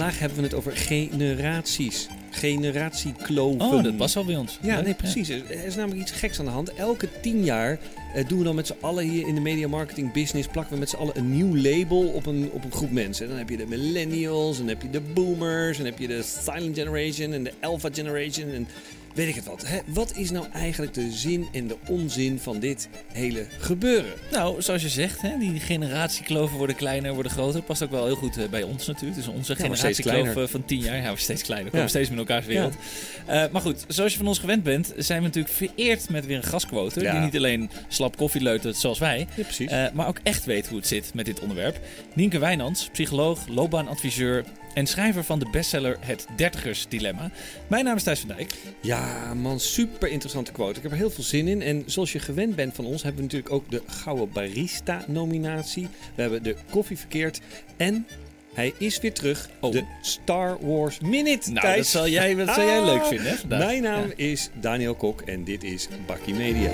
vandaag 0.00 0.20
hebben 0.20 0.38
we 0.38 0.44
het 0.44 0.54
over 0.54 0.76
generaties. 0.76 2.08
Generatiekloven. 2.30 3.60
Oh, 3.60 3.82
dat 3.82 3.96
past 3.96 4.14
wel 4.14 4.24
bij 4.24 4.36
ons. 4.36 4.58
Ja, 4.62 4.74
Leuk, 4.74 4.84
nee, 4.84 4.94
precies. 4.94 5.28
Er 5.28 5.64
is 5.64 5.74
namelijk 5.74 6.00
iets 6.00 6.10
geks 6.10 6.38
aan 6.38 6.44
de 6.44 6.50
hand. 6.50 6.74
Elke 6.74 7.08
tien 7.20 7.44
jaar 7.44 7.78
eh, 8.14 8.28
doen 8.28 8.38
we 8.38 8.44
dan 8.44 8.54
met 8.54 8.66
z'n 8.66 8.76
allen 8.80 9.04
hier 9.04 9.26
in 9.26 9.34
de 9.34 9.40
media 9.40 9.68
marketing 9.68 10.12
business... 10.12 10.48
plakken 10.48 10.72
we 10.72 10.78
met 10.78 10.88
z'n 10.88 10.96
allen 10.96 11.16
een 11.16 11.32
nieuw 11.32 11.56
label 11.56 12.08
op 12.08 12.26
een, 12.26 12.50
op 12.52 12.64
een 12.64 12.72
groep 12.72 12.90
mensen. 12.90 13.28
Dan 13.28 13.38
heb 13.38 13.48
je 13.48 13.56
de 13.56 13.66
millennials, 13.66 14.58
en 14.58 14.66
dan 14.66 14.74
heb 14.74 14.82
je 14.82 14.90
de 14.90 15.00
boomers... 15.00 15.78
en 15.78 15.84
dan 15.84 15.92
heb 15.92 16.00
je 16.00 16.08
de 16.08 16.22
silent 16.22 16.78
generation 16.78 17.32
en 17.32 17.44
de 17.44 17.52
alpha 17.60 17.88
generation... 17.92 18.50
En 18.50 18.68
weet 19.14 19.28
ik 19.28 19.34
het 19.34 19.44
wat. 19.44 19.66
Hè? 19.66 19.78
Wat 19.86 20.16
is 20.16 20.30
nou 20.30 20.46
eigenlijk 20.52 20.94
de 20.94 21.10
zin 21.12 21.46
en 21.52 21.66
de 21.66 21.76
onzin 21.88 22.38
van 22.38 22.58
dit 22.58 22.88
hele 23.12 23.46
gebeuren? 23.58 24.12
Nou, 24.32 24.62
zoals 24.62 24.82
je 24.82 24.88
zegt, 24.88 25.20
hè, 25.22 25.38
die 25.38 25.60
generatiekloven 25.60 26.56
worden 26.56 26.76
kleiner, 26.76 27.14
worden 27.14 27.32
groter. 27.32 27.62
Past 27.62 27.82
ook 27.82 27.90
wel 27.90 28.04
heel 28.06 28.14
goed 28.16 28.36
eh, 28.36 28.48
bij 28.48 28.62
ons 28.62 28.86
natuurlijk. 28.86 29.14
Dus 29.16 29.26
onze 29.28 29.52
Ja, 29.52 29.58
generatiekloof 29.58 30.22
kleiner. 30.22 30.48
van 30.48 30.64
10 30.64 30.80
jaar, 30.80 30.96
ja, 30.96 31.12
we 31.12 31.18
steeds 31.18 31.42
kleiner. 31.42 31.70
We 31.70 31.76
Ja. 31.76 31.82
komen 31.84 31.90
steeds 31.90 32.10
met 32.10 32.18
elkaars 32.18 32.46
wereld. 32.46 32.74
Eh, 33.26 33.44
maar 33.52 33.60
goed, 33.62 33.84
zoals 33.88 34.12
je 34.12 34.18
van 34.18 34.26
ons 34.28 34.38
gewend 34.38 34.62
bent, 34.62 34.92
zijn 34.96 35.18
we 35.20 35.26
natuurlijk 35.26 35.54
vereerd 35.54 36.08
met 36.08 36.26
weer 36.26 36.36
een 36.36 36.42
gastquote. 36.42 37.00
Ja. 37.00 37.12
Die 37.12 37.20
niet 37.20 37.36
alleen 37.36 37.70
slap 37.88 38.16
koffie 38.16 38.40
leutert 38.42 38.76
zoals 38.76 38.98
wij, 38.98 39.18
Ja, 39.34 39.42
precies. 39.42 39.70
eh, 39.70 39.84
maar 39.92 40.06
ook 40.08 40.18
echt 40.22 40.44
weet 40.44 40.68
hoe 40.68 40.78
het 40.78 40.86
zit 40.86 41.14
met 41.14 41.24
dit 41.24 41.40
onderwerp. 41.40 41.78
Nienke 42.14 42.38
Wijnands, 42.38 42.88
psycholoog, 42.92 43.46
loopbaanadviseur 43.48 44.44
en 44.74 44.86
schrijver 44.86 45.24
van 45.24 45.38
de 45.38 45.48
bestseller 45.50 45.96
Het 46.00 46.26
Dertigers 46.36 46.86
Dilemma. 46.88 47.30
Mijn 47.66 47.84
naam 47.84 47.96
is 47.96 48.02
Thijs 48.02 48.20
van 48.20 48.28
Dijk. 48.28 48.54
Ja, 48.80 49.34
man, 49.34 49.60
super 49.60 50.08
interessante 50.08 50.52
quote. 50.52 50.76
Ik 50.76 50.82
heb 50.82 50.90
er 50.92 50.96
heel 50.98 51.10
veel 51.10 51.24
zin 51.24 51.48
in. 51.48 51.62
En 51.62 51.82
zoals 51.86 52.12
je 52.12 52.18
gewend 52.18 52.56
bent 52.56 52.74
van 52.74 52.84
ons, 52.84 53.02
hebben 53.02 53.20
we 53.20 53.26
natuurlijk 53.26 53.54
ook 53.54 53.70
de 53.70 53.82
Gouden 53.86 54.32
Barista-nominatie. 54.32 55.88
We 56.14 56.22
hebben 56.22 56.42
de 56.42 56.56
koffie 56.70 56.98
verkeerd. 56.98 57.40
En 57.76 58.06
hij 58.54 58.72
is 58.78 59.00
weer 59.00 59.12
terug. 59.12 59.48
Oh. 59.60 59.72
De 59.72 59.84
Star 60.02 60.58
Wars 60.66 61.00
Minute. 61.00 61.50
Nou, 61.50 61.60
Thijs. 61.66 61.76
dat 61.76 61.86
zal 61.86 62.08
jij, 62.08 62.34
dat 62.34 62.54
zal 62.54 62.64
jij 62.64 62.84
leuk 62.84 63.04
vinden, 63.04 63.26
hè? 63.26 63.36
vandaag. 63.36 63.58
Mijn 63.58 63.82
naam 63.82 64.06
Ja. 64.08 64.12
is 64.16 64.50
Daniel 64.60 64.94
Kok 64.94 65.20
en 65.20 65.44
dit 65.44 65.64
is 65.64 65.88
Bakkie 66.06 66.34
Media. 66.34 66.70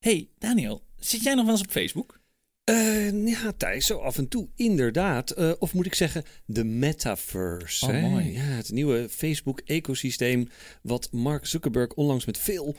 Hey, 0.00 0.28
Daniel, 0.38 0.82
zit 0.98 1.22
jij 1.22 1.34
nog 1.34 1.44
wel 1.44 1.54
eens 1.54 1.62
op 1.62 1.70
Facebook? 1.70 2.20
Eh, 2.66 3.26
ja, 3.26 3.52
Thijs, 3.56 3.86
zo 3.86 3.98
af 3.98 4.18
en 4.18 4.28
toe 4.28 4.48
inderdaad. 4.54 5.30
Eh, 5.30 5.50
of 5.58 5.74
moet 5.74 5.86
ik 5.86 5.94
zeggen, 5.94 6.24
de 6.44 6.64
metaverse. 6.64 7.86
Oh, 7.86 7.92
hè? 7.92 8.00
mooi. 8.00 8.32
Ja, 8.32 8.40
het 8.40 8.70
nieuwe 8.70 9.08
Facebook-ecosysteem 9.10 10.48
wat 10.82 11.08
Mark 11.12 11.46
Zuckerberg 11.46 11.92
onlangs 11.92 12.24
met 12.24 12.38
veel 12.38 12.76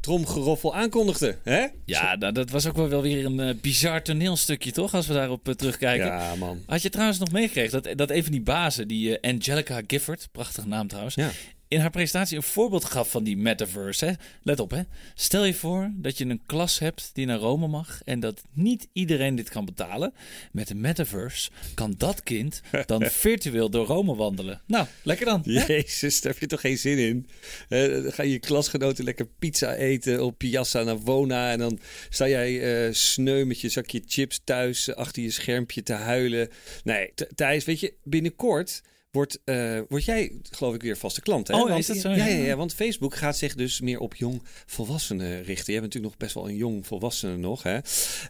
tromgeroffel 0.00 0.74
aankondigde. 0.74 1.36
Hè? 1.42 1.66
Ja, 1.84 2.14
nou, 2.14 2.32
dat 2.32 2.50
was 2.50 2.66
ook 2.66 2.76
wel 2.88 3.02
weer 3.02 3.24
een 3.24 3.40
eh, 3.40 3.54
bizar 3.60 4.02
toneelstukje, 4.02 4.72
toch? 4.72 4.94
Als 4.94 5.06
we 5.06 5.14
daarop 5.14 5.54
terugkijken. 5.56 6.06
Ja, 6.06 6.34
man. 6.34 6.62
Had 6.66 6.82
je 6.82 6.90
trouwens 6.90 7.18
nog 7.18 7.32
meegekregen 7.32 7.82
dat, 7.82 7.98
dat 7.98 8.10
een 8.10 8.22
van 8.22 8.32
die 8.32 8.42
bazen, 8.42 8.88
die 8.88 9.22
Angelica 9.22 9.80
Gifford, 9.86 10.28
prachtige 10.32 10.68
naam 10.68 10.86
trouwens, 10.88 11.14
Ja. 11.14 11.30
In 11.68 11.80
haar 11.80 11.90
presentatie 11.90 12.36
een 12.36 12.42
voorbeeld 12.42 12.84
gaf 12.84 13.10
van 13.10 13.24
die 13.24 13.36
metaverse. 13.36 14.04
Hè? 14.04 14.12
Let 14.42 14.60
op, 14.60 14.70
hè. 14.70 14.82
Stel 15.14 15.44
je 15.44 15.54
voor 15.54 15.90
dat 15.94 16.18
je 16.18 16.24
een 16.24 16.40
klas 16.46 16.78
hebt 16.78 17.10
die 17.12 17.26
naar 17.26 17.38
Rome 17.38 17.66
mag 17.66 18.00
en 18.04 18.20
dat 18.20 18.42
niet 18.52 18.88
iedereen 18.92 19.34
dit 19.34 19.48
kan 19.48 19.64
betalen. 19.64 20.12
Met 20.52 20.68
de 20.68 20.74
metaverse 20.74 21.50
kan 21.74 21.94
dat 21.98 22.22
kind 22.22 22.60
dan 22.86 23.02
virtueel 23.26 23.70
door 23.70 23.86
Rome 23.86 24.14
wandelen. 24.14 24.62
Nou, 24.66 24.86
lekker 25.02 25.26
dan. 25.26 25.42
hè? 25.44 25.64
Jezus, 25.66 26.20
daar 26.20 26.32
heb 26.32 26.40
je 26.40 26.46
toch 26.46 26.60
geen 26.60 26.78
zin 26.78 26.98
in? 26.98 27.28
Eh, 27.68 28.02
dan 28.02 28.12
gaan 28.12 28.28
je 28.28 28.38
klasgenoten 28.38 29.04
lekker 29.04 29.26
pizza 29.38 29.74
eten 29.74 30.24
op 30.24 30.38
Piazza 30.38 30.82
Navona. 30.82 31.50
En 31.52 31.58
dan 31.58 31.78
sta 32.08 32.28
jij 32.28 32.84
eh, 32.86 32.92
sneu 32.92 33.44
met 33.44 33.60
je 33.60 33.68
zakje 33.68 34.02
chips 34.06 34.40
thuis 34.44 34.88
eh, 34.88 34.94
achter 34.96 35.22
je 35.22 35.30
schermpje 35.30 35.82
te 35.82 35.92
huilen. 35.92 36.48
Nee, 36.84 37.12
Th- 37.14 37.28
Thijs, 37.34 37.64
weet 37.64 37.80
je, 37.80 37.94
binnenkort 38.04 38.82
wordt, 39.16 39.38
eh, 39.44 39.78
word 39.88 40.04
jij 40.04 40.32
geloof 40.50 40.74
ik 40.74 40.82
weer 40.82 40.96
vaste 40.96 41.20
klant. 41.20 41.48
Hè? 41.48 41.54
Oh, 41.54 41.68
Want- 41.68 41.78
is 41.78 41.86
dat 41.86 41.96
zo? 41.96 42.10
Ja, 42.10 42.26
ja, 42.26 42.44
Ja. 42.44 42.56
want 42.56 42.74
Facebook 42.74 43.14
gaat 43.14 43.36
zich 43.36 43.54
dus 43.54 43.80
meer 43.80 43.98
op 43.98 44.14
jong 44.14 44.42
volwassenen 44.66 45.42
richten. 45.42 45.72
Jij 45.72 45.80
bent 45.80 45.94
natuurlijk 45.94 46.04
nog 46.12 46.16
best 46.16 46.34
wel 46.34 46.48
een 46.48 46.56
jong 46.56 46.86
volwassene 46.86 47.36
nog. 47.36 47.62
Hè? 47.62 47.78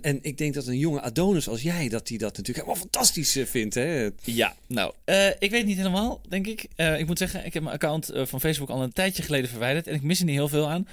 En 0.00 0.18
ik 0.22 0.38
denk 0.38 0.54
dat 0.54 0.66
een 0.66 0.78
jonge 0.78 1.00
Adonis 1.00 1.48
als 1.48 1.62
jij, 1.62 1.88
dat 1.88 2.06
die 2.06 2.18
dat 2.18 2.36
natuurlijk 2.36 2.66
helemaal 2.66 2.88
fantastisch 2.90 3.36
eh, 3.36 3.46
vindt. 3.46 3.74
Hè? 3.74 4.08
Ja, 4.22 4.56
nou, 4.66 4.92
eh, 5.04 5.28
ik 5.38 5.50
weet 5.50 5.66
niet 5.66 5.76
helemaal, 5.76 6.20
denk 6.28 6.46
ik. 6.46 6.66
Ik 6.98 7.06
moet 7.06 7.18
zeggen, 7.18 7.44
ik 7.46 7.54
heb 7.54 7.62
mijn 7.62 7.74
account 7.74 8.10
van 8.14 8.40
Facebook 8.40 8.68
al 8.70 8.82
een 8.82 8.92
tijdje 8.92 9.22
geleden 9.22 9.50
verwijderd. 9.50 9.86
En 9.86 9.94
ik 9.94 10.02
mis 10.02 10.18
er 10.18 10.24
niet 10.24 10.34
heel 10.34 10.48
veel 10.48 10.68
aan. 10.68 10.86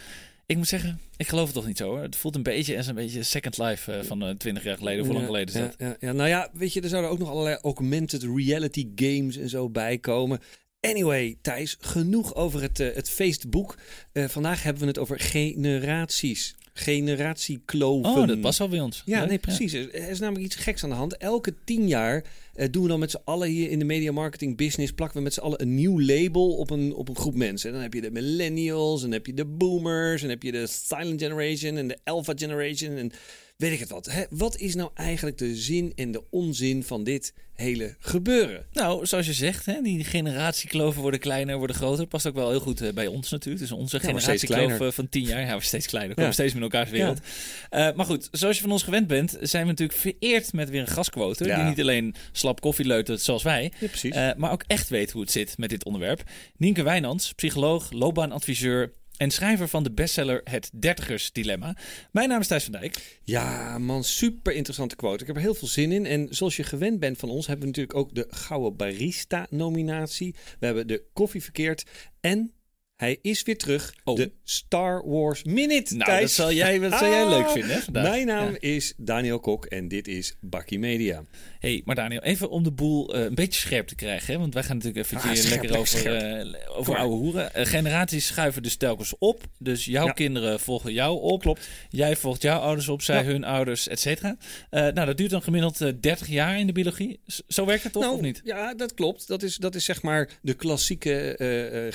Ik 0.45 0.57
moet 0.57 0.67
zeggen, 0.67 0.99
ik 1.17 1.27
geloof 1.27 1.45
het 1.45 1.53
toch 1.53 1.65
niet 1.65 1.77
zo 1.77 1.87
hoor. 1.89 2.01
Het 2.01 2.15
voelt 2.15 2.35
een 2.35 2.43
beetje 2.43 2.77
als 2.77 2.87
een 2.87 2.95
beetje 2.95 3.23
Second 3.23 3.57
Life 3.57 3.91
eh, 3.91 4.03
van 4.03 4.23
eh, 4.23 4.35
20 4.35 4.63
jaar 4.63 4.77
geleden. 4.77 4.99
Of 4.99 5.05
hoe 5.05 5.15
lang 5.15 5.25
geleden 5.25 5.47
is 5.47 5.61
dat? 5.61 5.75
Ja, 5.77 5.87
ja, 5.87 5.95
ja. 5.99 6.11
Nou 6.11 6.29
ja, 6.29 6.49
weet 6.53 6.73
je, 6.73 6.81
er 6.81 6.89
zouden 6.89 7.11
ook 7.11 7.19
nog 7.19 7.29
allerlei 7.29 7.57
augmented 7.61 8.23
reality 8.35 8.87
games 8.95 9.37
en 9.37 9.49
zo 9.49 9.69
bij 9.69 9.97
komen. 9.97 10.39
Anyway, 10.79 11.37
Thijs, 11.41 11.77
genoeg 11.79 12.35
over 12.35 12.61
het, 12.61 12.79
eh, 12.79 12.95
het 12.95 13.09
feestboek. 13.09 13.77
Vandaag 14.13 14.63
hebben 14.63 14.81
we 14.81 14.87
het 14.87 14.99
over 14.99 15.19
generaties. 15.19 16.55
Generatiekloven. 16.73 18.11
Oh, 18.11 18.27
dat 18.27 18.41
past 18.41 18.59
wel 18.59 18.67
bij 18.67 18.79
ons. 18.79 19.01
Ja, 19.05 19.19
Leuk, 19.19 19.29
nee, 19.29 19.37
precies. 19.37 19.73
Er 19.73 20.09
is 20.09 20.19
namelijk 20.19 20.45
iets 20.45 20.55
geks 20.55 20.83
aan 20.83 20.89
de 20.89 20.95
hand. 20.95 21.17
Elke 21.17 21.53
tien 21.63 21.87
jaar 21.87 22.23
eh, 22.53 22.67
doen 22.71 22.83
we 22.83 22.89
dan 22.89 22.99
met 22.99 23.11
z'n 23.11 23.21
allen 23.23 23.49
hier 23.49 23.69
in 23.69 23.79
de 23.79 23.85
media 23.85 24.11
marketing 24.11 24.57
business... 24.57 24.91
plakken 24.91 25.17
we 25.17 25.23
met 25.23 25.33
z'n 25.33 25.39
allen 25.39 25.61
een 25.61 25.75
nieuw 25.75 26.01
label 26.01 26.55
op 26.55 26.69
een, 26.69 26.93
op 26.93 27.09
een 27.09 27.15
groep 27.15 27.35
mensen. 27.35 27.67
En 27.67 27.73
dan 27.73 27.83
heb 27.83 27.93
je 27.93 28.01
de 28.01 28.11
millennials, 28.11 29.03
en 29.03 29.09
dan 29.09 29.17
heb 29.17 29.25
je 29.25 29.33
de 29.33 29.45
boomers... 29.45 30.21
en 30.21 30.27
dan 30.27 30.29
heb 30.29 30.43
je 30.43 30.51
de 30.51 30.67
silent 30.67 31.21
generation 31.21 31.77
en 31.77 31.87
de 31.87 31.97
alpha 32.03 32.33
generation... 32.35 32.97
en 32.97 33.11
weet 33.57 33.71
ik 33.71 33.79
het 33.79 33.89
wat. 33.89 34.05
Hè? 34.05 34.23
Wat 34.29 34.57
is 34.57 34.75
nou 34.75 34.89
eigenlijk 34.93 35.37
de 35.37 35.55
zin 35.55 35.91
en 35.95 36.11
de 36.11 36.23
onzin 36.29 36.83
van 36.83 37.03
dit 37.03 37.33
hele 37.53 37.95
gebeuren? 37.99 38.65
Nou, 38.71 39.05
zoals 39.05 39.25
je 39.25 39.33
zegt, 39.33 39.65
hè, 39.65 39.81
die 39.81 40.03
generatiekloven 40.03 41.01
worden 41.01 41.19
kleiner, 41.19 41.57
worden 41.57 41.75
groter. 41.75 42.07
Past 42.07 42.27
ook 42.27 42.33
wel 42.35 42.49
heel 42.49 42.59
goed 42.59 42.81
eh, 42.81 42.93
bij 42.93 43.07
ons 43.07 43.29
natuurlijk. 43.29 43.61
Dus 43.63 43.71
onze 43.71 43.95
Ja, 44.01 44.03
generatiekloof 44.03 44.95
van 44.95 45.09
10 45.09 45.23
jaar, 45.23 45.41
ja, 45.41 45.57
we 45.57 45.63
steeds 45.63 45.87
kleiner. 45.87 46.09
We 46.09 46.15
komen 46.15 46.29
Ja. 46.31 46.37
steeds 46.37 46.53
met 46.53 46.63
elkaars 46.63 46.89
wereld. 46.89 47.19
Eh, 47.69 47.93
maar 47.95 48.05
goed, 48.05 48.27
zoals 48.31 48.55
je 48.55 48.61
van 48.61 48.71
ons 48.71 48.83
gewend 48.83 49.07
bent, 49.07 49.37
zijn 49.41 49.63
we 49.63 49.69
natuurlijk 49.69 49.99
vereerd 49.99 50.53
met 50.53 50.69
weer 50.69 50.81
een 50.81 50.87
gastquote. 50.87 51.43
Die 51.43 51.53
niet 51.63 51.79
alleen 51.79 52.15
slap 52.31 52.61
koffie 52.61 52.85
leutert 52.85 53.21
zoals 53.21 53.43
wij, 53.43 53.71
eh, 54.01 54.29
maar 54.37 54.51
ook 54.51 54.63
echt 54.67 54.89
weet 54.89 55.11
hoe 55.11 55.21
het 55.21 55.31
zit 55.31 55.57
met 55.57 55.69
dit 55.69 55.85
onderwerp. 55.85 56.23
Nienke 56.57 56.83
Wijnands, 56.83 57.33
psycholoog, 57.33 57.91
loopbaanadviseur 57.91 58.91
en 59.17 59.31
schrijver 59.31 59.67
van 59.67 59.83
de 59.83 59.91
bestseller 59.91 60.41
Het 60.43 60.69
Dertigers 60.73 61.31
Dilemma. 61.31 61.75
Mijn 62.11 62.29
naam 62.29 62.39
is 62.39 62.47
Thijs 62.47 62.63
van 62.63 62.71
Dijk. 62.71 63.19
Ja, 63.23 63.77
man, 63.77 64.03
super 64.03 64.53
interessante 64.53 64.95
quote. 64.95 65.21
Ik 65.21 65.27
heb 65.27 65.35
er 65.35 65.41
heel 65.41 65.53
veel 65.53 65.67
zin 65.67 65.91
in. 65.91 66.05
En 66.05 66.27
zoals 66.29 66.55
je 66.55 66.63
gewend 66.63 66.99
bent 66.99 67.17
van 67.17 67.29
ons, 67.29 67.47
hebben 67.47 67.65
we 67.65 67.71
natuurlijk 67.71 67.97
ook 67.97 68.15
de 68.15 68.27
Gouden 68.29 68.75
Barista-nominatie. 68.75 70.35
We 70.59 70.65
hebben 70.65 70.87
de 70.87 71.03
koffie 71.13 71.43
verkeerd. 71.43 71.83
En 72.19 72.53
hij 72.95 73.17
is 73.21 73.43
weer 73.43 73.57
terug. 73.57 73.93
Oh. 74.03 74.15
De 74.15 74.31
Star 74.43 75.07
Wars 75.09 75.43
Minute. 75.43 75.93
Nou, 75.95 76.09
Thijs. 76.09 76.21
dat 76.21 76.31
zal 76.31 76.51
jij, 76.53 76.79
dat 76.79 76.99
zal 76.99 77.09
jij 77.09 77.29
leuk 77.29 77.49
vinden 77.49 77.71
hè, 77.75 77.81
vandaag. 77.81 78.03
Mijn 78.09 78.25
naam 78.27 78.51
Ja. 78.51 78.57
is 78.59 78.93
Daniel 78.97 79.39
Kok 79.39 79.65
en 79.65 79.87
dit 79.87 80.07
is 80.07 80.35
Bakkie 80.41 80.79
Media. 80.79 81.23
hey, 81.59 81.81
maar 81.85 81.95
Daniel, 81.95 82.21
even 82.21 82.49
om 82.49 82.63
de 82.63 82.71
boel 82.71 83.13
eh, 83.15 83.23
een 83.23 83.35
beetje 83.35 83.59
scherp 83.59 83.87
te 83.87 83.95
krijgen. 83.95 84.33
Hè? 84.33 84.39
Want 84.39 84.53
wij 84.53 84.63
gaan 84.63 84.77
natuurlijk 84.77 85.05
even 85.05 85.17
Ah, 85.17 85.49
lekker 85.49 85.77
over, 85.77 85.87
scherp. 85.99 86.53
eh, 86.55 86.77
over 86.77 86.95
oude 86.97 87.15
hoeren. 87.15 87.53
Eh, 87.53 87.65
generaties 87.65 88.25
schuiven 88.25 88.63
dus 88.63 88.75
telkens 88.75 89.13
op. 89.19 89.43
Dus 89.59 89.85
jouw 89.85 90.05
Ja. 90.05 90.11
kinderen 90.11 90.59
volgen 90.59 90.93
jou 90.93 91.21
op. 91.21 91.41
Klopt. 91.41 91.67
Jij 91.89 92.15
volgt 92.15 92.41
jouw 92.41 92.59
ouders 92.59 92.87
op, 92.89 93.01
zij 93.01 93.15
Ja. 93.15 93.23
hun 93.23 93.43
ouders, 93.43 93.87
et 93.87 93.99
cetera. 93.99 94.37
Nou, 94.69 94.93
dat 95.05 95.17
duurt 95.17 95.29
dan 95.31 95.41
gemiddeld 95.43 95.81
eh, 95.81 95.89
30 95.99 96.27
jaar 96.27 96.59
in 96.59 96.67
de 96.67 96.73
biologie. 96.73 97.19
Zo 97.47 97.65
werkt 97.65 97.83
het 97.83 97.91
toch, 97.93 98.03
nou, 98.03 98.15
of 98.15 98.21
niet? 98.21 98.41
Ja, 98.43 98.73
dat 98.73 98.93
klopt. 98.93 99.27
Dat 99.27 99.43
is, 99.43 99.55
dat 99.57 99.75
is 99.75 99.85
zeg 99.85 100.01
maar 100.01 100.29
de 100.41 100.53
klassieke 100.53 101.35
eh, 101.37 101.91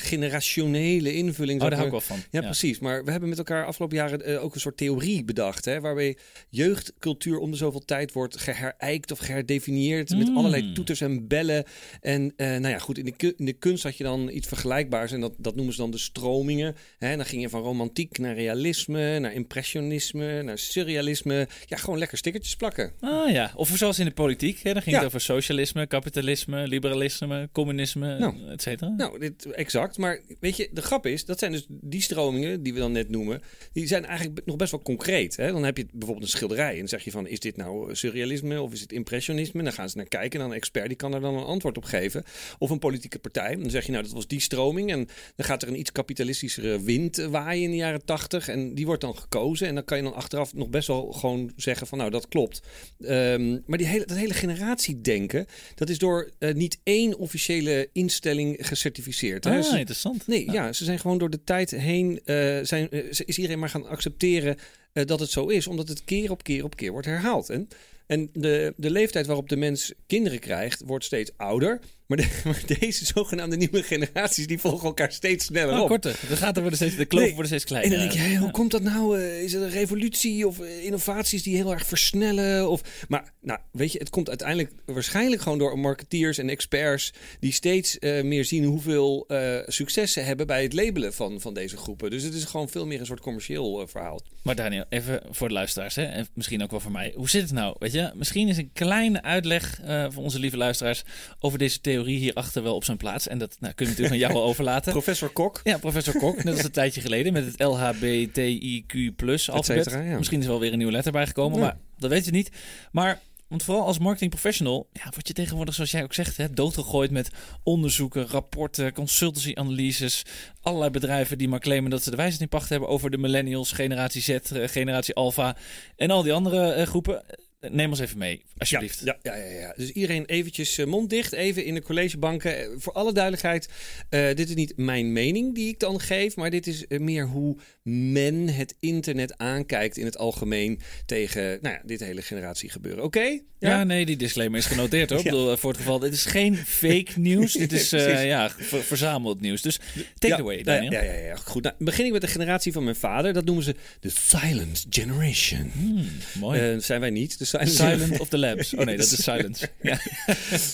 generationele 0.88 1.14
invulling. 1.26 1.60
Oh, 1.62 1.68
daar 1.68 1.74
hou 1.74 1.84
ik 1.84 1.90
wel 1.90 2.00
van. 2.00 2.18
Ja, 2.30 2.40
precies. 2.40 2.78
Maar 2.78 3.04
we 3.04 3.10
hebben 3.10 3.28
met 3.28 3.38
elkaar 3.38 3.66
afgelopen 3.66 3.96
jaren 3.96 4.24
eh, 4.24 4.44
ook 4.44 4.54
een 4.54 4.60
soort 4.60 4.76
theorie 4.76 5.24
bedacht. 5.24 5.64
Hè, 5.64 5.80
waarbij 5.80 6.16
jeugdcultuur 6.50 7.38
om 7.38 7.50
de 7.50 7.56
zoveel 7.56 7.84
tijd 7.84 8.12
wordt 8.12 8.36
geherijkt 8.40 9.10
of 9.10 9.18
geherdefinieerd. 9.18 10.16
Met 10.16 10.28
Mm. 10.28 10.36
allerlei 10.36 10.72
toeters 10.72 11.00
en 11.00 11.26
bellen. 11.26 11.64
En 12.00 12.32
eh, 12.36 12.46
nou 12.48 12.68
ja, 12.68 12.78
goed, 12.78 12.98
in 12.98 13.04
de, 13.16 13.34
in 13.36 13.44
de 13.44 13.52
kunst 13.52 13.82
had 13.82 13.96
je 13.96 14.04
dan 14.04 14.30
iets 14.32 14.46
vergelijkbaars. 14.48 15.12
En 15.12 15.20
dat, 15.20 15.32
dat 15.38 15.54
noemen 15.54 15.74
ze 15.74 15.80
dan 15.80 15.90
de 15.90 15.98
stromingen. 15.98 16.76
Hè, 16.98 17.16
dan 17.16 17.24
ging 17.26 17.42
je 17.42 17.48
van 17.48 17.62
romantiek 17.62 18.18
naar 18.18 18.34
realisme, 18.34 19.18
naar 19.18 19.32
impressionisme, 19.32 20.42
naar 20.42 20.58
surrealisme. 20.58 21.48
Ja, 21.66 21.76
gewoon 21.76 21.98
lekker 21.98 22.18
stickertjes 22.18 22.56
plakken. 22.56 22.92
Ah 23.00 23.30
ja, 23.30 23.52
of 23.54 23.68
zoals 23.74 23.98
in 23.98 24.04
de 24.04 24.10
politiek. 24.10 24.60
Hè? 24.62 24.72
Dan 24.72 24.82
ging 24.82 24.94
Ja. 24.94 25.00
het 25.02 25.06
over 25.06 25.20
socialisme, 25.20 25.86
kapitalisme, 25.86 26.66
liberalisme, 26.68 27.48
communisme, 27.52 28.18
Nou. 28.18 28.34
et 28.50 28.62
cetera. 28.62 28.90
Nou, 28.96 29.18
dit, 29.18 29.44
exact. 29.46 29.98
Maar 29.98 30.20
weet 30.40 30.56
je, 30.56 30.68
de 30.78 30.84
grap 30.84 31.06
is, 31.06 31.24
dat 31.24 31.38
zijn 31.38 31.52
dus 31.52 31.66
die 31.68 32.02
stromingen 32.02 32.62
die 32.62 32.72
we 32.72 32.78
dan 32.78 32.92
net 32.92 33.08
noemen, 33.08 33.42
die 33.72 33.86
zijn 33.86 34.04
eigenlijk 34.06 34.40
nog 34.46 34.56
best 34.56 34.70
wel 34.70 34.82
concreet. 34.82 35.36
Hè? 35.36 35.52
Dan 35.52 35.64
heb 35.64 35.76
je 35.76 35.86
bijvoorbeeld 35.92 36.26
een 36.26 36.36
schilderij 36.36 36.72
en 36.72 36.78
dan 36.78 36.88
zeg 36.88 37.04
je 37.04 37.10
van, 37.10 37.26
is 37.26 37.40
dit 37.40 37.56
nou 37.56 37.94
surrealisme 37.94 38.62
of 38.62 38.72
is 38.72 38.80
het 38.80 38.92
impressionisme? 38.92 39.62
Dan 39.62 39.72
gaan 39.72 39.90
ze 39.90 39.96
naar 39.96 40.06
kijken 40.06 40.32
en 40.32 40.38
dan 40.38 40.50
een 40.50 40.56
expert 40.56 40.86
die 40.86 40.96
kan 40.96 41.14
er 41.14 41.20
dan 41.20 41.34
een 41.34 41.44
antwoord 41.44 41.76
op 41.76 41.84
geven. 41.84 42.24
Of 42.58 42.70
een 42.70 42.78
politieke 42.78 43.18
partij. 43.18 43.56
Dan 43.56 43.70
zeg 43.70 43.86
je 43.86 43.92
nou, 43.92 44.04
dat 44.04 44.12
was 44.12 44.26
die 44.26 44.40
stroming 44.40 44.90
en 44.90 45.08
dan 45.36 45.46
gaat 45.46 45.62
er 45.62 45.68
een 45.68 45.78
iets 45.78 45.92
kapitalistischere 45.92 46.82
wind 46.82 47.16
waaien 47.16 47.62
in 47.62 47.70
de 47.70 47.76
jaren 47.76 48.04
tachtig 48.04 48.48
en 48.48 48.74
die 48.74 48.86
wordt 48.86 49.00
dan 49.00 49.16
gekozen 49.16 49.66
en 49.66 49.74
dan 49.74 49.84
kan 49.84 49.96
je 49.96 50.02
dan 50.02 50.14
achteraf 50.14 50.54
nog 50.54 50.68
best 50.68 50.88
wel 50.88 51.12
gewoon 51.12 51.52
zeggen 51.56 51.86
van, 51.86 51.98
nou, 51.98 52.10
dat 52.10 52.28
klopt. 52.28 52.60
Ehm, 53.00 53.58
maar 53.66 53.78
die 53.78 53.86
hele, 53.86 54.06
dat 54.06 54.16
hele 54.16 54.34
generatiedenken, 54.34 55.46
dat 55.74 55.88
is 55.88 55.98
door 55.98 56.30
uh, 56.38 56.54
niet 56.54 56.78
één 56.82 57.18
officiële 57.18 57.88
instelling 57.92 58.56
gecertificeerd. 58.60 59.44
Hè? 59.44 59.56
Ah, 59.56 59.62
Ze- 59.64 59.78
interessant. 59.78 60.26
Nee, 60.26 60.50
ja. 60.50 60.67
Ze 60.72 60.84
zijn 60.84 60.98
gewoon 60.98 61.18
door 61.18 61.30
de 61.30 61.44
tijd 61.44 61.70
heen. 61.70 62.20
eh, 62.24 62.58
zijn, 62.62 62.90
eh, 62.90 63.04
is 63.08 63.36
iedereen 63.36 63.58
maar 63.58 63.68
gaan 63.68 63.86
accepteren 63.86 64.56
eh, 64.92 65.04
dat 65.04 65.20
het 65.20 65.30
zo 65.30 65.46
is, 65.46 65.66
omdat 65.66 65.88
het 65.88 66.04
keer 66.04 66.30
op 66.30 66.42
keer 66.42 66.64
op 66.64 66.76
keer 66.76 66.92
wordt 66.92 67.06
herhaald. 67.06 67.50
En, 67.50 67.68
en 68.06 68.30
de, 68.32 68.74
de 68.76 68.90
leeftijd 68.90 69.26
waarop 69.26 69.48
de 69.48 69.56
mens 69.56 69.92
kinderen 70.06 70.38
krijgt, 70.38 70.82
wordt 70.86 71.04
steeds 71.04 71.30
ouder. 71.36 71.80
Maar, 72.08 72.16
de- 72.18 72.40
maar 72.44 72.62
deze 72.78 73.04
zogenaamde 73.04 73.56
nieuwe 73.56 73.82
generaties, 73.82 74.46
die 74.46 74.58
volgen 74.58 74.86
elkaar 74.86 75.12
steeds 75.12 75.44
sneller 75.44 75.74
Oh, 75.74 75.80
op. 75.82 75.88
korter. 75.88 76.16
De 76.28 76.36
gaten 76.36 76.60
worden 76.60 76.78
steeds, 76.78 76.96
de 76.96 77.04
kloven 77.04 77.26
Nee. 77.26 77.36
worden 77.36 77.58
steeds 77.60 77.72
En 77.72 77.80
kleiner. 77.80 78.08
dan 78.08 78.16
denk 78.18 78.30
je, 78.32 78.38
hoe 78.38 78.50
komt 78.50 78.70
dat 78.70 78.82
nou? 78.82 79.20
Eh, 79.20 79.42
is 79.42 79.52
het 79.52 79.62
een 79.62 79.70
revolutie 79.70 80.46
of 80.46 80.60
eh, 80.60 80.84
innovaties 80.84 81.42
die 81.42 81.56
heel 81.56 81.72
erg 81.72 81.86
versnellen? 81.86 82.70
Of, 82.70 82.80
maar 83.08 83.32
nou, 83.40 83.58
weet 83.72 83.92
je, 83.92 83.98
het 83.98 84.10
komt 84.10 84.28
uiteindelijk 84.28 84.70
waarschijnlijk 84.84 85.42
gewoon 85.42 85.58
door 85.58 85.78
marketeers 85.78 86.38
en 86.38 86.48
experts 86.48 87.12
die 87.40 87.52
steeds 87.52 87.98
eh, 87.98 88.22
meer 88.22 88.44
zien 88.44 88.64
hoeveel 88.64 89.24
eh, 89.28 89.58
succes 89.66 90.12
ze 90.12 90.20
hebben 90.20 90.46
bij 90.46 90.62
het 90.62 90.72
labelen 90.72 91.14
van, 91.14 91.40
van 91.40 91.54
deze 91.54 91.76
groepen. 91.76 92.10
Dus 92.10 92.22
het 92.22 92.34
is 92.34 92.44
gewoon 92.44 92.68
veel 92.68 92.86
meer 92.86 93.00
een 93.00 93.06
soort 93.06 93.20
commercieel 93.20 93.86
verhaal. 93.86 94.20
Maar 94.42 94.54
Daniel, 94.56 94.84
even 94.88 95.22
voor 95.30 95.48
de 95.48 95.54
luisteraars, 95.54 95.94
hè? 95.94 96.04
en 96.04 96.28
misschien 96.34 96.62
ook 96.62 96.70
wel 96.70 96.80
voor 96.80 96.92
mij. 96.92 97.12
Hoe 97.16 97.28
zit 97.30 97.42
het 97.42 97.52
nou? 97.52 97.76
Weet 97.78 97.92
je, 97.92 98.10
misschien 98.14 98.48
is 98.48 98.56
een 98.56 98.70
kleine 98.72 99.22
uitleg 99.22 99.80
voor 100.10 100.22
onze 100.22 100.38
lieve 100.38 100.56
luisteraars 100.56 101.02
over 101.40 101.58
deze 101.58 101.80
theorie 101.80 101.96
hierachter 102.04 102.62
wel 102.62 102.74
op 102.74 102.84
zijn 102.84 102.96
plaats. 102.96 103.28
En 103.28 103.38
dat 103.38 103.56
nou, 103.60 103.74
kunnen 103.74 103.94
we 103.94 104.00
natuurlijk 104.00 104.12
aan 104.12 104.30
jou 104.30 104.32
wel 104.32 104.50
overlaten. 104.52 104.92
Professor 104.92 105.28
Kok. 105.28 105.60
Ja, 105.64 105.78
professor 105.78 106.18
Kok, 106.18 106.44
net 106.44 106.54
als 106.54 106.64
een 106.64 106.70
tijdje 106.70 107.00
geleden 107.00 107.32
met 107.32 107.44
het 107.44 107.54
LHBTIQ 107.62 109.14
alfabet. 109.46 109.84
cetera, 109.84 110.00
ja. 110.02 110.16
Misschien 110.16 110.38
is 110.38 110.44
er 110.44 110.50
wel 110.50 110.60
weer 110.60 110.70
een 110.72 110.76
nieuwe 110.78 110.92
letter 110.92 111.12
bijgekomen, 111.12 111.58
Ja. 111.58 111.64
maar 111.64 111.76
dat 111.98 112.10
weet 112.10 112.24
je 112.24 112.30
niet. 112.30 112.50
Maar, 112.92 113.20
want 113.48 113.62
vooral 113.62 113.84
als 113.86 113.98
marketing 113.98 114.30
professional, 114.30 114.88
ja, 114.92 115.02
word 115.10 115.26
je 115.28 115.34
tegenwoordig, 115.34 115.74
zoals 115.74 115.90
jij 115.90 116.02
ook 116.02 116.14
zegt, 116.14 116.36
hè, 116.36 116.52
doodgegooid 116.52 117.10
met 117.10 117.30
onderzoeken, 117.62 118.26
rapporten, 118.26 118.92
consultancy-analyses. 118.92 120.22
Allerlei 120.62 120.90
bedrijven 120.90 121.38
die 121.38 121.48
maar 121.48 121.60
claimen 121.60 121.90
dat 121.90 122.02
ze 122.02 122.10
de 122.10 122.16
wijsheid 122.16 122.40
in 122.40 122.48
pacht 122.48 122.68
hebben 122.68 122.88
over 122.88 123.10
de 123.10 123.18
millennials, 123.18 123.72
generatie 123.72 124.22
Z, 124.22 124.28
eh, 124.28 124.68
generatie 124.68 125.14
Alpha 125.14 125.56
en 125.96 126.10
al 126.10 126.22
die 126.22 126.32
andere 126.32 126.70
eh, 126.72 126.86
groepen. 126.86 127.22
Neem 127.60 127.90
ons 127.90 127.98
even 128.00 128.18
mee, 128.18 128.42
alsjeblieft. 128.58 129.00
ja, 129.04 129.18
ja, 129.22 129.34
ja, 129.34 129.44
ja. 129.60 129.72
Dus 129.76 129.90
iedereen 129.90 130.24
eventjes 130.24 130.78
eh, 130.78 130.86
mond 130.86 131.10
dicht, 131.10 131.32
even 131.32 131.64
in 131.64 131.74
de 131.74 131.82
collegebanken. 131.82 132.58
Eh, 132.58 132.66
Voor 132.78 132.92
alle 132.92 133.12
duidelijkheid, 133.12 133.68
eh, 134.08 134.26
dit 134.34 134.48
is 134.48 134.54
niet 134.54 134.72
mijn 134.76 135.12
mening 135.12 135.54
die 135.54 135.68
ik 135.68 135.78
dan 135.80 136.00
geef, 136.00 136.36
maar 136.36 136.50
dit 136.50 136.66
is 136.66 136.84
meer 136.88 137.26
hoe 137.26 137.56
men 137.82 138.48
het 138.48 138.74
internet 138.80 139.38
aankijkt 139.38 139.96
in 139.96 140.04
het 140.04 140.18
algemeen 140.18 140.80
tegen 141.06 141.58
nou 141.62 141.74
ja, 141.74 141.82
dit 141.84 142.00
hele 142.00 142.22
generatie 142.22 142.70
gebeuren. 142.70 143.04
Oké? 143.04 143.40
Ja, 143.58 143.84
nee, 143.84 144.06
die 144.06 144.16
disclaimer 144.16 144.58
is 144.58 144.66
genoteerd 144.66 145.10
hoor. 145.10 145.18
Ik 145.24 145.24
Ja. 145.24 145.30
bedoel, 145.30 145.56
voor 145.56 145.70
het 145.70 145.78
geval, 145.78 145.98
dit 145.98 146.12
is 146.12 146.24
geen 146.24 146.56
fake 146.56 147.10
nieuws. 147.16 147.52
dit 147.64 147.72
is 147.72 147.90
ja, 147.90 148.50
ver- 148.50 148.82
verzameld 148.82 149.40
nieuws. 149.40 149.62
Dus 149.62 149.78
take 150.18 150.34
it 150.34 150.40
away, 150.40 150.56
ja, 150.56 150.62
Daniel. 150.62 150.92
Ja, 150.92 151.02
ja, 151.02 151.12
ja, 151.12 151.36
goed. 151.36 151.62
Nou, 151.62 151.74
begin 151.78 152.04
ik 152.06 152.12
met 152.12 152.20
de 152.20 152.26
generatie 152.26 152.72
van 152.72 152.84
mijn 152.84 152.96
vader. 152.96 153.32
Dat 153.32 153.44
noemen 153.44 153.64
ze 153.64 153.74
de 154.00 154.08
Silent 154.10 154.86
Generation. 154.90 155.70
Hmm, 155.74 156.06
mooi. 156.40 156.60
Eh, 156.72 156.78
zijn 156.80 157.00
wij 157.00 157.10
niet. 157.10 157.38
De 157.38 157.44
Silent, 157.48 157.70
Silent 157.70 158.20
of 158.20 158.28
the 158.28 158.38
Labs. 158.38 158.74
Oh 158.74 158.84
nee, 158.84 158.96
dat 158.96 159.06
is 159.06 159.22
Silence. 159.22 159.68
Ja. 159.82 159.98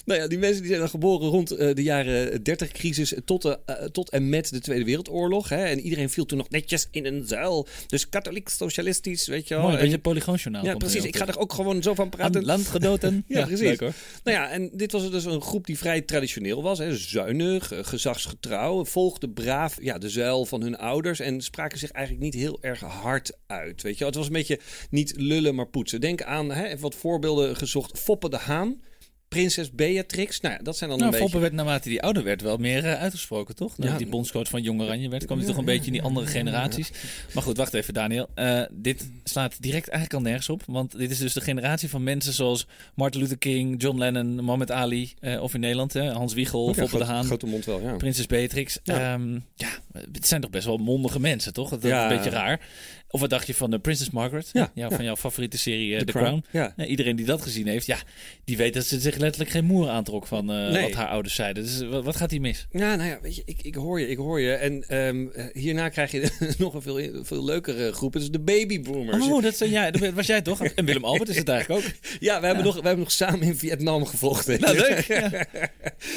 nou 0.05 0.21
ja, 0.21 0.27
die 0.29 0.39
mensen 0.39 0.59
die 0.59 0.67
zijn 0.69 0.81
dan 0.81 0.89
geboren 0.89 1.29
rond 1.29 1.51
eh, 1.51 1.75
de 1.75 1.83
jaren 1.83 2.43
30 2.43 2.71
crisis 2.73 3.15
tot, 3.25 3.43
de, 3.43 3.59
eh, 3.67 3.85
tot 3.85 4.11
en 4.11 4.29
met 4.29 4.51
de 4.51 4.61
Tweede 4.61 4.85
Wereldoorlog. 4.85 5.49
Hè? 5.49 5.65
En 5.65 5.81
iedereen 5.81 6.11
viel 6.11 6.27
toen 6.27 6.39
nog 6.39 6.51
netjes 6.51 6.89
in 6.91 7.07
een 7.07 7.27
zuil. 7.27 7.67
Dus 7.87 8.09
katholiek, 8.09 8.49
socialistisch, 8.49 9.27
weet 9.27 9.49
je 9.49 9.55
wel. 9.55 9.63
Mooi, 9.63 9.75
een 9.75 9.81
En- 9.81 9.85
beetje 9.87 10.01
polygoonjournaal. 10.03 10.65
ja, 10.65 10.77
precies. 10.77 11.05
Ik 11.05 11.17
ga 11.17 11.27
er 11.27 11.39
ook 11.39 11.53
gewoon 11.53 11.83
zo 11.83 11.95
van 11.95 12.09
praten. 12.09 12.41
Aan 12.41 12.47
landgenoten. 12.47 13.25
Ja, 13.29 13.47
precies. 13.47 13.61
leuk, 13.67 13.81
hoor. 13.81 13.93
Nou 14.25 14.37
ja, 14.37 14.51
en 14.51 14.71
dit 14.73 14.93
was 14.93 15.11
dus 15.11 15.25
een 15.25 15.43
groep 15.43 15.67
die 15.67 15.79
vrij 15.79 16.01
traditioneel 16.01 16.63
was. 16.63 16.79
Hè? 16.79 16.97
Zuinig, 16.97 17.73
eh, 17.73 17.79
gezagsgetrouw. 17.83 18.85
Volgde 18.85 19.29
braaf 19.29 19.77
ja, 19.83 19.99
de 19.99 20.09
zuil 20.09 20.45
van 20.45 20.63
hun 20.63 20.77
ouders. 20.77 21.21
En 21.21 21.41
spraken 21.41 21.79
zich 21.79 21.91
eigenlijk 21.91 22.25
niet 22.25 22.35
heel 22.35 22.59
erg 22.61 22.81
hard 22.81 23.33
uit. 23.47 23.83
Weet 23.83 23.93
je? 23.93 23.99
wel. 23.99 24.09
Het 24.09 24.17
was 24.17 24.27
een 24.27 24.33
beetje 24.33 24.59
niet 24.91 25.13
lullen, 25.17 25.55
maar 25.55 25.67
poetsen. 25.67 26.01
Denk 26.01 26.23
aan, 26.23 26.51
hè, 26.53 26.64
even 26.69 26.81
wat 26.81 26.95
voorbeelden 26.95 27.57
gezocht. 27.57 27.99
Foppe 27.99 28.29
de 28.31 28.39
Haan. 28.39 28.81
Prinses 29.29 29.71
Beatrix. 29.73 30.41
Nou 30.41 30.63
dat 30.63 30.77
zijn 30.77 30.91
dan 30.91 30.99
Nou, 30.99 31.13
een 31.13 31.19
Foppe 31.19 31.33
beetje... 31.39 31.51
werd 31.51 31.65
naarmate 31.65 31.89
die 31.89 32.03
ouder 32.03 32.25
werd 32.25 32.43
wel 32.43 32.57
meer 32.57 32.85
eh, 32.85 33.01
uitgesproken, 33.01 33.55
toch? 33.55 33.75
Ja. 33.77 33.97
die 33.97 34.07
bondscoach 34.07 34.49
van 34.49 34.63
Jong 34.63 34.81
Oranje 34.81 35.09
werd, 35.09 35.25
kwam 35.25 35.39
hij 35.39 35.47
Ja, 35.47 35.53
toch 35.53 35.63
een 35.63 35.69
ja, 35.69 35.73
beetje 35.77 35.87
in 35.87 35.93
die 35.93 36.03
andere 36.03 36.27
generaties. 36.27 36.91
Maar 37.35 37.43
goed, 37.43 37.57
wacht 37.57 37.75
even 37.75 37.95
Daniel. 37.95 38.29
Eh, 38.35 38.63
dit 38.73 39.09
slaat 39.25 39.63
direct 39.63 39.89
eigenlijk 39.89 40.15
al 40.15 40.31
nergens 40.31 40.49
op. 40.49 40.63
Want 40.67 40.99
dit 40.99 41.11
is 41.11 41.19
dus 41.19 41.33
de 41.33 41.41
generatie 41.41 41.89
van 41.89 42.03
mensen 42.03 42.33
zoals 42.33 42.67
Martin 42.95 43.21
Luther 43.21 43.39
King, 43.39 43.83
John 43.83 43.99
Lennon, 43.99 44.35
Mohammed 44.45 44.71
Ali. 44.71 45.13
eh, 45.21 45.43
of 45.43 45.55
in 45.55 45.61
Nederland, 45.61 45.93
hè, 45.93 46.11
Hans 46.11 46.35
Wiegel, 46.35 46.67
Ja, 46.69 46.75
Foppe 46.75 46.99
de 46.99 47.05
Haan. 47.05 47.25
Grote 47.25 47.47
mond 47.47 47.65
wel, 47.65 47.81
ja. 47.81 47.93
Prinses 47.97 48.27
Beatrix. 48.27 48.79
Ja. 48.83 49.19
Ja. 49.55 49.69
het 50.13 50.27
zijn 50.27 50.41
toch 50.41 50.51
best 50.51 50.67
wel 50.67 50.77
mondige 50.77 51.21
mensen, 51.21 51.53
toch? 51.53 51.71
Dat 51.71 51.85
is 51.85 51.91
Ja. 51.91 52.11
een 52.11 52.17
beetje 52.17 52.31
raar. 52.31 52.61
Of 53.15 53.21
wat 53.21 53.31
dacht 53.31 53.47
je 53.47 53.55
van 53.55 53.71
de 53.71 53.79
Prinses 53.79 54.11
Margaret? 54.11 54.51
Ja, 54.53 54.61
Ja, 54.75 54.89
ja. 54.89 54.97
van 54.97 55.05
jouw 55.05 55.17
favoriete 55.17 55.59
serie 55.59 55.93
eh, 55.93 55.99
The 55.99 56.05
The, 56.05 56.13
Crown. 56.13 56.45
Crown. 56.51 56.73
Ja. 56.77 56.87
Iedereen 56.87 57.17
die 57.17 57.27
dat 57.27 57.43
gezien 57.43 57.67
heeft, 57.67 57.87
ja, 57.87 57.99
die 58.45 58.57
weet 58.57 58.75
dat 58.75 58.85
ze 58.85 59.01
zich 59.01 59.17
letterlijk 59.17 59.51
geen 59.51 59.65
moer 59.65 59.89
aantrok 59.89 60.27
van 60.27 60.51
eh, 60.53 60.71
Nee. 60.71 60.83
wat 60.83 60.93
haar 60.93 61.09
ouders 61.09 61.35
zeiden. 61.35 61.63
Dus 61.63 61.81
eh, 61.81 61.89
wat, 61.89 62.05
wat 62.05 62.17
gaat 62.17 62.31
hier 62.31 62.41
mis? 62.41 62.67
Ja, 62.71 62.95
nou 62.97 63.09
ja, 63.09 63.19
weet 63.23 63.37
je, 63.37 63.43
ik, 63.45 63.63
ik 63.63 63.75
hoor 63.75 64.01
je, 64.01 64.09
ik 64.09 64.17
hoor 64.17 64.41
je. 64.41 64.53
En 64.53 64.85
ehm, 64.89 65.27
eh, 65.35 65.45
hierna 65.53 65.89
krijg 65.89 66.11
je 66.11 66.31
nog 66.59 66.75
een 66.75 66.83
veel, 66.83 67.25
veel 67.25 67.45
leukere 67.45 67.93
groep. 67.93 68.13
Het 68.13 68.23
is 68.23 68.31
de 68.31 68.41
babyboomers. 68.41 69.27
Oh, 69.29 69.43
dat, 69.43 69.57
zijn, 69.57 69.71
ja, 69.71 69.91
dat 69.91 70.13
was 70.13 70.27
jij 70.27 70.43
toch? 70.43 70.65
En 70.75 70.85
Willem 70.85 71.05
Albert 71.05 71.29
is 71.29 71.37
het 71.37 71.49
eigenlijk 71.49 71.85
ook. 71.87 71.93
Ja, 72.21 72.41
we 72.41 72.47
hebben, 72.47 72.65
nog, 72.65 72.75
we 72.75 72.81
hebben 72.81 72.99
nog 73.05 73.13
samen 73.13 73.43
in 73.43 73.57
Vietnam 73.57 74.07
gevochten. 74.07 74.61
Nou, 74.61 74.77
leuk. 74.77 75.07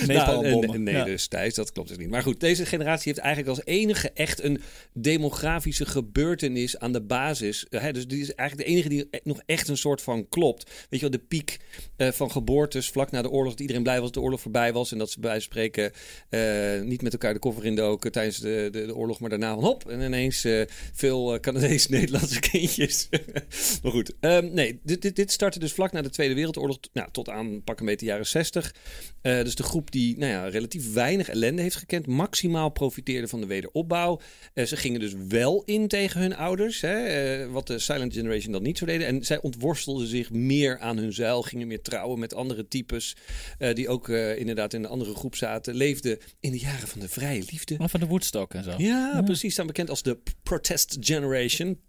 Nou, 0.08 0.78
nee, 0.78 0.96
Ja. 0.96 1.04
dus 1.04 1.28
Thijs, 1.28 1.54
dat 1.56 1.72
klopt 1.72 1.90
dus 1.90 1.98
niet. 1.98 2.10
Maar 2.10 2.22
goed, 2.22 2.40
deze 2.40 2.66
generatie 2.66 3.12
heeft 3.12 3.26
eigenlijk 3.26 3.58
als 3.58 3.66
enige 3.66 4.12
echt 4.14 4.44
een 4.44 4.62
demografische 4.94 5.86
gebeurtenis 5.86 6.80
aan 6.80 6.87
de 6.92 7.02
basis. 7.02 7.68
Eh, 7.70 7.82
Hè, 7.82 7.94
dus 7.94 8.08
die 8.08 8.22
is 8.22 8.34
eigenlijk 8.34 8.70
de 8.70 8.76
enige 8.76 8.90
die 8.90 9.08
e- 9.12 9.20
nog 9.24 9.42
echt 9.46 9.68
een 9.68 9.78
soort 9.78 10.02
van 10.02 10.30
klopt. 10.30 10.64
Weet 10.90 11.00
je 11.00 11.10
wel, 11.10 11.20
de 11.20 11.26
piek 11.28 11.58
eh, 11.96 12.12
van 12.12 12.32
geboortes 12.32 12.90
vlak 12.90 13.12
na 13.12 13.22
de 13.22 13.30
oorlog. 13.30 13.52
Dat 13.52 13.62
iedereen 13.62 13.84
blij 13.84 13.96
was 13.96 14.04
dat 14.04 14.14
de 14.14 14.22
oorlog 14.22 14.42
voorbij 14.42 14.74
was. 14.74 14.92
En 14.92 14.98
dat 14.98 15.12
ze 15.12 15.20
bij 15.20 15.40
spreken 15.40 15.92
eh, 16.30 16.82
niet 16.82 17.02
met 17.02 17.14
elkaar 17.14 17.34
de 17.34 17.40
koffer 17.40 17.66
indoken 17.66 18.12
tijdens 18.12 18.40
de, 18.40 18.68
de, 18.72 18.86
de 18.86 18.96
oorlog. 18.96 19.20
Maar 19.20 19.30
daarna 19.30 19.54
van 19.54 19.64
hop. 19.64 19.90
En 19.90 20.02
ineens 20.02 20.46
veel 20.94 21.34
eh, 21.34 21.40
Canadees-Nederlandse 21.40 22.40
kindjes. 22.52 23.10
maar 23.84 23.92
goed, 23.92 24.14
ehm, 24.20 24.54
nee, 24.54 24.80
dit, 24.84 25.02
dit, 25.02 25.16
dit 25.16 25.32
startte 25.32 25.60
dus 25.60 25.74
vlak 25.74 25.92
na 25.92 26.02
de 26.02 26.10
Tweede 26.10 26.34
Wereldoorlog. 26.34 26.78
Nou, 26.94 27.10
tot 27.12 27.30
aan 27.30 27.64
pak 27.64 27.80
een 27.80 27.86
beetje 27.86 28.06
de 28.06 28.12
jaren 28.12 28.28
60. 28.28 28.76
Eh, 29.22 29.44
dus 29.44 29.56
de 29.56 29.64
groep 29.64 29.92
die 29.92 30.18
nou 30.18 30.32
ja, 30.32 30.48
relatief 30.48 30.94
weinig 30.94 31.30
ellende 31.30 31.62
heeft 31.62 31.76
gekend, 31.76 32.08
maximaal 32.08 32.70
profiteerde 32.70 33.28
van 33.28 33.42
de 33.42 33.48
wederopbouw. 33.48 34.20
Ze 34.56 34.76
gingen 34.76 35.00
dus 35.00 35.14
wel 35.28 35.64
in 35.66 35.88
tegen 35.88 36.22
hun 36.22 36.36
ouders, 36.36 36.67
hè, 36.70 37.06
eh, 37.06 37.52
wat 37.52 37.68
de 37.68 37.80
Silent 37.80 38.14
Generation 38.14 38.52
dan 38.52 38.64
niet 38.64 38.78
zo 38.78 38.86
deden. 38.86 39.08
En 39.08 39.26
zij 39.26 39.42
ontworstelden 39.42 40.08
zich 40.08 40.32
meer 40.32 40.80
aan 40.80 40.98
hun 40.98 41.14
zuil, 41.14 41.42
gingen 41.42 41.68
meer 41.68 41.82
trouwen 41.82 42.20
met 42.20 42.34
andere 42.34 42.68
types, 42.68 43.16
eh, 43.58 43.74
die 43.74 43.90
ook 43.90 44.10
eh, 44.10 44.38
inderdaad 44.38 44.74
in 44.74 44.84
een 44.84 44.90
andere 44.90 45.16
groep 45.16 45.36
zaten, 45.36 45.76
leefden 45.76 46.18
in 46.40 46.52
de 46.52 46.60
jaren 46.60 46.88
van 46.88 47.00
de 47.00 47.10
vrije 47.10 47.44
liefde. 47.52 47.76
Maar 47.78 47.90
van 47.90 48.00
de 48.00 48.06
Woodstock 48.06 48.54
en 48.54 48.64
zo. 48.64 48.74
Ja, 48.78 49.22
precies. 49.22 49.54
Staan 49.54 49.68
bekend 49.68 49.90
als 49.90 50.02
de 50.02 50.18
Protest 50.44 50.98
Generation. 51.00 51.80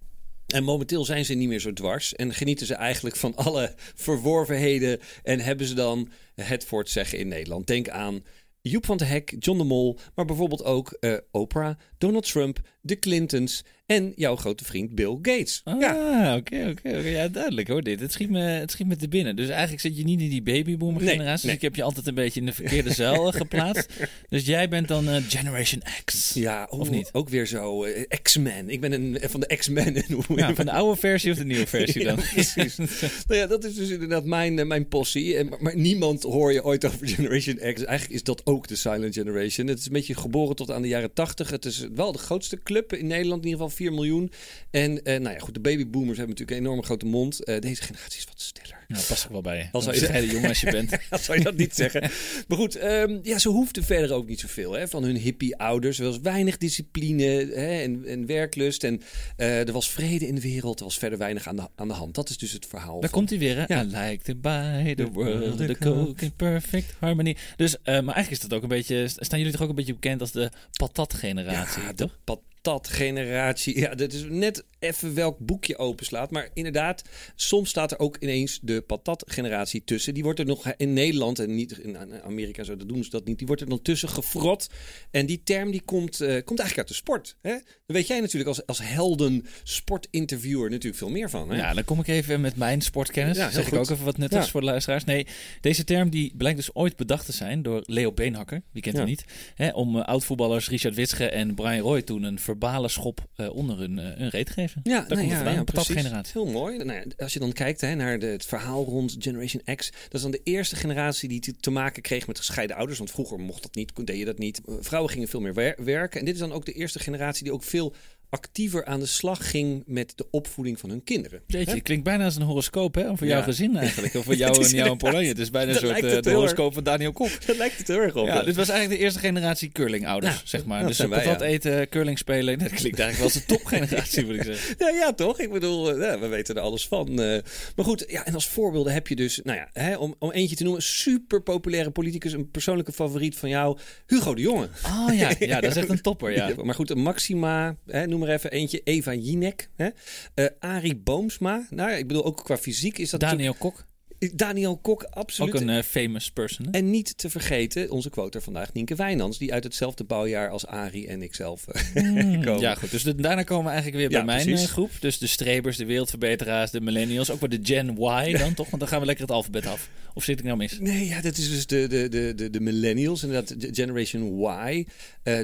En 0.47 0.65
momenteel 0.65 1.05
zijn 1.05 1.25
ze 1.25 1.35
niet 1.35 1.49
meer 1.49 1.61
zo 1.61 1.73
dwars 1.73 2.15
en 2.15 2.35
genieten 2.35 2.67
ze 2.67 2.75
eigenlijk 2.75 3.17
van 3.17 3.35
alle 3.37 3.75
verworvenheden 3.95 5.01
en 5.23 5.41
hebben 5.41 5.67
ze 5.67 5.75
dan 5.75 6.09
het 6.35 6.65
voor 6.65 6.79
het 6.79 6.91
zeggen 6.91 7.19
in 7.19 7.29
Nederland. 7.29 7.67
Denk 7.67 7.89
aan 7.89 8.25
Joep 8.61 8.87
van 8.87 8.97
de 8.97 9.05
Hek, 9.05 9.37
John 9.39 9.59
de 9.59 9.65
Mol, 9.65 9.99
maar 10.15 10.25
bijvoorbeeld 10.25 10.65
ook 10.65 10.99
Oprah, 11.31 11.79
Donald 11.99 12.31
Trump, 12.31 12.61
de 12.89 12.99
Clintons 12.99 13.65
en 13.87 14.13
jouw 14.17 14.37
grote 14.37 14.65
vriend 14.65 14.95
Bill 14.95 15.19
Gates. 15.23 15.61
Ah, 15.65 15.81
ja. 15.81 16.37
oké, 16.37 16.69
oké. 16.79 16.97
Ja, 16.99 17.29
duidelijk 17.29 17.69
hoor 17.69 17.83
dit. 17.83 18.01
Het 18.01 18.13
schiet, 18.13 18.31
me, 18.31 18.41
het 18.41 18.71
schiet 18.71 18.87
me 18.87 18.97
te 18.97 19.09
binnen. 19.09 19.37
Dus 19.37 19.49
eigenlijk 19.49 19.81
zit 19.81 19.97
je 19.97 20.05
niet 20.05 20.21
in 20.21 20.29
die 20.29 20.43
babyboomer 20.43 21.01
generatie. 21.01 21.25
nee. 21.27 21.37
Dus 21.41 21.53
ik 21.55 21.61
heb 21.61 21.75
je 21.75 21.83
altijd 21.83 22.07
een 22.07 22.15
beetje 22.15 22.41
in 22.41 22.47
de 22.47 22.53
verkeerde 22.53 22.93
zuil 23.03 23.33
geplaatst. 23.33 23.89
Dus 24.29 24.47
jij 24.47 24.69
bent 24.69 24.89
dan 24.89 25.09
eh, 25.09 25.17
Generation 25.29 25.83
X. 26.05 26.35
Ja, 26.35 26.67
Of 26.71 26.91
niet? 26.91 27.09
Ook 27.13 27.29
weer 27.29 27.47
zo. 27.47 27.85
eh, 27.85 28.05
X-Men. 28.23 28.69
Ik 28.69 28.81
ben 28.81 28.93
een, 28.93 29.19
van 29.23 29.41
de 29.41 29.57
X-Men. 29.57 29.95
Ja, 30.37 30.55
van 30.55 30.65
de 30.65 30.73
oude 30.73 31.01
versie 31.01 31.33
of 31.33 31.39
de 31.39 31.45
nieuwe 31.45 31.67
versie 31.77 32.05
dan? 32.05 32.17
Ja, 32.17 32.23
precies. 32.33 32.77
nou 32.77 33.41
ja, 33.41 33.47
dat 33.47 33.65
is 33.65 33.75
dus 33.75 33.89
inderdaad 33.89 34.25
mijn, 34.25 34.59
eh, 34.59 34.67
mijn 34.67 34.89
possie. 34.89 35.37
En, 35.37 35.49
maar, 35.49 35.63
maar 35.63 35.77
niemand 35.77 36.23
hoor 36.23 36.53
je 36.53 36.65
ooit 36.65 36.85
over 36.85 37.09
Generation 37.09 37.57
X. 37.57 37.85
Eigenlijk 37.85 38.11
is 38.11 38.23
dat 38.23 38.47
ook 38.47 38.69
de 38.69 38.77
Silent 38.77 39.15
Generation. 39.15 39.67
Het 39.67 39.79
is 39.79 39.87
een 39.87 39.93
beetje 39.93 40.15
geboren 40.15 40.57
tot 40.57 40.71
aan 40.71 40.83
de 40.83 40.89
jaren 40.89 41.13
80. 41.13 41.51
Het 41.51 41.65
is 41.65 41.87
wel 41.95 42.13
de 42.13 42.19
grootste 42.19 42.59
club 42.63 42.78
in 42.87 43.07
Nederland, 43.07 43.45
in 43.45 43.49
ieder 43.49 43.65
geval 43.65 43.77
4 43.77 43.93
miljoen. 43.93 44.31
En 44.71 45.05
eh, 45.05 45.21
nou 45.21 45.35
ja, 45.35 45.41
goed, 45.41 45.55
de 45.55 45.61
babyboomers 45.61 46.19
hebben 46.19 46.37
natuurlijk 46.37 46.59
een 46.59 46.65
enorme 46.65 46.83
grote 46.83 47.07
mond. 47.07 47.45
Eh, 47.45 47.61
deze 47.61 47.83
generatie 47.83 48.19
is 48.19 48.25
wat 48.25 48.38
stiller. 48.41 48.85
Nou, 48.89 49.03
past 49.09 49.25
ook 49.27 49.33
wel 49.33 49.41
bij 49.41 49.57
je. 49.57 49.69
Als 49.73 49.87
een 49.87 49.95
je- 49.95 50.01
bescheiden 50.01 50.31
jongen 50.31 50.49
als 50.49 50.61
je 50.61 50.71
bent. 50.71 50.91
Dat 51.11 51.21
zou 51.23 51.39
je 51.39 51.45
dat 51.45 51.57
niet 51.57 51.75
zeggen. 51.75 52.01
Maar 52.49 52.59
goed, 52.59 52.77
ehm, 52.77 53.19
ja, 53.23 53.39
ze 53.39 53.49
hoefden 53.49 53.85
verder 53.85 54.13
ook 54.13 54.29
niet 54.29 54.41
zoveel 54.41 54.73
hè, 54.73 54.89
van 54.89 55.03
hun 55.03 55.17
hippie-ouders. 55.17 55.99
Er 55.99 56.05
was 56.05 56.19
weinig 56.21 56.57
discipline 56.57 57.23
hè, 57.25 57.81
en, 57.83 58.05
en 58.07 58.27
werklust. 58.27 58.85
En 58.85 59.03
eh, 59.37 59.67
er 59.67 59.73
was 59.73 59.91
vrede 59.91 60.27
in 60.27 60.35
de 60.35 60.41
wereld. 60.41 60.79
Er 60.79 60.85
was 60.85 60.99
verder 60.99 61.19
weinig 61.19 61.47
aan 61.49 61.57
de, 61.57 61.69
aan 61.77 61.89
de 61.89 61.95
hand. 61.95 62.15
Dat 62.15 62.29
is 62.31 62.39
dus 62.39 62.53
het 62.53 62.67
verhaal. 62.67 63.01
Daar 63.01 63.11
van- 63.11 63.19
komt 63.19 63.31
hij 63.31 63.39
weer, 63.39 63.57
hè? 63.57 63.65
Ja. 63.75 63.83
I 63.83 63.87
like 63.87 64.25
to 64.25 64.35
buy 64.35 64.95
the 64.95 65.11
world, 65.11 65.57
the 65.57 65.77
coke 65.81 66.25
in 66.25 66.33
perfect 66.33 66.95
harmony. 66.99 67.37
Dus, 67.57 67.77
eh, 67.77 67.85
maar 67.85 68.15
eigenlijk 68.15 68.31
is 68.31 68.41
dat 68.49 68.53
ook 68.53 68.63
een 68.63 68.69
beetje... 68.69 69.09
Staan 69.09 69.39
jullie 69.39 69.53
toch 69.55 69.63
ook 69.63 69.69
een 69.69 69.75
beetje 69.75 69.93
bekend 69.95 70.21
als 70.21 70.33
de 70.33 70.51
patat-generatie, 70.77 71.83
Ja, 71.83 71.89
de 71.89 71.95
toch? 71.95 72.19
patatgeneratie. 72.25 73.79
Ja, 73.79 73.95
dat 73.95 74.13
is 74.13 74.25
net 74.29 74.65
even 74.79 75.15
welk 75.15 75.39
boek 75.39 75.65
je 75.65 75.79
openslaat. 75.79 76.31
Maar 76.31 76.49
inderdaad, 76.55 77.03
soms 77.35 77.69
staat 77.69 77.91
er 77.93 77.99
ook 77.99 78.17
ineens 78.29 78.59
de 78.63 78.81
patatgeneratie 78.81 79.85
tussen. 79.85 80.15
Die 80.15 80.23
wordt 80.23 80.39
er 80.39 80.47
nog 80.47 80.73
in 80.77 80.93
Nederland 80.93 81.39
en 81.39 81.55
niet 81.55 81.79
in 81.79 81.97
Amerika, 82.23 82.63
zo 82.65 82.77
dat 82.77 82.89
doen 82.89 83.05
ze 83.05 83.11
dat 83.11 83.25
niet. 83.25 83.39
Die 83.39 83.47
wordt 83.47 83.63
er 83.63 83.69
dan 83.69 83.83
tussen 83.83 84.09
gefrot. 84.09 84.67
En 85.11 85.27
die 85.27 85.41
term 85.45 85.71
die 85.71 85.83
komt, 85.85 86.21
eh, 86.21 86.29
komt 86.45 86.59
eigenlijk 86.59 86.79
uit 86.79 86.89
de 86.89 86.95
sport. 86.95 87.37
Hè? 87.43 87.51
Dan 87.51 87.97
weet 87.97 88.07
jij 88.07 88.21
natuurlijk 88.21 88.49
als, 88.49 88.67
als 88.67 88.79
helden 88.83 89.47
sportinterviewer 89.63 90.71
natuurlijk 90.71 90.97
veel 90.99 91.11
meer 91.11 91.31
van. 91.31 91.51
Hè? 91.51 91.57
Ja, 91.57 91.75
dan 91.75 91.85
kom 91.85 92.01
ik 92.01 92.07
even 92.09 92.41
met 92.41 92.57
mijn 92.57 92.81
sportkennis. 92.81 93.37
Ja, 93.37 93.51
zeg 93.51 93.67
ik 93.67 93.75
ook 93.75 93.91
even 93.91 94.05
wat 94.05 94.17
nuttigs 94.19 94.45
Ja. 94.45 94.51
voor 94.51 94.61
de 94.61 94.67
luisteraars. 94.67 95.05
Nee, 95.05 95.27
deze 95.61 95.85
term 95.85 96.11
die 96.11 96.33
blijkt 96.37 96.57
dus 96.59 96.75
ooit 96.75 96.97
bedacht 96.97 97.27
te 97.27 97.33
zijn 97.33 97.63
door 97.63 97.83
Leo 97.85 98.13
Beenhakker. 98.13 98.63
Wie 98.73 98.83
kent 98.83 98.95
Ja. 98.95 99.01
hem 99.01 99.11
niet? 99.11 99.25
Hè, 99.55 99.69
om 99.69 99.97
eh, 99.99 100.05
oud-voetballers 100.05 100.69
Richard 100.69 100.95
Witsche 100.95 101.29
en 101.29 101.55
Brian 101.55 101.79
Roy 101.79 102.03
toen 102.03 102.23
een 102.23 102.39
verbale 102.39 102.89
schop 102.89 103.27
eh, 103.37 103.55
onder 103.55 103.79
hun, 103.79 103.99
hun 103.99 104.29
reet 104.29 104.47
te 104.47 104.53
geven. 104.53 104.81
Ja, 104.85 104.99
Daar 105.01 105.09
nou 105.09 105.21
komt 105.29 105.55
ja, 105.55 105.65
patatgeneratie. 105.65 106.43
Heel 106.43 106.53
mooi. 106.53 106.85
Nou 106.85 107.11
als 107.17 107.33
je 107.33 107.39
dan 107.39 107.53
kijkt 107.53 107.81
hè, 107.81 107.95
naar 107.95 108.18
het 108.21 108.47
verhaal 108.47 108.85
rond 108.85 109.17
Generation 109.19 109.77
X, 109.77 109.91
dat 109.91 110.15
is 110.15 110.23
dan 110.23 110.31
de 110.31 110.41
eerste 110.45 110.77
generatie 110.77 111.29
die 111.29 111.57
te, 111.61 111.71
maken 111.71 112.03
kreeg 112.03 112.27
met 112.27 112.39
gescheiden 112.39 112.77
ouders. 112.77 112.99
Want 112.99 113.11
vroeger 113.11 113.39
mocht 113.39 113.63
dat 113.63 113.75
niet, 113.75 113.93
deed 114.07 114.19
je 114.19 114.25
dat 114.25 114.39
niet. 114.39 114.61
Eh, 114.67 114.75
Vrouwen 114.81 115.13
gingen 115.13 115.29
veel 115.29 115.41
meer 115.41 115.55
wer- 115.55 115.85
werken. 115.85 116.19
En 116.21 116.25
dit 116.27 116.35
is 116.35 116.41
dan 116.41 116.53
ook 116.53 116.65
de 116.65 116.73
eerste 116.73 116.99
generatie 116.99 117.45
die 117.45 117.53
ook 117.53 117.63
veel 117.63 117.95
actiever 118.31 118.85
aan 118.85 119.01
de 119.01 119.07
slag 119.07 119.51
ging 119.51 119.83
met 119.87 120.13
de 120.17 120.27
opvoeding 120.31 120.79
van 120.81 120.91
hun 120.91 121.05
kinderen. 121.05 121.41
Jeetje, 121.47 121.75
het 121.75 121.83
klinkt 121.83 122.05
bijna 122.05 122.25
als 122.25 122.37
een 122.37 122.43
horoscoop, 122.43 122.95
hè? 122.95 123.17
Voor 123.17 123.27
jouw 123.27 123.43
gezin 123.43 123.77
eigenlijk. 123.77 124.15
Of 124.15 124.25
voor 124.25 124.35
jou 124.45 124.53
en 124.55 124.59
jou 124.61 124.65
en 124.65 124.71
inderdaad- 124.77 124.99
Pologne. 124.99 125.27
Het 125.29 125.39
is 125.39 125.51
bijna 125.51 125.73
een 125.73 125.79
soort 125.79 126.05
eh, 126.05 126.21
de 126.21 126.31
horoscoop 126.31 126.75
van 126.75 126.83
Daniel 126.85 127.13
Kok. 127.13 127.29
Dat 127.47 127.57
lijkt 127.57 127.79
het 127.79 127.89
heel 127.89 128.01
erg 128.01 128.15
op. 128.17 128.27
Ja, 128.27 128.43
dit 128.43 128.57
was 128.57 128.69
eigenlijk 128.69 129.01
de 129.01 129.05
eerste 129.07 129.21
generatie 129.21 129.69
curlingouders, 129.73 130.35
Ja, 130.35 130.41
zeg 130.45 130.65
maar. 130.65 130.87
dus 130.87 130.99
wij, 130.99 131.09
patat 131.09 131.41
ja. 131.41 131.47
eten, 131.47 131.89
curling 131.89 132.19
spelen. 132.19 132.59
Dat 132.59 132.73
klinkt 132.73 132.99
eigenlijk 132.99 133.17
wel 133.17 133.25
als 133.25 133.33
de 133.33 133.45
topgeneratie, 133.57 134.25
moet 134.27 134.35
ik 134.35 134.43
zeggen. 134.43 134.77
Ja, 134.87 134.89
ja, 134.89 135.13
toch? 135.13 135.41
Ik 135.41 135.53
bedoel, 135.53 135.91
eh, 135.95 136.01
ja, 136.01 136.19
we 136.19 136.27
weten 136.27 136.55
er 136.55 136.61
alles 136.63 136.87
van. 136.89 137.09
eh. 137.09 137.43
maar 137.77 137.85
goed, 137.85 138.05
ja, 138.09 138.25
en 138.27 138.35
als 138.35 138.49
voorbeelden 138.49 138.93
heb 138.93 139.07
je 139.09 139.17
dus, 139.17 139.41
nou 139.45 139.59
ja, 139.59 139.69
hè, 139.73 139.97
om, 139.97 140.15
om 140.19 140.31
eentje 140.31 140.57
te 140.57 140.63
noemen, 140.63 140.83
super 140.83 141.43
populaire 141.43 141.91
politicus, 141.91 142.33
een 142.33 142.51
persoonlijke 142.51 142.93
favoriet 142.93 143.37
van 143.37 143.49
jou, 143.49 143.79
Hugo 144.07 144.35
de 144.35 144.41
Jonge. 144.41 144.69
Oh 144.87 145.15
ja, 145.15 145.31
ja, 145.39 145.61
dat 145.61 145.71
is 145.71 145.77
echt 145.77 145.89
een 145.89 146.01
topper, 146.01 146.33
ja. 146.33 146.51
Maar 146.63 146.75
goed, 146.75 146.91
een 146.91 146.99
Maxima, 147.03 147.77
hè, 147.87 148.07
noem 148.07 148.18
maar 148.19 148.29
even 148.29 148.51
eentje, 148.51 148.81
Eva 148.85 149.15
Jinek, 149.15 149.69
hè, 149.77 149.89
eh, 150.35 150.47
Arie 150.59 150.97
Boomsma. 150.97 151.67
Nou 151.71 151.91
ik 151.91 152.07
bedoel, 152.07 152.25
ook 152.25 152.45
qua 152.45 152.59
fysiek 152.59 152.99
is 152.99 153.11
dat 153.11 153.21
Daniel 153.21 153.55
Kok, 153.55 153.87
Daniel 154.35 154.77
Kok, 154.77 155.03
absoluut. 155.03 155.55
ook 155.55 155.61
een 155.61 155.69
eh, 155.69 155.83
famous 155.83 156.31
person. 156.31 156.67
Hè? 156.67 156.71
En 156.79 156.91
niet 156.91 157.19
te 157.19 157.31
vergeten, 157.31 157.91
onze 157.91 158.11
quote 158.11 158.41
vandaag, 158.41 158.73
Nienke 158.73 158.95
Wijnands, 158.95 159.39
die 159.39 159.53
uit 159.53 159.65
hetzelfde 159.65 160.05
bouwjaar 160.05 160.51
als 160.51 160.67
Arie 160.67 161.07
en 161.09 161.23
ikzelf 161.23 161.67
eh, 161.69 162.03
komen. 162.45 162.59
Ja, 162.61 162.75
goed. 162.75 162.91
Dus 162.91 163.03
de- 163.03 163.15
daarna 163.15 163.43
komen 163.43 163.65
we 163.65 163.71
eigenlijk 163.71 164.01
weer 164.01 164.11
Ja, 164.11 164.25
bij 164.25 164.35
mijn 164.35 164.47
precies. 164.47 164.67
eh, 164.67 164.73
groep. 164.73 164.91
Dus 165.01 165.19
de 165.19 165.27
strebers, 165.27 165.77
de 165.77 165.85
wereldverbeteraars, 165.87 166.71
de 166.71 166.81
millennials. 166.81 167.31
Ook 167.31 167.41
wel 167.41 167.49
de 167.49 167.59
Gen 167.63 167.89
Y 167.99 168.33
dan, 168.39 168.55
toch? 168.55 168.67
Want 168.71 168.81
dan 168.81 168.89
gaan 168.89 169.01
we 169.01 169.07
lekker 169.07 169.25
het 169.25 169.35
alfabet 169.35 169.67
af. 169.67 169.89
Of 170.15 170.25
zit 170.25 170.39
ik 170.39 170.45
nou 170.45 170.57
mis? 170.57 170.79
Nee, 170.81 171.07
ja, 171.07 171.21
dat 171.21 171.37
is 171.37 171.49
dus 171.51 171.67
de, 171.67 171.87
de, 171.87 172.09
de, 172.09 172.33
de, 172.37 172.51
de 172.51 172.61
millennials, 172.61 173.23
inderdaad, 173.23 173.61
de 173.61 173.69
Generation 173.73 174.41
Y. 174.67 174.87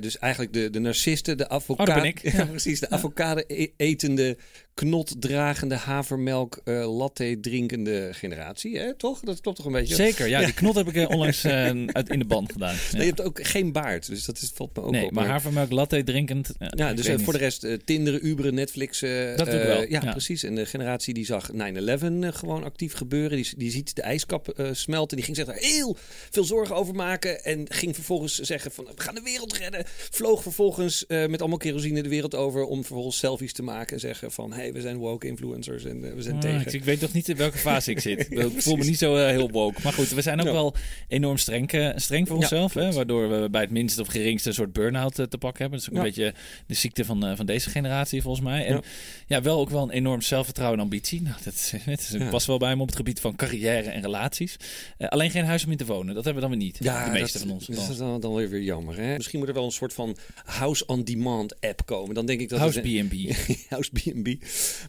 Dus 0.01 0.19
eigenlijk 0.19 0.53
de, 0.53 0.71
de 0.71 0.79
narcisten, 0.79 1.37
de 1.39 1.49
avocado... 1.49 1.91
Oh, 1.93 1.97
ben 2.01 2.07
ik. 2.07 2.21
Ja, 2.33 2.45
precies. 2.47 2.81
De 2.81 2.91
avocado-etende, 2.91 4.37
knotdragende, 4.75 5.75
havermelk, 5.75 6.61
eh, 6.65 6.97
latte 6.97 7.39
drinkende 7.41 8.09
generatie. 8.13 8.79
Hè? 8.79 8.95
Toch? 8.95 9.21
Dat 9.21 9.41
klopt 9.41 9.57
toch 9.57 9.67
een 9.67 9.73
beetje? 9.73 9.95
Zeker, 9.95 10.29
ja. 10.29 10.45
Die 10.45 10.55
knot 10.55 10.75
heb 10.75 10.89
ik 10.89 10.95
eh, 10.95 11.09
onlangs 11.09 11.45
eh, 11.45 11.87
uit, 11.87 12.09
in 12.09 12.19
de 12.19 12.25
band 12.25 12.53
gedaan. 12.53 12.75
Ja. 12.75 12.81
Nee, 12.93 13.03
je 13.03 13.09
hebt 13.09 13.23
ook 13.23 13.47
geen 13.47 13.73
baard, 13.73 14.07
dus 14.07 14.25
dat 14.25 14.37
is, 14.37 14.51
valt 14.55 14.77
me 14.77 14.83
ook 14.83 14.91
Nee, 14.91 15.05
op. 15.05 15.13
maar 15.13 15.27
havermelk 15.27 15.71
latte 15.71 16.03
drinkend. 16.03 16.53
Ja, 16.59 16.93
dus 16.93 17.23
voor 17.23 17.33
de 17.33 17.39
rest 17.39 17.65
eh, 17.65 17.77
Tinder, 17.85 18.21
Uber, 18.21 18.53
Netflix. 18.53 19.01
Dat 19.01 19.47
doe 19.47 19.61
ik 19.61 19.67
wel, 19.67 19.89
Ja, 19.89 20.11
precies. 20.11 20.43
En 20.43 20.55
de 20.55 20.67
generatie 20.67 21.15
die 21.15 21.25
zag 21.25 21.51
9-11 21.53 21.57
eh, 21.57 22.33
gewoon 22.33 22.65
actief 22.65 22.93
gebeuren. 22.93 23.37
Die, 23.37 23.53
die 23.57 23.71
ziet 23.71 23.97
de 23.97 24.03
ijskap 24.03 24.69
smelten. 24.73 25.17
Die 25.17 25.25
ging 25.25 25.37
zich 25.37 25.47
daar 25.47 25.57
heel 25.57 25.97
veel 26.31 26.45
zorgen 26.45 26.77
over 26.77 26.95
maken. 26.95 27.45
En 27.45 27.67
ging 27.69 27.95
vervolgens 27.95 28.39
zeggen 28.39 28.71
van 28.71 28.85
we 28.85 29.03
gaan 29.03 29.15
de 29.15 29.23
wereld 29.23 29.57
redden. 29.57 29.83
Vloog 30.11 30.43
vervolgens 30.43 31.05
met 31.09 31.41
allemaal 31.41 31.59
kerosine 31.59 32.03
de 32.03 32.09
wereld 32.09 32.35
over. 32.35 32.65
Om 32.65 32.85
vervolgens 32.85 33.19
selfies 33.19 33.53
te 33.53 33.63
maken. 33.63 33.95
En 33.95 34.01
zeggen 34.01 34.33
van 34.33 34.53
hey, 34.53 34.64
we 34.73 34.81
zijn 34.81 34.97
woke 34.97 35.27
influencers 35.27 35.85
en 35.85 36.05
eh, 36.09 36.15
we 36.15 36.23
zijn 36.23 36.35
Ah, 36.35 36.41
tegen. 36.41 36.61
ik, 36.61 36.73
ik 36.73 36.85
weet 36.85 37.01
nog 37.01 37.13
niet 37.13 37.29
in 37.29 37.37
welke 37.37 37.59
fase 37.59 37.91
ik 37.91 38.01
zit. 38.01 38.21
ik 38.31 38.63
voel 38.63 38.77
me 38.77 38.85
niet 38.85 38.99
zo 38.99 39.17
eh, 39.17 39.27
heel 39.29 39.51
woke. 39.51 39.81
Maar 39.83 39.93
goed, 39.93 40.09
we 40.09 40.23
zijn 40.23 40.41
ook 40.41 40.47
Ja. 40.47 40.53
wel 40.53 40.75
enorm 41.09 41.37
streng, 41.37 41.73
eh, 41.73 41.91
streng 41.97 42.27
voor 42.29 42.37
Ja, 42.37 42.43
onszelf. 42.43 42.75
hè, 42.75 42.93
waardoor 42.93 43.41
we 43.41 43.51
bij 43.51 43.61
het 43.61 43.71
minste 43.71 44.01
of 44.01 44.07
geringste 44.09 44.49
een 44.49 44.55
soort 44.55 44.73
burn-out 44.73 45.15
te 45.15 45.39
pakken 45.39 45.63
hebben. 45.63 45.71
Dat 45.71 45.81
is 45.81 45.91
ook 45.91 45.97
een 45.97 46.03
beetje 46.03 46.35
de 46.67 46.75
ziekte 46.75 47.05
van, 47.05 47.37
van 47.37 47.47
deze 47.47 47.71
generatie 47.71 48.23
volgens 48.23 48.45
mij. 48.45 48.67
En 48.67 48.75
Ja. 48.75 48.81
ja. 49.27 49.43
wel 49.43 49.59
ook 49.61 49.71
wel 49.71 49.83
een 49.83 49.91
enorm 49.91 50.21
zelfvertrouwen 50.21 50.79
en 50.79 50.85
ambitie. 50.85 51.23
Nou, 51.23 51.37
dat, 51.45 51.73
Ja. 52.19 52.29
past 52.31 52.47
wel 52.47 52.59
bij 52.59 52.77
me 52.77 52.81
op 52.83 52.87
het 52.87 52.97
gebied 52.97 53.21
van 53.21 53.37
carrière 53.37 53.91
en 53.91 54.03
relaties. 54.03 54.57
Alleen 54.99 55.31
geen 55.31 55.45
huis 55.45 55.65
om 55.65 55.71
in 55.71 55.77
te 55.77 55.85
wonen. 55.85 56.15
Dat 56.15 56.25
hebben 56.25 56.43
we 56.43 56.49
dan 56.49 56.59
weer 56.59 56.67
niet. 56.67 56.83
de 56.83 57.11
meeste 57.13 57.39
dat, 57.39 57.47
van 57.47 57.51
ons. 57.57 57.67
dat 57.67 57.89
is 57.91 57.97
dan, 57.97 58.21
dan 58.21 58.35
weer, 58.35 58.49
weer 58.49 58.63
jammer. 58.63 58.97
Hè? 58.97 59.17
Misschien 59.17 59.39
moet 59.39 59.49
er 59.49 59.55
wel 59.55 59.65
een 59.65 59.71
soort 59.71 59.93
van 59.93 60.17
house 60.45 60.87
on 60.87 61.03
demand 61.05 61.61
app 61.61 61.87
komen. 61.87 62.15
Dan 62.15 62.27
denk 62.27 62.41
ik 62.41 62.49
dat 62.49 62.59
House 62.59 62.81
B&B. 62.81 63.15
House 63.69 63.91
B&B. 63.93 64.29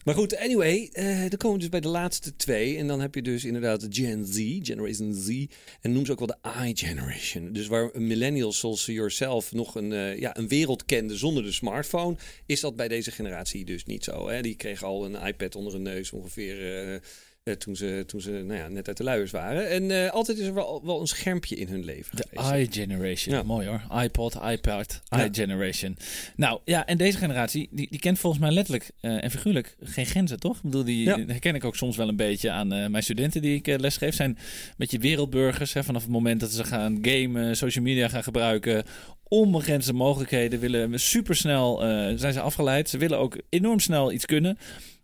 Maar 0.04 0.14
goed, 0.14 0.36
anyway, 0.36 0.88
eh 0.92 1.18
dan 1.18 1.36
komen 1.36 1.52
we 1.52 1.58
dus 1.58 1.68
bij 1.68 1.80
de 1.80 1.88
laatste 1.88 2.36
twee. 2.36 2.76
En 2.76 2.86
dan 2.86 3.00
heb 3.00 3.14
je 3.14 3.22
dus 3.22 3.44
inderdaad 3.44 3.80
de 3.80 3.86
Gen 3.90 4.26
Z, 4.26 4.58
Generation 4.62 5.14
Z. 5.14 5.46
En 5.80 5.92
noem 5.92 6.06
ze 6.06 6.12
ook 6.12 6.18
wel 6.18 6.36
de 6.42 6.66
I-generation. 6.66 7.52
Dus 7.52 7.66
waar 7.66 7.90
millennials 7.94 8.58
zoals 8.58 8.86
yourself 8.86 9.52
nog 9.52 9.74
een, 9.74 9.92
eh, 9.92 10.18
ja, 10.18 10.36
een 10.36 10.48
wereld 10.48 10.84
kenden 10.84 11.18
zonder 11.18 11.42
de 11.42 11.52
smartphone... 11.52 12.16
is 12.46 12.60
dat 12.60 12.76
bij 12.76 12.88
deze 12.88 13.10
generatie 13.10 13.64
dus 13.64 13.84
niet 13.84 14.04
zo. 14.04 14.28
Hè? 14.28 14.42
Die 14.42 14.56
kregen 14.56 14.86
al 14.86 15.04
een 15.04 15.26
iPad 15.26 15.54
onder 15.54 15.72
hun 15.72 15.82
neus 15.82 16.12
ongeveer... 16.12 17.00
eh, 17.46 17.54
toen 17.54 17.76
ze, 17.76 18.04
toen 18.06 18.20
ze 18.20 18.30
nou 18.30 18.54
ja, 18.54 18.68
net 18.68 18.88
uit 18.88 18.96
de 18.96 19.04
luiers 19.04 19.30
waren. 19.30 19.70
En 19.70 19.90
eh, 19.90 20.10
altijd 20.10 20.38
is 20.38 20.46
er 20.46 20.54
wel, 20.54 20.82
wel 20.84 21.00
een 21.00 21.06
schermpje 21.06 21.56
in 21.56 21.68
hun 21.68 21.84
leven 21.84 22.16
De 22.16 22.58
i-generation. 22.58 23.34
Ja. 23.34 23.42
Mooi 23.42 23.66
hoor. 23.66 24.02
iPod, 24.02 24.38
iPad, 24.50 25.00
Ja. 25.08 25.24
i-generation. 25.24 25.96
Nou 26.36 26.60
ja, 26.64 26.86
en 26.86 26.96
deze 26.96 27.18
generatie, 27.18 27.68
die, 27.70 27.86
die 27.90 28.00
kent 28.00 28.18
volgens 28.18 28.42
mij 28.42 28.52
letterlijk 28.52 28.90
eh, 29.00 29.24
en 29.24 29.30
figuurlijk 29.30 29.76
geen 29.80 30.06
grenzen, 30.06 30.40
toch? 30.40 30.56
Ik 30.56 30.62
bedoel, 30.62 30.84
die 30.84 31.08
herken 31.08 31.54
ik 31.54 31.64
ook 31.64 31.76
soms 31.76 31.96
wel 31.96 32.08
een 32.08 32.16
beetje 32.16 32.50
aan 32.50 32.68
mijn 32.68 33.02
studenten 33.02 33.42
die 33.42 33.54
ik 33.62 33.80
lesgeef. 33.80 34.14
Zijn 34.14 34.30
een 34.30 34.74
beetje 34.76 34.98
wereldburgers. 34.98 35.72
Hè, 35.72 35.84
vanaf 35.84 36.02
het 36.02 36.10
moment 36.10 36.40
dat 36.40 36.50
ze 36.50 36.64
gaan 36.64 36.98
gamen, 37.02 37.56
social 37.56 37.84
media 37.84 38.08
gaan 38.08 38.22
gebruiken. 38.22 38.84
Onbegrensde 39.28 39.92
mogelijkheden 39.92 40.60
willen 40.60 41.00
supersnel 41.00 41.84
eh 41.84 42.12
zijn 42.16 42.32
ze 42.32 42.40
afgeleid. 42.40 42.88
Ze 42.88 42.98
willen 42.98 43.18
ook 43.18 43.36
enorm 43.48 43.80
snel 43.80 44.12
iets 44.12 44.26
kunnen. 44.26 44.58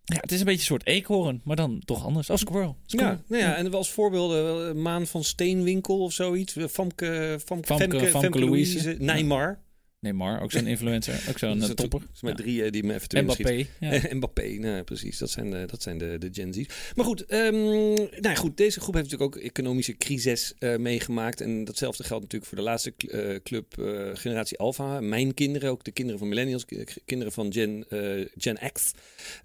Ja, 0.05 0.17
het 0.21 0.33
is 0.33 0.39
een 0.39 0.45
beetje 0.45 0.61
een 0.61 0.67
soort 0.67 0.87
eekhoorn, 0.87 1.41
maar 1.45 1.57
dan 1.57 1.83
toch 1.85 2.05
anders. 2.05 2.31
Als 2.31 2.41
squirrel. 2.41 2.77
Squirrel. 2.87 3.11
Ja, 3.13 3.21
nou 3.29 3.43
ja, 3.43 3.57
en 3.57 3.75
als 3.75 3.91
voorbeelden 3.91 4.69
eh, 4.69 4.75
Maan 4.75 5.07
van 5.07 5.25
Steenwinkel 5.25 5.99
of 6.01 6.13
zoiets. 6.13 6.57
Eh, 6.57 6.65
Famke, 6.69 7.39
Famke, 7.45 7.67
Famke- 7.67 8.07
Famke 8.07 8.39
Louise. 8.39 8.83
Louise, 8.83 8.97
Neymar. 9.05 9.59
Neymar, 10.07 10.41
ook 10.43 10.53
zo'n 10.53 10.67
influencer, 10.75 11.21
ook 11.29 11.39
zo'n 11.39 11.57
uh, 11.59 11.63
zijn 11.65 11.75
topper. 11.75 12.01
Er 12.01 12.07
zijn 12.13 12.21
maar 12.21 12.31
Ja. 12.31 12.37
drie 12.53 12.65
eh, 12.65 12.71
die 12.71 12.83
me 12.83 12.95
even 12.95 13.25
Mbappé. 13.25 13.67
Ja. 13.81 14.01
Mbappé, 14.17 14.49
nou, 14.49 14.83
precies. 14.83 15.19
Dat 15.19 15.31
zijn, 15.31 15.51
de, 15.51 15.65
dat 15.67 15.83
zijn 15.83 15.99
de, 15.99 16.17
de 16.19 16.29
Gen 16.33 16.53
Z's. 16.55 16.67
Maar 16.95 17.05
goed, 17.05 17.25
ehm, 17.25 17.55
nou 17.95 18.09
ja, 18.21 18.35
goed, 18.35 18.57
deze 18.57 18.81
groep 18.81 18.95
heeft 18.95 19.11
natuurlijk 19.11 19.37
ook 19.37 19.43
economische 19.43 19.97
crisis 19.97 20.55
eh, 20.59 20.77
meegemaakt. 20.77 21.41
En 21.41 21.65
datzelfde 21.65 22.05
geldt 22.05 22.23
natuurlijk 22.23 22.51
voor 22.51 22.59
de 22.59 22.65
laatste 22.65 22.93
eh, 22.97 23.37
club, 23.43 23.79
eh, 23.79 24.11
generatie 24.15 24.59
Alpha. 24.59 25.01
Mijn 25.01 25.35
kinderen, 25.35 25.71
ook 25.71 25.85
de 25.85 25.91
kinderen 25.93 26.19
van 26.19 26.29
millennials, 26.29 26.65
ki- 26.65 26.85
kinderen 27.05 27.33
van 27.33 27.53
Gen, 27.53 27.85
eh, 27.89 28.27
Gen 28.37 28.59
X. 28.73 28.93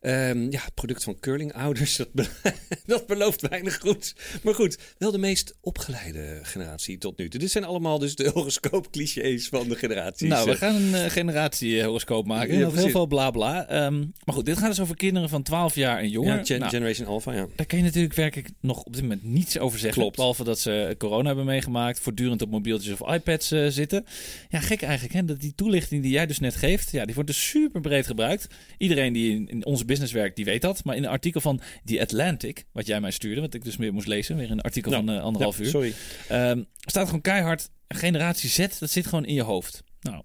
Ehm, 0.02 0.52
ja, 0.52 0.62
product 0.74 1.04
van 1.04 1.20
curlingouders. 1.20 1.96
Dat, 1.96 2.14
be- 2.14 2.28
dat 2.86 3.08
belooft 3.08 3.42
weinig 3.50 3.80
goed. 3.80 4.16
Maar 4.44 4.54
goed, 4.56 4.78
wel 4.98 5.12
de 5.12 5.18
meest 5.18 5.56
opgeleide 5.62 6.40
generatie 6.44 6.98
tot 6.98 7.18
nu 7.18 7.30
toe. 7.30 7.40
Dit 7.40 7.52
zijn 7.52 7.64
allemaal 7.64 8.00
dus 8.00 8.16
de 8.16 8.30
horoscoop-clichés 8.34 9.48
van 9.48 9.68
de 9.70 9.76
generaties. 9.76 10.30
Nou, 10.30 10.47
we 10.48 10.54
Eh, 10.54 10.72
gaan 10.72 10.76
een 10.76 10.96
eh, 10.96 11.10
generatiehoroscoop 11.12 12.28
maken. 12.28 12.48
Ja, 12.48 12.54
Nog 12.54 12.62
heel 12.62 12.72
precies. 12.72 12.92
veel 12.92 13.06
bla 13.06 13.32
bla. 13.32 13.68
Ehm, 13.68 14.00
maar 14.00 14.36
goed, 14.36 14.46
dit 14.46 14.58
gaat 14.58 14.70
dus 14.70 14.80
over 14.80 14.96
kinderen 14.96 15.30
van 15.30 15.44
12 15.44 15.76
jaar 15.76 16.00
en 16.00 16.10
jonger. 16.10 16.38
ja, 16.38 16.46
Gen- 16.46 16.60
Nou, 16.60 16.72
Generation 16.72 17.08
Alpha, 17.08 17.34
ja. 17.34 17.48
Daar 17.56 17.66
kan 17.66 17.78
je 17.78 17.84
natuurlijk 17.84 18.14
werkelijk 18.14 18.50
nog 18.62 18.84
op 18.84 18.94
dit 18.94 19.02
moment 19.02 19.24
niets 19.24 19.60
over 19.60 19.80
zeggen. 19.80 20.02
Klopt. 20.02 20.16
Behalve 20.16 20.44
dat 20.44 20.60
ze 20.60 20.96
corona 20.98 21.28
hebben 21.28 21.46
meegemaakt, 21.46 22.00
voortdurend 22.00 22.42
op 22.42 22.50
mobieltjes 22.50 23.02
of 23.02 23.14
iPads 23.14 23.52
eh, 23.52 23.66
zitten. 23.68 24.06
Ja, 24.50 24.60
gek 24.60 24.82
eigenlijk, 24.82 25.14
hè? 25.14 25.26
Dat 25.26 25.40
die 25.40 25.54
toelichting 25.56 26.02
die 26.02 26.12
jij 26.12 26.26
dus 26.26 26.40
net 26.40 26.56
geeft, 26.56 26.92
ja, 26.92 27.06
die 27.06 27.14
wordt 27.16 27.30
dus 27.30 27.50
super 27.50 27.82
breed 27.82 28.06
gebruikt. 28.06 28.48
Iedereen 28.78 29.14
die 29.14 29.32
in, 29.36 29.48
in 29.50 29.66
onze 29.66 29.86
business 29.86 30.14
werkt, 30.14 30.36
die 30.36 30.46
weet 30.46 30.62
dat. 30.62 30.84
Maar 30.84 30.96
in 30.96 31.04
een 31.04 31.10
artikel 31.10 31.42
van 31.42 31.62
The 31.86 32.02
Atlantic, 32.02 32.66
wat 32.72 32.86
jij 32.88 33.02
mij 33.02 33.12
stuurde, 33.12 33.42
wat 33.42 33.54
ik 33.54 33.64
dus 33.64 33.76
weer 33.76 33.94
moest 33.94 34.08
lezen, 34.08 34.36
weer 34.38 34.52
een 34.52 34.62
artikel 34.62 34.92
van 34.92 35.10
eh, 35.10 35.22
anderhalf 35.22 35.58
Ja, 35.58 35.64
uur. 35.64 35.70
Sorry. 35.70 35.94
Ehm, 36.28 36.62
staat 36.80 37.06
gewoon 37.06 37.22
keihard, 37.22 37.70
generatie 37.88 38.50
Z, 38.50 38.58
dat 38.80 38.90
zit 38.90 39.06
gewoon 39.08 39.26
in 39.26 39.34
je 39.34 39.42
hoofd. 39.42 39.84
Nou, 40.02 40.24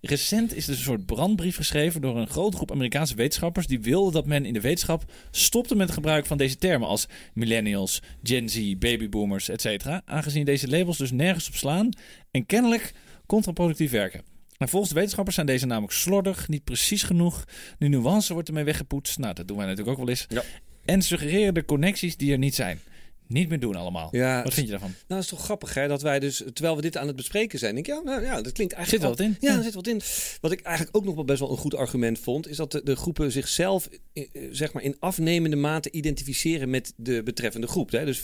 recent 0.00 0.54
is 0.54 0.66
er 0.66 0.72
een 0.72 0.78
soort 0.78 1.06
brandbrief 1.06 1.56
geschreven 1.56 2.00
door 2.00 2.16
een 2.16 2.28
grote 2.28 2.56
groep 2.56 2.70
Amerikaanse 2.70 3.14
wetenschappers 3.14 3.66
die 3.66 3.80
wilden 3.80 4.12
dat 4.12 4.26
men 4.26 4.44
in 4.44 4.52
de 4.52 4.60
wetenschap 4.60 5.12
stopte 5.30 5.74
met 5.74 5.86
het 5.86 5.94
gebruik 5.94 6.26
van 6.26 6.36
deze 6.36 6.56
termen 6.56 6.88
als 6.88 7.06
millennials, 7.34 8.02
Gen 8.22 8.48
Z, 8.48 8.74
babyboomers, 8.78 9.48
etc. 9.48 9.86
Aangezien 10.04 10.44
deze 10.44 10.68
labels 10.68 10.98
dus 10.98 11.12
nergens 11.12 11.48
op 11.48 11.54
slaan 11.54 11.88
en 12.30 12.46
kennelijk 12.46 12.92
contraproductief 13.26 13.90
werken. 13.90 14.22
En 14.56 14.68
volgens 14.68 14.90
de 14.90 14.96
wetenschappers 14.96 15.34
zijn 15.34 15.46
deze 15.46 15.66
namelijk 15.66 15.92
slordig, 15.92 16.48
niet 16.48 16.64
precies 16.64 17.02
genoeg. 17.02 17.44
De 17.78 17.88
nuance 17.88 18.32
wordt 18.32 18.48
ermee 18.48 18.64
weggepoetst. 18.64 19.18
Nou, 19.18 19.34
dat 19.34 19.48
doen 19.48 19.56
wij 19.56 19.66
natuurlijk 19.66 19.98
ook 19.98 20.04
wel 20.04 20.14
eens. 20.14 20.26
Ja. 20.28 20.42
En 20.84 21.02
suggereren 21.02 21.54
de 21.54 21.64
connecties 21.64 22.16
die 22.16 22.32
er 22.32 22.38
niet 22.38 22.54
zijn. 22.54 22.80
Niet 23.26 23.48
meer 23.48 23.60
doen 23.60 23.74
allemaal. 23.74 24.08
Ja, 24.12 24.42
Wat 24.42 24.54
vind 24.54 24.66
je 24.66 24.72
daarvan? 24.72 24.90
Nou, 24.90 25.04
dat 25.06 25.18
is 25.18 25.26
toch 25.26 25.42
grappig, 25.44 25.74
hè? 25.74 25.88
Dat 25.88 26.02
wij 26.02 26.20
dus, 26.20 26.42
terwijl 26.52 26.76
we 26.76 26.82
dit 26.82 26.96
aan 26.96 27.06
het 27.06 27.16
bespreken 27.16 27.58
zijn, 27.58 27.74
denk 27.74 27.86
ik, 27.86 27.94
ja, 27.94 28.00
nou, 28.00 28.22
ja 28.22 28.42
dat 28.42 28.52
klinkt 28.52 28.72
Zit 28.72 28.82
eigenlijk... 28.82 29.02
er 29.02 29.08
wat 29.08 29.20
in? 29.20 29.36
Ja, 29.40 29.56
er 29.56 29.62
zit 29.62 29.74
wat 29.74 29.86
in. 29.86 30.00
Wat 30.40 30.52
ik 30.52 30.60
eigenlijk 30.60 30.96
ook 30.96 31.04
nog 31.04 31.14
wel 31.14 31.24
best 31.24 31.40
wel 31.40 31.50
een 31.50 31.56
goed 31.56 31.74
argument 31.74 32.18
vond, 32.18 32.48
is 32.48 32.56
dat 32.56 32.72
de, 32.72 32.82
de 32.84 32.96
groepen 32.96 33.32
zichzelf, 33.32 33.88
eh, 34.12 34.22
eh, 34.32 34.42
zeg 34.50 34.72
maar, 34.72 34.82
in 34.82 34.96
afnemende 34.98 35.56
mate 35.56 35.90
identificeren 35.90 36.70
met 36.70 36.92
de 36.96 37.22
betreffende 37.22 37.66
groep. 37.66 37.90
Hè? 37.90 38.04
Dus 38.04 38.20
74% 38.20 38.22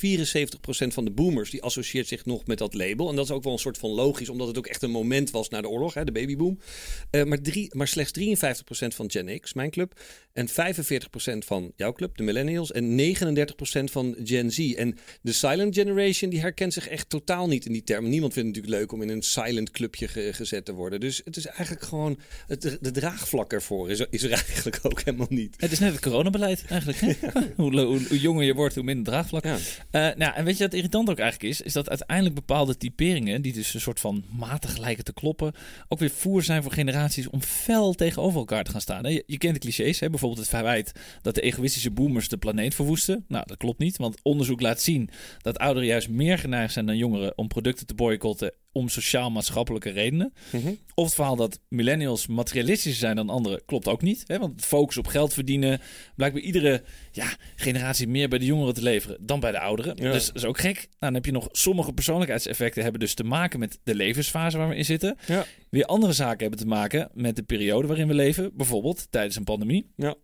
van 0.68 1.04
de 1.04 1.10
boomers, 1.10 1.50
die 1.50 1.62
associeert 1.62 2.08
zich 2.08 2.24
nog 2.24 2.46
met 2.46 2.58
dat 2.58 2.74
label. 2.74 3.08
En 3.08 3.16
dat 3.16 3.24
is 3.24 3.30
ook 3.30 3.42
wel 3.42 3.52
een 3.52 3.58
soort 3.58 3.78
van 3.78 3.90
logisch, 3.90 4.28
omdat 4.28 4.46
het 4.46 4.58
ook 4.58 4.66
echt 4.66 4.82
een 4.82 4.90
moment 4.90 5.30
was 5.30 5.48
na 5.48 5.60
de 5.60 5.68
oorlog, 5.68 5.94
hè, 5.94 6.04
de 6.04 6.12
babyboom. 6.12 6.58
Eh, 7.10 7.24
maar, 7.24 7.40
drie, 7.40 7.74
maar 7.76 7.88
slechts 7.88 8.12
53% 8.12 8.94
van 8.94 9.10
Gen 9.10 9.40
X, 9.40 9.54
mijn 9.54 9.70
club, 9.70 10.00
en 10.32 10.48
45% 10.48 11.44
van 11.44 11.72
jouw 11.76 11.92
club, 11.92 12.16
de 12.16 12.22
millennials, 12.22 12.72
en 12.72 12.94
39% 12.94 13.90
van 13.90 14.16
Gen 14.24 14.50
Z. 14.50 14.72
En 14.72 14.89
de 15.22 15.32
silent 15.32 15.74
generation, 15.74 16.30
die 16.30 16.40
herkent 16.40 16.72
zich 16.72 16.88
echt 16.88 17.08
totaal 17.08 17.46
niet 17.48 17.66
in 17.66 17.72
die 17.72 17.82
termen. 17.84 18.10
Niemand 18.10 18.32
vindt 18.32 18.48
het 18.48 18.56
natuurlijk 18.56 18.82
leuk 18.82 18.92
om 19.00 19.08
in 19.10 19.16
een 19.16 19.22
silent 19.22 19.70
clubje 19.70 20.08
ge- 20.08 20.32
gezet 20.32 20.64
te 20.64 20.72
worden. 20.72 21.00
Dus 21.00 21.20
het 21.24 21.36
is 21.36 21.46
eigenlijk 21.46 21.82
gewoon, 21.86 22.18
het, 22.46 22.78
de 22.80 22.90
draagvlak 22.90 23.52
ervoor 23.52 23.90
is, 23.90 24.00
er- 24.00 24.06
is 24.10 24.22
er 24.22 24.32
eigenlijk 24.46 24.78
ook 24.82 25.00
helemaal 25.02 25.26
niet. 25.30 25.54
Het 25.58 25.72
is 25.72 25.78
net 25.78 25.92
het 25.92 26.00
coronabeleid 26.00 26.64
eigenlijk. 26.68 26.98
Hè? 27.00 27.12
hoe, 27.56 27.80
hoe, 27.80 28.06
hoe 28.08 28.20
jonger 28.20 28.44
je 28.44 28.54
wordt, 28.54 28.74
hoe 28.74 28.84
minder 28.84 29.04
draagvlak. 29.12 29.44
Ja. 29.44 29.56
Eh, 29.90 30.16
nou, 30.16 30.34
en 30.34 30.44
weet 30.44 30.56
je 30.56 30.64
wat 30.64 30.74
irritant 30.74 31.10
ook 31.10 31.18
eigenlijk 31.18 31.52
is? 31.52 31.60
Is 31.60 31.72
dat 31.72 31.88
uiteindelijk 31.88 32.34
bepaalde 32.34 32.76
typeringen, 32.76 33.42
die 33.42 33.52
dus 33.52 33.74
een 33.74 33.80
soort 33.80 34.00
van 34.00 34.24
matig 34.38 34.76
lijken 34.78 35.04
te 35.04 35.12
kloppen, 35.12 35.52
ook 35.88 35.98
weer 35.98 36.10
voer 36.10 36.42
zijn 36.42 36.62
voor 36.62 36.72
generaties 36.72 37.28
om 37.28 37.42
fel 37.42 37.92
tegenover 37.94 38.38
elkaar 38.38 38.64
te 38.64 38.70
gaan 38.70 38.80
staan. 38.80 39.12
je 39.12 39.38
kent 39.38 39.54
de 39.54 39.60
clichés, 39.60 40.00
hè? 40.00 40.10
bijvoorbeeld 40.10 40.40
het 40.40 40.48
verwijt 40.50 40.92
dat 41.22 41.34
de 41.34 41.40
egoïstische 41.40 41.90
boomers 41.90 42.28
de 42.28 42.36
planeet 42.36 42.74
verwoesten. 42.74 43.24
Nou, 43.28 43.44
dat 43.46 43.56
klopt 43.56 43.78
niet, 43.78 43.96
want 43.96 44.16
onderzoek 44.22 44.60
laat 44.60 44.79
zien 44.82 45.10
dat 45.42 45.58
ouderen 45.58 45.88
juist 45.88 46.08
meer 46.08 46.38
geneigd 46.38 46.72
zijn 46.72 46.86
dan 46.86 46.96
jongeren 46.96 47.38
om 47.38 47.48
producten 47.48 47.86
te 47.86 47.94
boycotten 47.94 48.52
om 48.72 48.88
sociaal-maatschappelijke 48.88 49.90
redenen. 49.90 50.32
Mhm. 50.52 50.72
Of 50.94 51.04
het 51.04 51.14
verhaal 51.14 51.36
dat 51.36 51.60
millennials 51.68 52.26
materialistischer 52.26 53.00
zijn 53.00 53.16
dan 53.16 53.30
anderen 53.30 53.62
klopt 53.64 53.88
ook 53.88 54.02
niet. 54.02 54.24
Hè? 54.26 54.38
Want 54.38 54.52
het 54.52 54.64
focus 54.64 54.96
op 54.96 55.06
geld 55.06 55.34
verdienen 55.34 55.80
blijkt 56.16 56.34
bij 56.34 56.44
iedere 56.44 56.82
ja, 57.12 57.36
generatie 57.56 58.08
meer 58.08 58.28
bij 58.28 58.38
de 58.38 58.44
jongeren 58.44 58.74
te 58.74 58.82
leveren 58.82 59.16
dan 59.20 59.40
bij 59.40 59.50
de 59.50 59.60
ouderen. 59.60 59.96
Ja. 59.96 60.12
Dus 60.12 60.26
dat 60.26 60.36
is 60.36 60.44
ook 60.44 60.58
gek. 60.58 60.74
Nou, 60.74 60.86
dan 60.98 61.14
heb 61.14 61.24
je 61.24 61.32
nog 61.32 61.48
sommige 61.52 61.92
persoonlijkheidseffecten 61.92 62.82
hebben 62.82 63.00
dus 63.00 63.14
te 63.14 63.24
maken 63.24 63.58
met 63.58 63.78
de 63.82 63.94
levensfase 63.94 64.58
waar 64.58 64.68
we 64.68 64.76
in 64.76 64.84
zitten. 64.84 65.16
Ja. 65.26 65.44
Weer 65.70 65.84
andere 65.84 66.12
zaken 66.12 66.40
hebben 66.40 66.58
te 66.58 66.66
maken 66.66 67.10
met 67.14 67.36
de 67.36 67.42
periode 67.42 67.86
waarin 67.86 68.08
we 68.08 68.14
leven. 68.14 68.50
Bijvoorbeeld 68.54 69.06
tijdens 69.10 69.36
een 69.36 69.44
pandemie. 69.44 69.90
Ja. 69.96 70.14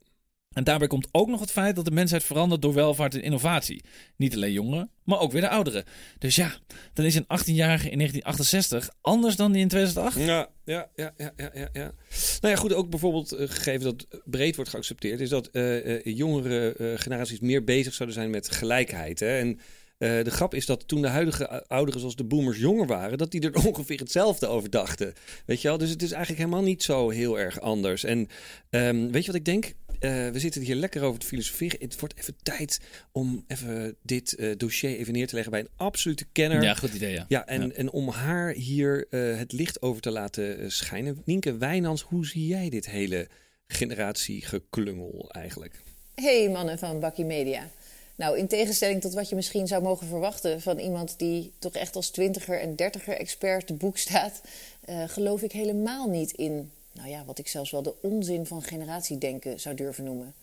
En 0.57 0.65
daarbij 0.65 0.89
komt 0.89 1.09
ook 1.13 1.29
nog 1.29 1.41
het 1.41 1.51
feit 1.51 1.77
dat 1.77 1.85
de 1.85 1.91
mensheid 1.91 2.25
verandert 2.25 2.63
door 2.63 2.75
welvaart 2.75 3.15
en 3.15 3.23
innovatie. 3.23 3.85
Niet 4.17 4.35
alleen 4.35 4.53
jongeren, 4.53 4.91
maar 5.05 5.21
ook 5.21 5.33
weer 5.33 5.41
de 5.41 5.49
ouderen. 5.49 5.85
Dus 6.19 6.37
ja, 6.37 6.55
dan 6.93 7.05
is 7.05 7.15
een 7.15 7.23
18-jarige 7.23 7.91
in 7.91 7.99
1968 7.99 8.91
anders 9.01 9.37
dan 9.37 9.53
die 9.53 9.61
in 9.61 9.69
2008. 9.69 10.27
Ja, 10.27 10.49
ja, 10.65 10.89
ja, 10.95 11.13
ja, 11.17 11.33
ja, 11.37 11.69
ja. 11.73 11.93
Nou 12.41 12.55
ja, 12.55 12.57
goed, 12.57 12.73
ook 12.73 12.91
bijvoorbeeld 12.91 13.33
eh, 13.33 13.49
gegeven 13.49 13.85
dat 13.85 14.07
breed 14.25 14.57
wordt 14.57 14.71
geaccepteerd, 14.71 15.21
is 15.21 15.29
dat 15.29 15.47
eh, 15.47 15.95
eh, 15.95 16.01
jongere 16.05 16.75
generaties 16.97 17.41
meer 17.41 17.65
bezig 17.65 17.95
zouden 17.95 18.19
zijn 18.19 18.31
met 18.31 18.51
gelijkheid. 18.51 19.21
Hè? 19.21 19.39
En 19.39 19.61
de 19.99 20.31
grap 20.31 20.55
is 20.55 20.67
dat 20.67 20.89
toen 20.89 21.03
de 21.03 21.09
huidige 21.09 21.49
ou- 21.49 21.65
ouderen 21.67 22.01
zoals 22.01 22.17
de 22.17 22.25
boomers 22.25 22.59
jonger 22.59 22.87
waren, 22.87 23.19
dat 23.19 23.31
die 23.31 23.41
er 23.41 23.65
ongeveer 23.69 23.99
hetzelfde 23.99 24.47
over 24.47 24.71
dachten. 24.71 25.13
Weet 25.47 25.63
je 25.63 25.69
wel? 25.69 25.79
Dus 25.79 25.91
het 25.91 26.03
is 26.03 26.13
eigenlijk 26.13 26.43
helemaal 26.43 26.67
niet 26.67 26.83
zo 26.83 27.11
heel 27.11 27.39
erg 27.39 27.61
anders. 27.61 28.05
En 28.05 28.29
ehm, 28.71 29.11
weet 29.11 29.25
je 29.25 29.27
wat 29.27 29.41
ik 29.41 29.45
denk? 29.45 29.75
Eh, 30.01 30.29
we 30.29 30.39
zitten 30.39 30.63
hier 30.63 30.75
lekker 30.75 31.03
over 31.03 31.21
te 31.21 31.27
filosoferen. 31.27 31.81
Het 31.81 32.01
wordt 32.01 32.19
even 32.19 32.35
tijd 32.43 32.81
om 33.13 33.45
even 33.47 33.97
dit 34.03 34.35
eh, 34.35 34.51
dossier 34.57 34.97
even 34.97 35.13
neer 35.13 35.27
te 35.27 35.35
leggen 35.35 35.53
bij 35.53 35.61
een 35.61 35.69
absolute 35.77 36.25
kenner. 36.33 36.63
Ja, 36.63 36.75
goed 36.75 36.95
idee, 36.95 37.13
ja. 37.13 37.25
Ja, 37.29 37.47
en, 37.47 37.63
Ja. 37.67 37.75
en 37.75 37.91
om 37.91 38.09
haar 38.09 38.53
hier 38.53 39.07
eh, 39.11 39.37
het 39.39 39.53
licht 39.53 39.83
over 39.83 40.03
te 40.03 40.11
laten 40.11 40.73
schijnen. 40.73 41.23
Nienke 41.25 41.57
Wijnands, 41.57 42.03
hoe 42.03 42.27
zie 42.27 42.47
jij 42.47 42.69
dit 42.71 42.87
hele 42.87 43.29
generatiegeklungel 43.67 45.31
eigenlijk? 45.31 45.75
Hey 46.15 46.49
mannen 46.51 46.79
van 46.79 47.01
Bakkie 47.01 47.25
Media. 47.25 47.69
Nou, 48.17 48.39
in 48.39 48.47
tegenstelling 48.49 49.01
tot 49.01 49.15
wat 49.15 49.29
je 49.29 49.35
misschien 49.35 49.67
zou 49.67 49.83
mogen 49.83 50.07
verwachten 50.07 50.61
van 50.61 50.79
iemand 50.79 51.19
die 51.19 51.53
toch 51.59 51.73
echt 51.75 51.97
als 51.97 52.11
twintiger 52.11 52.61
en 52.61 52.77
dertiger 52.77 53.15
expert 53.17 53.67
te 53.67 53.75
boek 53.75 53.99
staat, 53.99 54.41
eh, 54.85 55.03
geloof 55.07 55.43
ik 55.43 55.53
helemaal 55.53 56.09
niet 56.09 56.31
in, 56.33 56.71
nou 56.97 57.09
ja, 57.09 57.25
wat 57.25 57.39
ik 57.39 57.49
zelfs 57.49 57.71
wel 57.71 57.83
de 57.83 57.95
onzin 58.03 58.47
van 58.47 58.63
generatiedenken 58.63 59.61
zou 59.61 59.75
durven 59.75 60.05
noemen. 60.05 60.35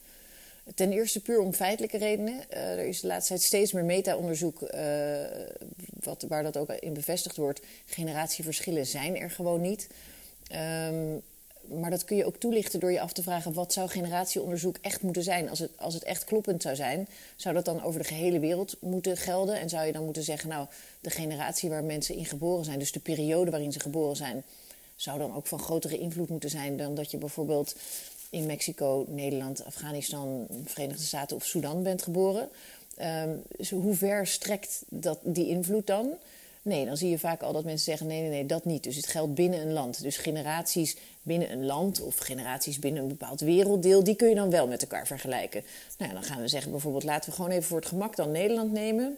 Ten 0.76 0.92
eerste 0.92 1.22
puur 1.22 1.40
om 1.40 1.54
feitelijke 1.54 1.98
redenen. 1.98 2.50
Eh, 2.50 2.72
er 2.72 2.86
is 2.86 3.02
de 3.02 3.08
laatste 3.08 3.34
tijd 3.34 3.46
steeds 3.46 3.72
meer 3.72 3.86
meta-onderzoek 3.86 4.62
eh, 4.62 4.82
waar 6.28 6.44
dat 6.44 6.58
ook 6.58 6.70
in 6.70 6.94
bevestigd 6.94 7.38
wordt. 7.38 7.62
Generatieverschillen 7.86 8.86
zijn 8.86 9.18
er 9.18 9.32
gewoon 9.32 9.62
niet. 9.62 9.88
Ehm, 10.48 11.16
maar 11.68 11.90
dat 11.90 12.06
kun 12.06 12.18
je 12.18 12.26
ook 12.26 12.38
toelichten 12.38 12.80
door 12.80 12.92
je 12.92 13.00
af 13.00 13.14
te 13.14 13.24
vragen: 13.24 13.54
wat 13.54 13.74
zou 13.74 13.90
generatieonderzoek 13.90 14.78
echt 14.82 15.02
moeten 15.02 15.24
zijn? 15.24 15.50
Als 15.50 15.60
het, 15.60 15.72
als 15.76 15.94
het 15.94 16.04
echt 16.04 16.24
kloppend 16.24 16.62
zou 16.62 16.76
zijn, 16.76 17.08
zou 17.36 17.56
dat 17.56 17.66
dan 17.66 17.84
over 17.84 18.00
de 18.00 18.08
gehele 18.08 18.40
wereld 18.40 18.76
moeten 18.80 19.18
gelden? 19.18 19.60
En 19.60 19.70
zou 19.70 19.86
je 19.86 19.92
dan 19.92 20.06
moeten 20.06 20.24
zeggen: 20.24 20.50
nou, 20.50 20.68
de 21.00 21.10
generatie 21.10 21.70
waar 21.70 21.84
mensen 21.84 22.16
in 22.16 22.26
geboren 22.26 22.66
zijn, 22.66 22.80
dus 22.80 22.92
de 22.92 23.00
periode 23.00 23.52
waarin 23.52 23.72
ze 23.72 23.80
geboren 23.80 24.16
zijn, 24.16 24.44
zou 24.96 25.20
dan 25.20 25.36
ook 25.36 25.48
van 25.48 25.60
grotere 25.60 25.98
invloed 25.98 26.30
moeten 26.30 26.50
zijn 26.50 26.78
dan 26.78 26.96
dat 26.96 27.12
je 27.12 27.18
bijvoorbeeld 27.18 27.76
in 28.30 28.46
Mexico, 28.46 29.06
Nederland, 29.08 29.66
Afghanistan, 29.66 30.48
Verenigde 30.66 31.04
Staten 31.04 31.36
of 31.36 31.46
Sudan 31.46 31.84
bent 31.84 32.02
geboren? 32.02 32.50
Ehm, 32.96 33.30
dus 33.58 33.70
hoe 33.70 33.96
ver 33.96 34.28
strekt 34.28 34.84
dat, 34.90 35.20
die 35.24 35.48
invloed 35.48 35.88
dan? 35.88 36.10
Nee, 36.62 36.86
dan 36.86 36.98
zie 36.98 37.10
je 37.10 37.20
vaak 37.20 37.42
al 37.42 37.54
dat 37.54 37.64
mensen 37.64 37.84
zeggen: 37.84 38.08
nee, 38.08 38.22
nee, 38.22 38.30
nee, 38.30 38.46
dat 38.46 38.66
niet. 38.66 38.84
Dus 38.84 38.96
het 38.96 39.08
geldt 39.08 39.34
binnen 39.34 39.62
een 39.62 39.74
land. 39.74 40.02
Dus 40.02 40.18
generaties 40.18 40.98
binnen 41.22 41.52
een 41.52 41.66
land 41.66 42.02
of 42.02 42.18
generaties 42.18 42.80
binnen 42.80 43.02
een 43.02 43.08
bepaald 43.08 43.40
werelddeel, 43.40 44.04
die 44.04 44.16
kun 44.16 44.30
je 44.30 44.36
dan 44.36 44.50
wel 44.50 44.68
met 44.68 44.82
elkaar 44.82 45.08
vergelijken. 45.08 45.64
Nou, 45.98 46.12
ja, 46.12 46.20
dan 46.20 46.28
gaan 46.28 46.42
we 46.42 46.48
zeggen 46.48 46.72
bijvoorbeeld: 46.72 47.04
laten 47.04 47.30
we 47.30 47.36
gewoon 47.36 47.52
even 47.52 47.64
voor 47.64 47.80
het 47.80 47.88
gemak 47.88 48.16
dan 48.16 48.32
Nederland 48.32 48.72
nemen. 48.72 49.18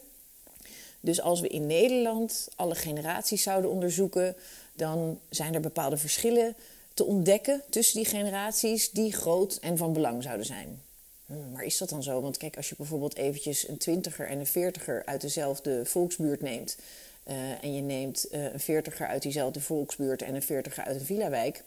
Dus 1.00 1.22
als 1.22 1.42
we 1.42 1.48
in 1.48 1.68
Nederland 1.68 2.48
alle 2.56 2.76
generaties 2.76 3.44
zouden 3.44 3.70
onderzoeken, 3.70 4.36
dan 4.76 5.20
zijn 5.30 5.54
er 5.54 5.62
bepaalde 5.62 5.98
verschillen 5.98 6.56
te 6.94 7.04
ontdekken 7.04 7.62
tussen 7.70 8.02
die 8.02 8.10
generaties 8.10 8.92
die 8.92 9.14
groot 9.14 9.58
en 9.62 9.78
van 9.78 9.94
belang 9.94 10.24
zouden 10.24 10.46
zijn. 10.46 10.82
Hm, 11.26 11.52
Maar 11.52 11.64
is 11.64 11.78
dat 11.78 11.90
dan 11.90 12.04
zo? 12.04 12.22
Want 12.22 12.38
kijk, 12.38 12.58
als 12.58 12.70
je 12.70 12.76
bijvoorbeeld 12.78 13.16
eventjes 13.16 13.68
een 13.68 13.78
twintiger 13.78 14.28
en 14.28 14.40
een 14.40 14.48
veertiger 14.48 15.06
uit 15.06 15.22
dezelfde 15.22 15.86
volksbuurt 15.86 16.42
neemt, 16.42 16.78
eh, 17.24 17.64
en 17.64 17.74
je 17.74 17.82
neemt 17.82 18.28
eh, 18.28 18.54
een 18.54 18.60
veertiger 18.60 19.08
uit 19.08 19.22
diezelfde 19.22 19.62
volksbuurt 19.62 20.22
en 20.22 20.36
een 20.36 20.44
veertiger 20.44 20.84
uit 20.84 21.00
een 21.00 21.06
villa-wijk, 21.06 21.64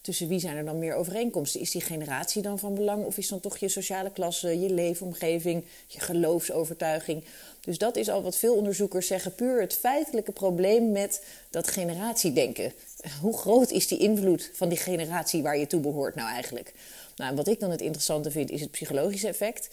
tussen 0.00 0.28
wie 0.28 0.40
zijn 0.40 0.56
er 0.56 0.64
dan 0.64 0.78
meer 0.78 0.94
overeenkomsten? 0.94 1.60
Is 1.60 1.70
die 1.70 1.80
generatie 1.80 2.42
dan 2.42 2.58
van 2.58 2.74
belang 2.74 3.04
of 3.04 3.18
is 3.18 3.28
dan 3.28 3.40
toch 3.40 3.58
je 3.58 3.68
sociale 3.68 4.10
klasse, 4.10 4.60
je 4.60 4.70
leefomgeving, 4.70 5.64
je 5.86 6.00
geloofsovertuiging? 6.00 7.24
Dus 7.60 7.78
dat 7.78 7.96
is 7.96 8.08
al 8.08 8.22
wat 8.22 8.36
veel 8.36 8.54
onderzoekers 8.54 9.06
zeggen, 9.06 9.34
puur 9.34 9.60
het 9.60 9.74
feitelijke 9.74 10.32
probleem 10.32 10.92
met 10.92 11.24
dat 11.50 11.68
generatiedenken. 11.68 12.72
Hoe 13.20 13.38
groot 13.38 13.70
is 13.70 13.86
die 13.86 13.98
invloed 13.98 14.50
van 14.52 14.68
die 14.68 14.78
generatie 14.78 15.42
waar 15.42 15.58
je 15.58 15.66
toe 15.66 15.80
behoort 15.80 16.14
nou 16.14 16.30
eigenlijk? 16.30 16.72
Nou, 17.16 17.34
wat 17.34 17.48
ik 17.48 17.60
dan 17.60 17.70
het 17.70 17.80
interessante 17.80 18.30
vind, 18.30 18.50
is 18.50 18.60
het 18.60 18.70
psychologische 18.70 19.28
effect. 19.28 19.68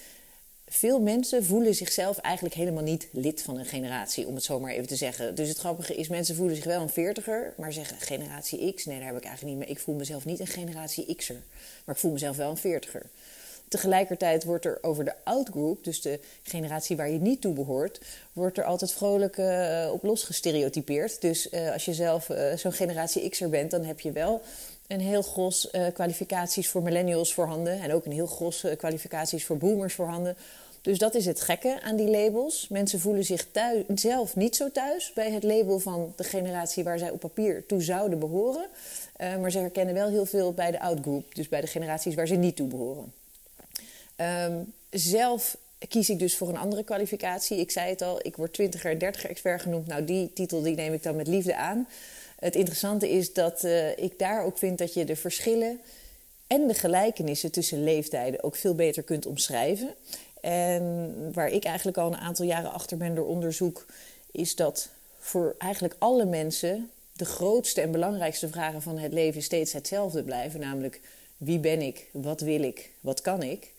Veel 0.70 1.00
mensen 1.00 1.46
voelen 1.46 1.76
zichzelf 1.76 2.18
eigenlijk 2.18 2.56
helemaal 2.56 2.84
niet 2.84 3.08
lid 3.12 3.42
van 3.42 3.58
een 3.58 3.66
generatie, 3.66 4.28
om 4.28 4.36
het 4.36 4.44
zo 4.44 4.60
maar 4.60 4.72
even 4.72 4.88
te 4.88 4.96
zeggen. 4.96 5.36
Dus 5.36 5.50
het 5.50 5.58
grappige 5.58 5.96
is, 5.96 6.08
mensen 6.08 6.36
voelen 6.36 6.56
zich 6.56 6.66
wel 6.66 6.82
een 6.82 6.90
veertiger, 6.90 7.54
maar 7.58 7.74
zeggen 7.74 7.98
generatie 8.00 8.74
X. 8.74 8.86
Nee, 8.86 8.98
daar 8.98 9.08
heb 9.08 9.18
ik 9.18 9.24
eigenlijk 9.24 9.56
niet 9.56 9.66
mee. 9.66 9.76
Ik 9.76 9.82
voel 9.84 9.96
mezelf 9.96 10.26
niet 10.26 10.40
een 10.40 10.48
generatie 10.48 11.16
X'er, 11.16 11.42
maar 11.86 11.96
ik 11.96 12.02
voel 12.02 12.12
mezelf 12.12 12.38
wel 12.38 12.50
een 12.50 12.58
veertiger. 12.58 13.02
Tegelijkertijd 13.68 14.44
wordt 14.44 14.66
er 14.66 14.78
over 14.82 15.06
de 15.06 15.14
outgroup, 15.24 15.84
dus 15.84 16.02
de 16.02 16.20
generatie 16.44 16.96
waar 16.96 17.10
je 17.10 17.20
niet 17.20 17.42
toe 17.42 17.54
behoort, 17.54 18.02
wordt 18.34 18.58
er 18.58 18.64
altijd 18.64 18.92
vrolijk 18.92 19.38
uh, 19.38 19.90
op 19.94 20.04
losgestereotypeerd. 20.04 21.22
Dus 21.22 21.52
uh, 21.52 21.72
als 21.74 21.86
je 21.86 21.94
zelf 21.94 22.30
uh, 22.30 22.54
zo'n 22.56 22.74
generatie 22.74 23.30
X'er 23.30 23.50
bent, 23.50 23.72
dan 23.72 23.84
heb 23.84 24.00
je 24.00 24.12
wel 24.12 24.42
een 24.88 25.00
heel 25.00 25.22
gros 25.22 25.70
kwalificaties 25.94 26.70
voor 26.70 26.82
millennials 26.82 27.34
voorhanden 27.34 27.82
en 27.82 27.94
ook 27.94 28.06
een 28.06 28.12
heel 28.12 28.28
gros 28.28 28.66
kwalificaties 28.78 29.46
voor 29.46 29.58
boomers 29.58 29.94
voorhanden. 29.94 30.36
Dus 30.82 30.98
dat 30.98 31.16
is 31.16 31.26
het 31.26 31.42
gekke 31.42 31.82
aan 31.82 31.96
die 31.96 32.10
labels. 32.10 32.68
Mensen 32.68 33.00
voelen 33.00 33.24
zich 33.24 33.48
thuis, 33.52 33.84
zelf 33.96 34.36
niet 34.36 34.56
zo 34.56 34.72
thuis 34.72 35.12
bij 35.14 35.32
het 35.32 35.44
label 35.44 35.80
van 35.80 36.14
de 36.16 36.24
generatie 36.24 36.84
waar 36.84 37.00
zij 37.00 37.10
op 37.10 37.20
papier 37.20 37.66
toe 37.66 37.82
zouden 37.82 38.20
behoren. 38.20 38.66
maar 39.18 39.52
ze 39.52 39.60
herkennen 39.60 39.94
wel 39.94 40.10
heel 40.10 40.26
veel 40.26 40.54
bij 40.54 40.72
de 40.72 40.80
outgroup, 40.80 41.36
dus 41.36 41.50
bij 41.50 41.62
de 41.62 41.68
generaties 41.68 42.16
waar 42.16 42.28
ze 42.28 42.36
niet 42.36 42.56
toe 42.56 42.68
behoren. 42.68 43.14
Um, 44.18 44.74
zelf 44.90 45.58
kies 45.88 46.10
ik 46.10 46.20
dus 46.20 46.38
voor 46.38 46.50
een 46.50 46.58
andere 46.58 46.84
kwalificatie. 46.84 47.60
Ik 47.60 47.72
zei 47.72 47.90
het 47.90 48.02
al, 48.02 48.20
ik 48.22 48.36
word 48.36 48.62
20er 48.62 48.82
en 48.82 49.00
30er 49.00 49.30
expert 49.30 49.62
genoemd. 49.62 49.88
Nou, 49.88 50.06
die 50.06 50.34
titel 50.34 50.62
die 50.62 50.76
neem 50.76 50.94
ik 50.94 51.04
dan 51.04 51.16
met 51.16 51.28
liefde 51.28 51.56
aan. 51.56 51.88
Het 52.40 52.56
interessante 52.56 53.10
is 53.10 53.34
dat 53.34 53.64
uh, 53.64 53.98
ik 53.98 54.20
daar 54.20 54.44
ook 54.44 54.58
vind 54.58 54.78
dat 54.78 54.94
je 54.94 55.06
de 55.06 55.16
verschillen 55.16 55.80
en 56.48 56.68
de 56.68 56.74
gelijkenissen 56.74 57.52
tussen 57.52 57.84
leeftijden 57.84 58.44
ook 58.44 58.56
veel 58.56 58.76
beter 58.76 59.04
kunt 59.04 59.26
omschrijven. 59.26 59.96
En 60.42 61.14
waar 61.34 61.50
ik 61.50 61.64
eigenlijk 61.64 61.98
al 61.98 62.08
een 62.08 62.18
aantal 62.18 62.46
jaren 62.46 62.72
achter 62.72 62.98
ben 62.98 63.16
door 63.16 63.28
onderzoek, 63.28 63.86
is 64.32 64.56
dat 64.56 64.90
voor 65.20 65.56
eigenlijk 65.58 65.96
alle 65.98 66.26
mensen 66.26 66.90
de 67.14 67.26
grootste 67.26 67.82
en 67.82 67.92
belangrijkste 67.92 68.50
vragen 68.50 68.82
van 68.82 68.98
het 68.98 69.14
leven 69.14 69.42
steeds 69.42 69.74
hetzelfde 69.74 70.24
blijven. 70.24 70.60
Namelijk, 70.60 71.02
wie 71.38 71.60
ben 71.60 71.82
ik? 71.82 72.10
Wat 72.12 72.42
wil 72.42 72.64
ik? 72.64 72.92
Wat 73.00 73.22
kan 73.22 73.44
ik? 73.44 73.74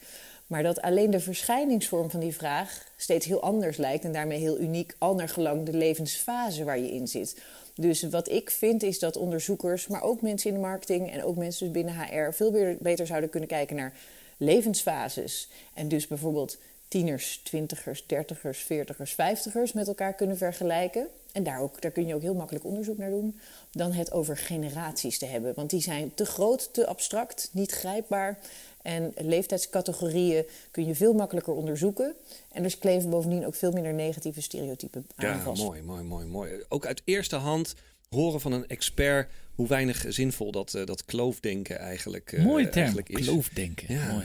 Maar 0.46 0.62
dat 0.62 0.80
alleen 0.80 1.10
de 1.10 1.20
verschijningsvorm 1.20 2.10
van 2.10 2.20
die 2.20 2.34
vraag 2.34 2.86
steeds 2.96 3.26
heel 3.26 3.42
anders 3.42 3.76
lijkt 3.76 4.04
en 4.04 4.12
daarmee 4.12 4.38
heel 4.38 4.58
uniek, 4.58 4.94
al 4.98 5.14
naar 5.14 5.28
gelang 5.28 5.64
de 5.64 5.72
levensfase 5.72 6.64
waar 6.64 6.78
je 6.78 6.90
in 6.90 7.08
zit. 7.08 7.36
Dus 7.80 8.02
wat 8.02 8.28
ik 8.28 8.50
vind 8.50 8.82
is 8.82 8.98
dat 8.98 9.16
onderzoekers, 9.16 9.86
maar 9.86 10.02
ook 10.02 10.20
mensen 10.20 10.50
in 10.50 10.56
de 10.56 10.62
marketing 10.62 11.12
en 11.12 11.24
ook 11.24 11.36
mensen 11.36 11.64
dus 11.64 11.82
binnen 11.82 11.94
HR 11.94 12.32
veel 12.32 12.76
beter 12.80 13.06
zouden 13.06 13.30
kunnen 13.30 13.48
kijken 13.48 13.76
naar 13.76 13.92
levensfases. 14.36 15.48
En 15.74 15.88
dus 15.88 16.06
bijvoorbeeld 16.06 16.58
tieners, 16.88 17.40
twintigers, 17.44 18.06
dertigers, 18.06 18.58
veertigers, 18.58 19.12
vijftigers 19.12 19.72
met 19.72 19.88
elkaar 19.88 20.14
kunnen 20.14 20.36
vergelijken. 20.36 21.06
En 21.32 21.42
daar, 21.42 21.60
ook, 21.60 21.80
daar 21.82 21.90
kun 21.90 22.06
je 22.06 22.14
ook 22.14 22.22
heel 22.22 22.34
makkelijk 22.34 22.64
onderzoek 22.64 22.98
naar 22.98 23.10
doen. 23.10 23.38
Dan 23.72 23.92
het 23.92 24.12
over 24.12 24.36
generaties 24.36 25.18
te 25.18 25.26
hebben. 25.26 25.54
Want 25.54 25.70
die 25.70 25.82
zijn 25.82 26.14
te 26.14 26.26
groot, 26.26 26.68
te 26.72 26.86
abstract, 26.86 27.48
niet 27.52 27.72
grijpbaar. 27.72 28.38
En 28.88 29.12
leeftijdscategorieën 29.16 30.46
kun 30.70 30.87
je 30.87 30.94
veel 30.94 31.12
makkelijker 31.12 31.53
onderzoeken. 31.53 32.14
En 32.53 32.62
dus 32.62 32.79
kleven 32.79 33.11
bovendien 33.11 33.46
ook 33.46 33.55
veel 33.55 33.72
minder 33.72 33.94
negatieve 33.94 34.40
stereotypen 34.40 35.07
aan 35.14 35.29
ja, 35.29 35.40
vast. 35.40 35.62
mooi, 35.62 35.83
mooi, 35.83 36.03
mooi, 36.03 36.27
mooi. 36.27 36.64
Ook 36.68 36.87
uit 36.87 37.03
eerste 37.05 37.37
hand 37.37 37.74
horen 38.09 38.40
van 38.40 38.53
een 38.53 38.68
expert 38.68 39.31
hoe 39.58 39.68
weinig 39.68 40.04
zinvol 40.08 40.50
dat, 40.50 40.74
uh, 40.76 40.84
dat 40.84 41.04
kloofdenken 41.04 41.78
eigenlijk, 41.78 42.32
uh, 42.32 42.44
Mooie 42.44 42.64
term, 42.64 42.76
eigenlijk 42.76 43.08
is. 43.08 43.26
kloofdenken. 43.26 43.94
Ja. 43.94 44.12
Mooi. 44.12 44.24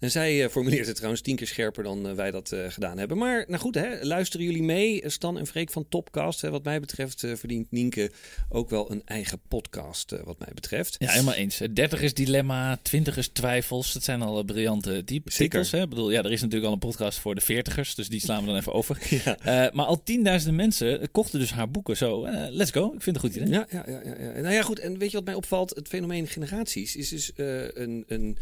En 0.00 0.10
zij 0.10 0.42
uh, 0.42 0.48
formuleert 0.48 0.86
het 0.86 0.94
trouwens 0.94 1.22
tien 1.22 1.36
keer 1.36 1.46
scherper 1.46 1.82
dan 1.82 2.14
wij 2.14 2.30
dat 2.30 2.56
gedaan 2.68 2.98
hebben. 2.98 3.18
Maar 3.18 3.44
nou 3.48 3.60
goed, 3.60 3.74
hè, 3.74 4.04
luisteren 4.04 4.46
jullie 4.46 4.62
mee? 4.62 5.02
Stan 5.06 5.38
en 5.38 5.46
Freek 5.46 5.70
van 5.70 5.88
Topcast. 5.88 6.40
Hè, 6.40 6.50
wat 6.50 6.64
mij 6.64 6.80
betreft 6.80 7.20
verdient 7.34 7.70
Nienke 7.70 8.10
ook 8.48 8.70
wel 8.70 8.90
een 8.90 9.02
eigen 9.04 9.40
podcast, 9.48 10.14
wat 10.24 10.38
mij 10.38 10.48
betreft. 10.54 10.96
Ja, 10.98 11.10
helemaal 11.10 11.34
eens. 11.34 11.60
30 11.72 12.00
is 12.00 12.14
dilemma, 12.14 12.78
20 12.82 13.16
is 13.16 13.28
twijfels. 13.28 13.92
Dat 13.92 14.02
zijn 14.04 14.22
al 14.22 14.44
briljante 14.44 15.04
type 15.04 15.30
titels. 15.30 15.70
Hè? 15.70 15.82
Ik 15.82 15.88
bedoel, 15.88 16.10
ja, 16.10 16.22
er 16.22 16.32
is 16.32 16.40
natuurlijk 16.40 16.66
al 16.66 16.72
een 16.72 16.78
podcast 16.78 17.18
voor 17.18 17.34
de 17.34 17.42
40ers, 17.42 17.94
dus 17.94 18.08
die 18.08 18.20
slaan 18.20 18.40
we 18.40 18.46
dan 18.46 18.56
even 18.56 18.72
over. 18.72 18.98
Ja. 19.24 19.70
maar 19.72 19.86
al 19.86 20.02
tienduizenden 20.02 20.56
mensen 20.56 21.10
kochten 21.10 21.38
dus 21.38 21.52
haar 21.52 21.70
boeken. 21.70 21.96
Zo, 21.96 22.28
let's 22.50 22.70
go. 22.70 22.84
Ik 22.84 23.02
vind 23.02 23.16
het 23.16 23.24
een 23.24 23.30
goed 23.30 23.34
idee. 23.34 23.48
Ja, 23.48 23.66
ja, 23.70 23.84
ja, 23.86 24.00
ja. 24.04 24.40
Nou 24.40 24.54
ja, 24.54 24.62
goed. 24.62 24.73
En 24.78 24.98
weet 24.98 25.10
je 25.10 25.16
wat 25.16 25.26
mij 25.26 25.34
opvalt? 25.34 25.70
Het 25.74 25.88
fenomeen 25.88 26.26
generaties 26.26 26.96
is 26.96 27.08
dus 27.08 27.32
uh, 27.36 27.68
een, 27.74 28.04
een 28.06 28.36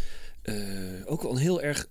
uh, 0.44 0.54
ook 1.04 1.22
wel 1.22 1.30
een 1.30 1.36
heel 1.38 1.62
erg 1.62 1.86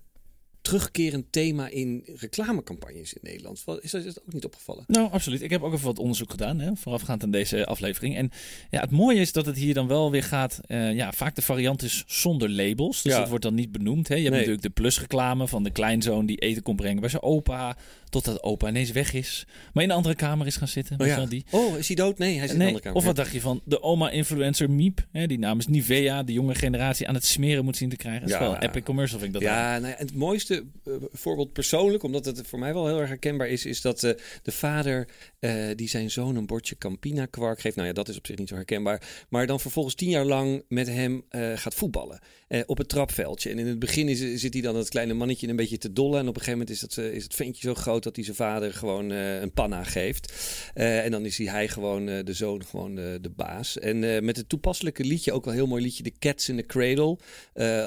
terugkerend 0.62 1.32
thema 1.32 1.68
in 1.68 2.02
reclamecampagnes 2.16 3.12
in 3.12 3.20
Nederland. 3.22 3.64
Is 3.80 3.90
dat 3.90 4.20
ook 4.26 4.32
niet 4.32 4.44
opgevallen? 4.44 4.84
Nou, 4.86 5.10
absoluut. 5.10 5.42
Ik 5.42 5.50
heb 5.50 5.62
ook 5.62 5.72
even 5.72 5.84
wat 5.86 5.98
onderzoek 5.98 6.30
gedaan, 6.30 6.58
hè, 6.60 6.70
voorafgaand 6.76 7.22
aan 7.22 7.30
deze 7.30 7.66
aflevering. 7.66 8.16
En 8.16 8.30
ja, 8.70 8.80
het 8.80 8.90
mooie 8.90 9.20
is 9.20 9.32
dat 9.32 9.46
het 9.46 9.56
hier 9.56 9.74
dan 9.74 9.86
wel 9.86 10.10
weer 10.10 10.22
gaat. 10.22 10.60
Uh, 10.68 10.94
ja, 10.94 11.12
vaak 11.12 11.34
de 11.34 11.42
variant 11.42 11.82
is 11.82 12.04
zonder 12.06 12.50
labels. 12.50 13.02
Dus 13.02 13.12
Ja. 13.12 13.18
dat 13.18 13.28
wordt 13.28 13.44
dan 13.44 13.54
niet 13.54 13.72
benoemd. 13.72 14.08
Hè. 14.08 14.14
Je 14.14 14.20
hebt 14.20 14.34
Nee. 14.34 14.40
natuurlijk 14.46 14.74
de 14.74 14.80
plusreclame 14.82 15.48
van 15.48 15.62
de 15.62 15.70
kleinzoon 15.70 16.26
die 16.26 16.36
eten 16.38 16.62
komt 16.62 16.76
brengen 16.76 17.00
bij 17.00 17.10
zijn 17.10 17.22
opa. 17.22 17.76
Totdat 18.12 18.42
opa 18.42 18.68
ineens 18.68 18.90
weg 18.90 19.12
is. 19.12 19.46
Maar 19.72 19.82
in 19.82 19.90
een 19.90 19.96
andere 19.96 20.14
kamer 20.14 20.46
is 20.46 20.56
gaan 20.56 20.68
zitten. 20.68 21.00
Oh, 21.00 21.06
ja. 21.06 21.26
die. 21.26 21.44
oh, 21.50 21.78
is 21.78 21.86
hij 21.86 21.96
dood? 21.96 22.18
Nee, 22.18 22.38
hij 22.38 22.46
zit 22.46 22.54
in 22.54 22.60
een 22.60 22.66
andere 22.66 22.84
kamer. 22.84 22.98
of 22.98 23.04
wat 23.04 23.16
dacht 23.16 23.32
je 23.32 23.40
van 23.40 23.60
de 23.64 23.82
oma-influencer 23.82 24.70
Miep, 24.70 25.06
hè, 25.12 25.26
die 25.26 25.38
namens 25.38 25.66
Nivea 25.66 26.22
de 26.22 26.32
jonge 26.32 26.54
generatie 26.54 27.08
aan 27.08 27.14
het 27.14 27.24
smeren 27.24 27.64
moet 27.64 27.76
zien 27.76 27.88
te 27.88 27.96
krijgen? 27.96 28.20
Dat 28.20 28.30
is 28.30 28.34
Ja. 28.36 28.42
wel 28.42 28.54
een 28.54 28.62
epic 28.62 28.82
commercial, 28.82 29.20
vind 29.20 29.34
ik 29.34 29.40
dat. 29.40 29.50
Ja, 29.50 29.78
nou 29.78 29.92
ja, 29.92 29.98
het 29.98 30.14
mooiste 30.14 30.64
eh, 30.84 30.92
voorbeeld 31.12 31.52
persoonlijk, 31.52 32.02
omdat 32.02 32.24
het 32.24 32.46
voor 32.46 32.58
mij 32.58 32.72
wel 32.74 32.86
heel 32.86 33.00
erg 33.00 33.08
herkenbaar 33.08 33.48
is, 33.48 33.66
is 33.66 33.80
dat 33.80 34.02
eh, 34.02 34.12
de 34.42 34.52
vader 34.52 35.08
eh, 35.38 35.54
die 35.76 35.88
zijn 35.88 36.10
zoon 36.10 36.36
een 36.36 36.46
bordje 36.46 36.78
Campina 36.78 37.26
kwark 37.26 37.60
geeft. 37.60 37.76
Nou 37.76 37.88
ja, 37.88 37.94
dat 37.94 38.08
is 38.08 38.16
op 38.16 38.26
zich 38.26 38.36
niet 38.36 38.48
zo 38.48 38.54
herkenbaar. 38.54 39.26
Maar 39.28 39.46
dan 39.46 39.60
vervolgens 39.60 39.94
tien 39.94 40.10
jaar 40.10 40.24
lang 40.24 40.62
met 40.68 40.86
hem 40.86 41.24
gaat 41.54 41.74
voetballen 41.74 42.20
op 42.66 42.78
het 42.78 42.88
trapveldje. 42.88 43.50
En 43.50 43.58
in 43.58 43.66
het 43.66 43.78
begin 43.78 44.08
is, 44.08 44.40
zit 44.40 44.52
hij 44.52 44.62
dan 44.62 44.74
dat 44.74 44.88
kleine 44.88 45.14
mannetje 45.14 45.48
een 45.48 45.56
beetje 45.56 45.78
te 45.78 45.92
dollen. 45.92 46.20
En 46.20 46.28
op 46.28 46.34
een 46.36 46.42
gegeven 46.42 46.58
moment 46.58 46.70
is, 46.70 46.80
dat, 46.80 47.04
is 47.04 47.22
het 47.22 47.34
ventje 47.34 47.68
zo 47.68 47.74
groot 47.74 48.01
dat 48.02 48.14
hij 48.16 48.24
zijn 48.24 48.36
vader 48.36 48.72
gewoon 48.74 49.10
eh, 49.12 49.40
een 49.40 49.52
panna 49.52 49.84
geeft. 49.84 50.32
Eh, 50.74 51.04
en 51.04 51.10
dan 51.10 51.24
is 51.24 51.38
hij, 51.38 51.46
hij 51.46 51.68
gewoon 51.68 52.08
eh, 52.08 52.24
de 52.24 52.32
zoon, 52.32 52.64
gewoon 52.64 52.94
de, 52.94 53.18
de 53.20 53.30
baas. 53.30 53.78
En 53.78 54.24
met 54.24 54.36
het 54.36 54.48
toepasselijke 54.48 55.04
liedje, 55.04 55.32
ook 55.32 55.44
wel 55.44 55.52
een 55.52 55.58
heel 55.58 55.68
mooi 55.68 55.82
liedje, 55.82 56.02
The 56.02 56.12
Cats 56.18 56.48
in 56.48 56.56
the 56.56 56.66
Cradle. 56.66 57.18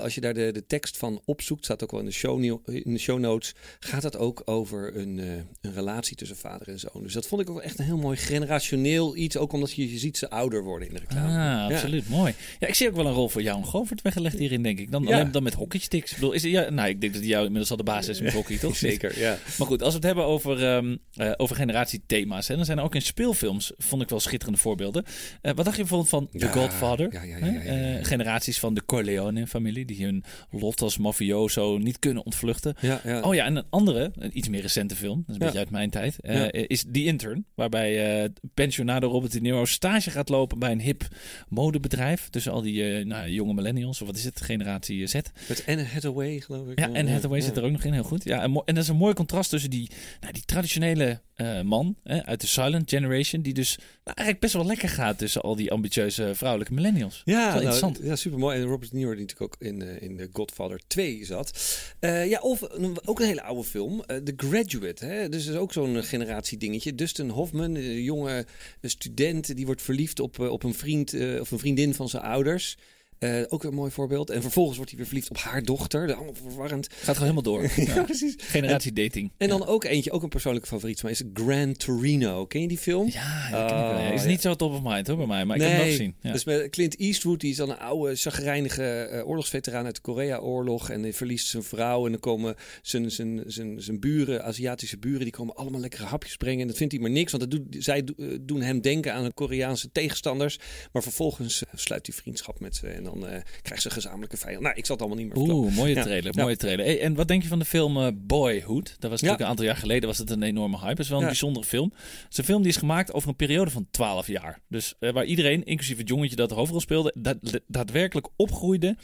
Als 0.02 0.16
je 0.16 0.22
daar 0.22 0.34
de, 0.34 0.52
de 0.52 0.66
tekst 0.66 0.98
van 0.98 1.22
opzoekt, 1.26 1.64
staat 1.64 1.84
ook 1.84 1.92
wel 1.92 2.00
in 2.00 2.06
de 2.06 2.12
show, 2.12 2.44
in 2.66 2.94
de 2.94 2.98
show 3.00 3.20
notes, 3.20 3.54
gaat 3.80 4.02
dat 4.02 4.18
ook 4.18 4.42
over 4.46 4.98
een, 4.98 5.18
een 5.62 5.74
relatie 5.74 6.16
tussen 6.16 6.38
vader 6.38 6.68
en 6.68 6.80
zoon. 6.80 7.04
Dus 7.04 7.14
dat 7.14 7.28
vond 7.28 7.42
ik 7.42 7.50
ook 7.50 7.62
echt 7.62 7.80
een 7.80 7.86
heel 7.86 7.98
mooi 7.98 8.18
generationeel 8.18 9.16
iets, 9.16 9.38
ook 9.38 9.54
omdat 9.54 9.72
je, 9.72 9.92
je 9.92 9.98
ziet 9.98 10.18
ze 10.18 10.30
ouder 10.30 10.64
worden 10.64 10.88
in 10.88 10.94
de 10.94 11.00
reclame. 11.00 11.28
Ah, 11.28 11.34
Ja. 11.34 11.68
absoluut. 11.76 12.10
Mooi. 12.10 12.34
Ja, 12.60 12.68
ik 12.68 12.74
zie 12.74 12.88
ook 12.90 12.96
wel 12.96 13.06
een 13.06 13.14
rol 13.14 13.30
voor 13.30 13.42
jou 13.42 13.58
en 13.58 13.66
Govert 13.66 14.02
weggelegd 14.02 14.38
hierin, 14.38 14.64
denk 14.64 14.80
ik. 14.80 14.92
Dan, 14.92 15.04
Ja. 15.04 15.14
alleen 15.16 15.32
dan 15.32 15.44
met 15.44 15.54
hockeysticks. 15.54 16.10
Ik 16.12 16.16
bedoel, 16.16 16.32
is 16.34 16.44
het, 16.44 16.52
ja, 16.52 16.70
nou, 16.70 16.90
ik 16.90 17.02
denk 17.02 17.14
dat 17.14 17.26
jou 17.26 17.42
inmiddels 17.44 17.72
al 17.72 17.78
de 17.78 17.84
basis 17.84 18.08
is 18.16 18.22
met 18.22 18.34
hockey, 18.40 18.58
toch? 18.58 18.76
Zeker, 18.76 19.20
ja. 19.20 19.38
Maar 19.58 19.68
goed, 19.68 19.82
als 19.82 19.90
we 19.90 19.96
het 19.96 20.05
hebben 20.06 20.26
over, 20.26 20.64
ehm 20.64 20.96
eh, 21.16 21.32
over 21.38 21.56
generatiethema's, 21.56 22.48
hè, 22.48 22.56
dan 22.56 22.66
zijn 22.66 22.78
er 22.78 22.84
ook 22.84 22.96
in 22.96 23.02
speelfilms, 23.02 23.72
vond 23.78 24.02
ik 24.02 24.10
wel 24.10 24.20
schitterende 24.20 24.60
voorbeelden. 24.60 25.04
Eh, 25.42 25.52
wat 25.56 25.66
dacht 25.66 25.78
je 25.78 25.82
bijvoorbeeld 25.82 26.10
van 26.10 26.30
The 26.32 26.46
Ja, 26.46 26.52
Godfather? 26.52 27.14
ja, 27.14 27.24
ja. 27.24 27.38
Eh, 27.38 28.06
generaties 28.06 28.60
van 28.60 28.74
de 28.74 28.86
Corleone-familie, 28.86 29.86
die 29.86 30.06
hun 30.06 30.24
lot 30.52 30.82
als 30.82 30.98
mafioso 30.98 31.78
niet 31.78 32.00
kunnen 32.00 32.26
ontvluchten. 32.26 32.76
Oh 33.22 33.36
ja, 33.36 33.46
en 33.46 33.56
een 33.56 33.66
andere, 33.70 34.12
een 34.16 34.38
iets 34.38 34.50
meer 34.50 34.62
recente 34.62 34.96
film, 34.96 35.16
dat 35.18 35.28
is 35.28 35.34
een 35.34 35.40
beetje 35.40 35.58
uit 35.58 35.70
mijn 35.70 35.90
tijd, 35.90 36.16
is 36.52 36.86
The 36.92 37.04
Intern. 37.04 37.46
Waarbij 37.56 38.30
pensionado 38.54 39.08
Robert 39.08 39.32
De 39.32 39.42
Niro 39.42 39.66
stage 39.66 40.12
gaat 40.12 40.30
lopen 40.30 40.60
bij 40.60 40.72
een 40.72 40.82
hip 40.82 41.08
modebedrijf. 41.50 42.30
Tussen 42.30 42.52
al 42.52 42.62
die 42.62 43.06
nou, 43.06 43.30
jonge 43.30 43.54
millennials, 43.54 44.02
of 44.02 44.08
wat 44.08 44.18
is 44.18 44.24
het, 44.24 44.42
generatie 44.42 45.08
Z. 45.08 45.14
Met 45.14 45.64
Anne 45.68 45.84
Hathaway, 45.84 46.40
geloof 46.40 46.68
ik. 46.68 46.80
Ja, 46.80 46.92
en 46.92 47.12
Hathaway 47.12 47.42
zit 47.42 47.58
er 47.58 47.64
ook 47.64 47.72
nog 47.72 47.84
in, 47.84 47.94
heel 47.94 48.04
goed. 48.04 48.24
Ja, 48.24 48.42
en, 48.42 48.62
en 48.66 48.76
dat 48.76 48.84
is 48.84 48.90
een 48.90 48.96
mooi 48.96 49.14
contrast 49.14 49.50
tussen 49.50 49.70
die 49.70 49.90
nou, 50.20 50.34
die 50.34 50.46
traditionele 50.46 51.22
eh, 51.36 51.62
man 51.62 51.96
hè, 52.04 52.26
uit 52.26 52.42
de 52.42 52.48
Silent 52.48 52.90
Generation, 52.90 53.42
die 53.42 53.54
dus 53.54 53.78
nou, 53.78 53.88
eigenlijk 54.04 54.40
best 54.40 54.54
wel 54.54 54.66
lekker 54.66 54.90
gaat 54.90 55.18
tussen 55.18 55.42
al 55.42 55.56
die 55.56 55.72
ambitieuze 55.72 56.36
vrouwelijke 56.36 56.74
millennials. 56.74 57.22
Ja, 57.26 57.46
nou, 57.46 57.56
interessant. 57.56 58.00
ja, 58.04 58.16
super 58.16 58.40
mooi. 58.40 58.60
En 58.60 58.66
Robert 58.66 58.92
De 58.92 58.98
Niro 58.98 59.12
die 59.12 59.22
natuurlijk 59.22 59.54
ook 59.54 59.68
in, 59.68 59.82
eh, 59.82 60.02
in 60.02 60.18
The 60.18 60.30
Godfather 60.34 60.82
2 60.88 61.26
zat. 61.26 61.52
Eh, 62.00 62.30
ja, 62.30 62.40
of 62.40 62.64
ook 63.06 63.20
een 63.20 63.26
hele 63.26 63.44
oude 63.44 63.64
film, 63.64 64.04
The 64.06 64.34
Graduate. 64.38 65.06
Hè? 65.06 65.30
Dus 65.30 65.48
is 65.48 65.56
ook 65.56 65.74
zo'n 65.74 66.04
generatie 66.04 66.58
dingetje. 66.58 66.96
Dustin 66.96 67.30
Hoffman, 67.30 67.76
een 67.76 68.04
jonge 68.04 68.46
student, 68.82 69.56
die 69.56 69.66
wordt 69.66 69.82
verliefd 69.82 70.20
op, 70.20 70.40
op 70.40 70.64
een 70.64 70.74
vriend 70.74 71.14
of 71.40 71.52
een 71.52 71.60
vriendin 71.60 71.94
van 71.94 72.10
zijn 72.10 72.24
ouders. 72.24 72.78
Eh, 73.20 73.42
ook 73.48 73.64
een 73.64 73.74
mooi 73.74 73.92
voorbeeld. 73.92 74.30
En 74.30 74.42
vervolgens 74.42 74.76
wordt 74.76 74.92
hij 74.92 75.00
weer 75.00 75.10
verliefd 75.10 75.30
op 75.30 75.38
haar 75.38 75.64
dochter. 75.64 76.00
Dat 76.02 76.10
is 76.10 76.16
Allemaal 76.16 76.42
verwarrend. 76.42 76.88
Gaat 76.88 77.18
gewoon 77.18 77.36
helemaal 77.36 77.42
door. 77.42 77.72
Ja, 77.86 78.04
precies. 78.04 78.36
Generatie 78.38 78.94
dating. 78.94 79.32
En 79.38 79.50
dan 79.50 79.66
ook 79.66 79.84
eentje, 79.84 80.12
ook 80.12 80.24
een 80.24 80.30
persoonlijke 80.30 80.68
favoriet 80.68 81.00
van 81.00 81.10
mij, 81.10 81.20
is 81.20 81.44
Gran 81.44 81.74
Torino. 81.74 82.46
Ken 82.46 82.62
je 82.62 82.68
die 82.68 82.78
film? 82.78 83.10
Ja, 83.12 83.48
ken 83.50 83.60
ik 83.60 83.70
wel. 83.70 84.08
Oh, 84.08 84.14
Is 84.14 84.26
niet 84.26 84.42
zo 84.42 84.56
top 84.56 84.74
of 84.74 84.82
mind 84.84 85.08
hoor 85.08 85.18
bij 85.18 85.26
mij, 85.26 85.46
maar 85.46 85.56
ik 85.56 85.62
heb 85.62 85.72
hem 85.72 85.80
nog 85.80 85.90
gezien. 85.90 86.16
Ja. 86.22 86.32
Dus 86.32 86.44
met 86.44 86.70
Clint 86.70 86.98
Eastwood, 86.98 87.40
die 87.40 87.52
is 87.52 87.58
dan 87.58 87.70
een 87.70 87.78
oude, 87.78 88.16
chagrijnige 88.16 88.84
eh, 88.84 89.28
oorlogsveteraan 89.28 89.86
uit 89.86 89.96
de 89.96 90.02
Korea-oorlog. 90.02 90.90
En 90.90 91.02
die 91.02 91.14
verliest 91.14 91.48
zijn 91.48 91.64
vrouw. 91.64 92.06
En 92.06 92.12
dan 92.12 92.20
komen 92.20 92.56
zijn, 92.82 93.12
zijn, 93.12 93.44
zijn, 93.48 93.82
zijn 93.82 94.00
buren, 94.00 94.44
Aziatische 94.44 94.98
buren, 94.98 95.20
die 95.20 95.32
komen 95.32 95.56
allemaal 95.56 95.80
lekkere 95.80 96.06
hapjes 96.06 96.36
brengen. 96.36 96.62
En 96.62 96.68
dat 96.68 96.78
vindt 96.78 96.94
hij 96.94 97.02
maar 97.02 97.12
niks, 97.12 97.32
want 97.32 97.52
dat 97.52 97.52
doet, 97.52 97.84
zij 97.84 98.04
eh, 98.18 98.28
doen 98.42 98.62
hem 98.62 98.82
denken 98.82 99.14
aan 99.14 99.24
de 99.24 99.34
Koreaanse 99.34 99.92
tegenstanders. 99.92 100.60
Maar 100.92 101.04
vervolgens 101.04 101.64
sluit 101.74 102.06
hij 102.06 102.16
vriendschap 102.16 102.60
met 102.60 102.76
ze. 102.76 103.04
En 103.06 103.20
dan 103.20 103.28
eh 103.30 103.42
krijgt 103.62 103.82
ze 103.84 103.88
een 103.88 103.94
gezamenlijke 103.94 104.38
vijand. 104.38 104.62
Nou, 104.64 104.76
ik 104.76 104.86
zal 104.86 104.96
het 104.96 105.06
allemaal 105.06 105.24
niet 105.24 105.34
meer 105.34 105.44
verklappen. 105.46 105.68
Oeh, 105.74 105.78
mooie 105.78 106.04
trailer, 106.04 106.32
Ja. 106.36 106.44
mooie 106.44 106.58
trailer. 106.58 106.86
Hey, 106.86 107.02
en 107.02 107.16
wat 107.16 107.28
denk 107.28 107.42
je 107.42 107.48
van 107.48 107.60
de 107.60 107.66
film 107.66 107.98
eh, 107.98 108.08
Boyhood? 108.16 108.86
Dat 109.00 109.10
was 109.10 109.22
natuurlijk 109.22 109.40
een 109.42 109.48
aantal 109.50 109.66
jaar 109.66 109.76
geleden 109.78 110.08
was 110.10 110.18
het 110.18 110.30
een 110.30 110.44
enorme 110.44 110.78
hype. 110.78 110.90
Het 110.90 111.00
is 111.00 111.10
wel 111.10 111.20
een 111.20 111.26
bijzondere 111.26 111.66
film. 111.66 111.94
Het 111.96 112.32
is 112.32 112.38
een 112.38 112.44
film 112.44 112.62
die 112.62 112.72
is 112.72 112.78
gemaakt 112.78 113.14
over 113.14 113.30
een 113.30 113.36
periode 113.36 113.72
van 113.72 113.88
12 113.92 114.28
jaar. 114.28 114.60
Dus 114.70 114.94
eh, 115.00 115.12
waar 115.12 115.26
iedereen, 115.26 115.64
inclusief 115.64 115.98
het 115.98 116.08
jongetje 116.08 116.36
dat 116.36 116.50
de 116.50 116.56
hoofdrol 116.56 116.80
speelde, 116.82 117.14
da- 117.18 117.60
daadwerkelijk 117.68 118.28
opgroeide 118.36 118.96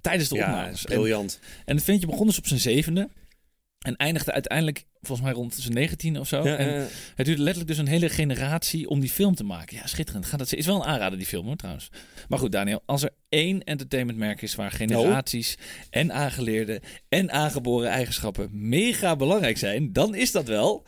tijdens 0.00 0.28
de 0.28 0.34
Ja, 0.36 0.44
opnames. 0.46 0.84
En, 0.86 0.94
briljant. 0.94 1.38
en 1.64 1.74
het 1.74 1.84
filmpje 1.84 2.06
begon 2.06 2.26
dus 2.26 2.38
op 2.38 2.46
zijn 2.46 2.60
zevende. 2.60 3.08
En 3.80 3.96
eindigde 3.96 4.32
uiteindelijk 4.32 4.84
volgens 5.00 5.26
mij 5.28 5.36
rond 5.36 5.54
zijn 5.54 5.74
19 5.74 6.18
of 6.18 6.28
zo. 6.28 6.44
Ja, 6.44 6.56
en 6.56 6.88
het 7.14 7.26
duurde 7.26 7.42
letterlijk 7.42 7.66
dus 7.66 7.78
een 7.78 7.86
hele 7.92 8.08
generatie 8.08 8.88
om 8.88 9.00
die 9.00 9.10
film 9.10 9.34
te 9.34 9.44
maken. 9.44 9.76
Ja, 9.76 9.86
schitterend. 9.86 10.26
Gaat 10.26 10.38
dat, 10.38 10.52
is 10.52 10.66
wel 10.66 10.76
een 10.76 10.82
aanrader, 10.82 11.18
die 11.18 11.26
film 11.26 11.46
hoor 11.46 11.56
trouwens. 11.56 11.90
Maar 12.28 12.38
goed, 12.38 12.52
Daniel, 12.52 12.82
als 12.86 13.02
er 13.02 13.10
één 13.28 13.64
entertainmentmerk 13.64 14.42
is 14.42 14.54
waar 14.54 14.70
generaties 14.70 15.58
en 15.90 16.12
aangeleerde 16.12 16.82
en 17.08 17.32
aangeboren 17.32 17.90
eigenschappen 17.90 18.48
mega 18.52 19.16
belangrijk 19.16 19.58
zijn, 19.58 19.92
dan 19.92 20.14
is 20.14 20.32
dat 20.32 20.48
wel. 20.48 20.84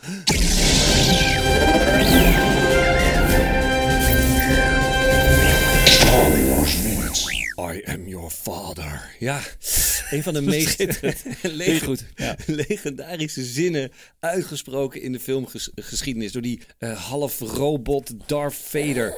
I 7.58 7.82
am 7.84 8.08
your 8.08 8.30
father. 8.30 9.14
Ja, 9.18 9.40
een 10.10 10.22
van 10.22 10.34
de 10.34 10.40
meest. 10.52 10.80
Ja. 12.14 12.36
legendarische 12.46 13.44
zinnen 13.44 13.92
uitgesproken 14.20 15.02
in 15.02 15.12
de 15.12 15.20
filmgeschiedenis 15.20 16.32
door 16.32 16.42
die 16.42 16.60
eh, 16.78 17.08
half 17.08 17.40
robot 17.40 18.12
Darth 18.26 18.54
Vader. 18.54 19.14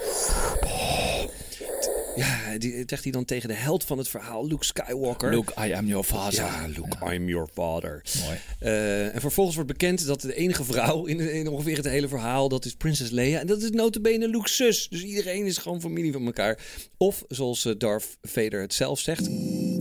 Ja, 2.16 2.58
die 2.58 2.82
zegt 2.86 3.02
hij 3.02 3.12
dan 3.12 3.24
tegen 3.24 3.48
de 3.48 3.54
held 3.54 3.84
van 3.84 3.98
het 3.98 4.08
verhaal, 4.08 4.46
Luke 4.46 4.64
Skywalker. 4.64 5.30
Luke, 5.30 5.52
I 5.66 5.72
am 5.72 5.86
your 5.86 6.04
father. 6.04 6.44
Ja, 6.44 6.66
Luke, 6.66 7.14
I'm 7.14 7.28
your 7.28 7.48
father. 7.52 8.02
Mooi. 8.24 8.38
Eh, 8.58 9.14
en 9.14 9.20
vervolgens 9.20 9.56
wordt 9.56 9.70
bekend 9.70 10.06
dat 10.06 10.20
de 10.20 10.34
enige 10.34 10.64
vrouw 10.64 11.04
in, 11.04 11.20
in 11.20 11.48
ongeveer 11.48 11.76
het 11.76 11.84
hele 11.84 12.08
verhaal, 12.08 12.48
dat 12.48 12.64
is 12.64 12.74
Prinses 12.74 13.10
Leia. 13.10 13.40
En 13.40 13.46
dat 13.46 13.62
is 13.62 13.70
notabene 13.70 14.28
Luke's 14.28 14.56
zus. 14.56 14.88
Dus 14.88 15.02
iedereen 15.02 15.46
is 15.46 15.58
gewoon 15.58 15.80
familie 15.80 16.12
van 16.12 16.26
elkaar. 16.26 16.58
Of, 16.96 17.24
zoals 17.28 17.64
eh, 17.64 17.72
Darth 17.78 18.16
Vader 18.22 18.60
het 18.60 18.74
zelf 18.74 19.00
zegt, 19.00 19.28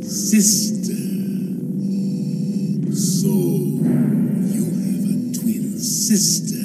Sister. 0.06 0.96
So, 2.96 3.28
you 4.54 4.66
have 4.66 5.06
a 5.08 5.34
twin 5.34 5.80
sister. 5.80 6.63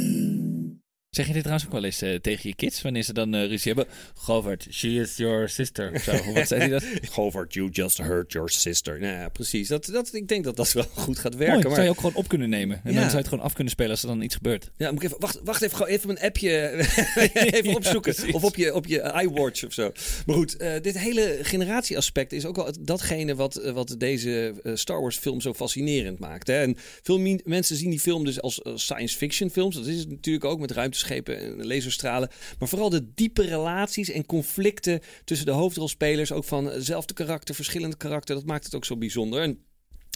Zeg 1.18 1.26
je 1.26 1.32
dit 1.32 1.42
trouwens 1.42 1.68
ook 1.68 1.74
wel 1.74 1.84
eens 1.84 2.02
eh, 2.02 2.14
tegen 2.14 2.48
je 2.48 2.54
kids 2.54 2.82
wanneer 2.82 3.02
ze 3.02 3.12
dan 3.12 3.34
eh, 3.34 3.46
ruzie 3.46 3.72
hebben? 3.74 3.94
Govert, 4.14 4.66
she 4.70 4.88
is 4.88 5.16
your 5.16 5.48
sister. 5.48 5.92
of 5.94 6.02
Zo, 6.02 6.12
wat 6.34 6.48
zei 6.48 6.60
hij 6.60 6.68
dat? 6.68 6.84
Govert, 7.10 7.54
you 7.54 7.68
just 7.70 7.98
hurt 7.98 8.32
your 8.32 8.50
sister. 8.50 9.00
Nou 9.00 9.12
ja, 9.14 9.28
precies. 9.28 9.68
Dat, 9.68 9.86
dat, 9.86 10.14
ik 10.14 10.28
denk 10.28 10.44
dat 10.44 10.56
dat 10.56 10.72
wel 10.72 10.84
goed 11.04 11.18
gaat 11.18 11.32
Mooi, 11.34 11.44
werken. 11.46 11.62
zou 11.62 11.74
maar, 11.74 11.84
je 11.84 11.90
ook 11.90 11.96
gewoon 11.96 12.14
op 12.14 12.28
kunnen 12.28 12.48
nemen. 12.48 12.80
En 12.84 12.92
Ja. 12.92 13.00
dan 13.00 13.02
zou 13.02 13.10
je 13.10 13.16
het 13.18 13.28
gewoon 13.28 13.44
af 13.44 13.52
kunnen 13.52 13.72
spelen 13.72 13.90
als 13.90 14.02
er 14.02 14.08
dan 14.08 14.20
iets 14.22 14.34
gebeurt. 14.34 14.70
ja, 14.76 14.90
moet 14.90 15.02
ik 15.02 15.06
even, 15.08 15.20
wacht, 15.20 15.40
wacht 15.44 15.62
even, 15.62 15.76
gewoon 15.76 15.92
even 15.92 16.06
mijn 16.06 16.20
appje 16.20 16.70
even 17.56 17.74
opzoeken. 17.74 18.34
of 18.34 18.44
op 18.44 18.56
je, 18.56 18.74
op 18.74 18.86
je 18.86 19.12
iWatch 19.22 19.64
of 19.64 19.72
zo. 19.72 19.92
Maar 20.26 20.36
goed, 20.36 20.56
eh, 20.56 20.72
dit 20.82 20.98
hele 20.98 21.38
generatieaspect 21.42 22.32
is 22.32 22.44
ook 22.46 22.56
wel 22.56 22.72
datgene 22.80 23.34
wat, 23.34 23.54
wat 23.74 23.94
deze 23.98 24.54
Star 24.74 25.00
Wars 25.00 25.16
film 25.16 25.40
zo 25.40 25.54
fascinerend 25.54 26.18
maakt. 26.18 26.46
Hè? 26.46 26.60
En 26.62 26.76
veel 27.02 27.18
mensen 27.44 27.76
zien 27.76 27.90
die 27.90 28.00
film 28.00 28.24
dus 28.24 28.40
als, 28.40 28.60
science 28.74 29.16
fiction 29.16 29.50
films. 29.50 29.74
Dat 29.74 29.86
is 29.86 29.98
het 29.98 30.10
natuurlijk 30.10 30.44
ook 30.44 30.60
met 30.60 30.70
ruimteschepen 31.08 31.60
en 31.60 31.66
laserstralen. 31.66 32.30
Maar 32.58 32.68
vooral 32.68 32.90
de 32.90 33.12
diepe 33.14 33.42
relaties 33.42 34.10
en 34.10 34.26
conflicten 34.26 35.00
tussen 35.24 35.46
de 35.46 35.52
hoofdrolspelers. 35.52 36.32
Ook 36.32 36.44
van 36.44 36.64
hetzelfde 36.64 37.14
karakter, 37.14 37.54
verschillend 37.54 37.96
karakter. 37.96 38.34
Dat 38.34 38.44
maakt 38.44 38.64
het 38.64 38.74
ook 38.74 38.84
zo 38.84 38.96
bijzonder. 38.96 39.56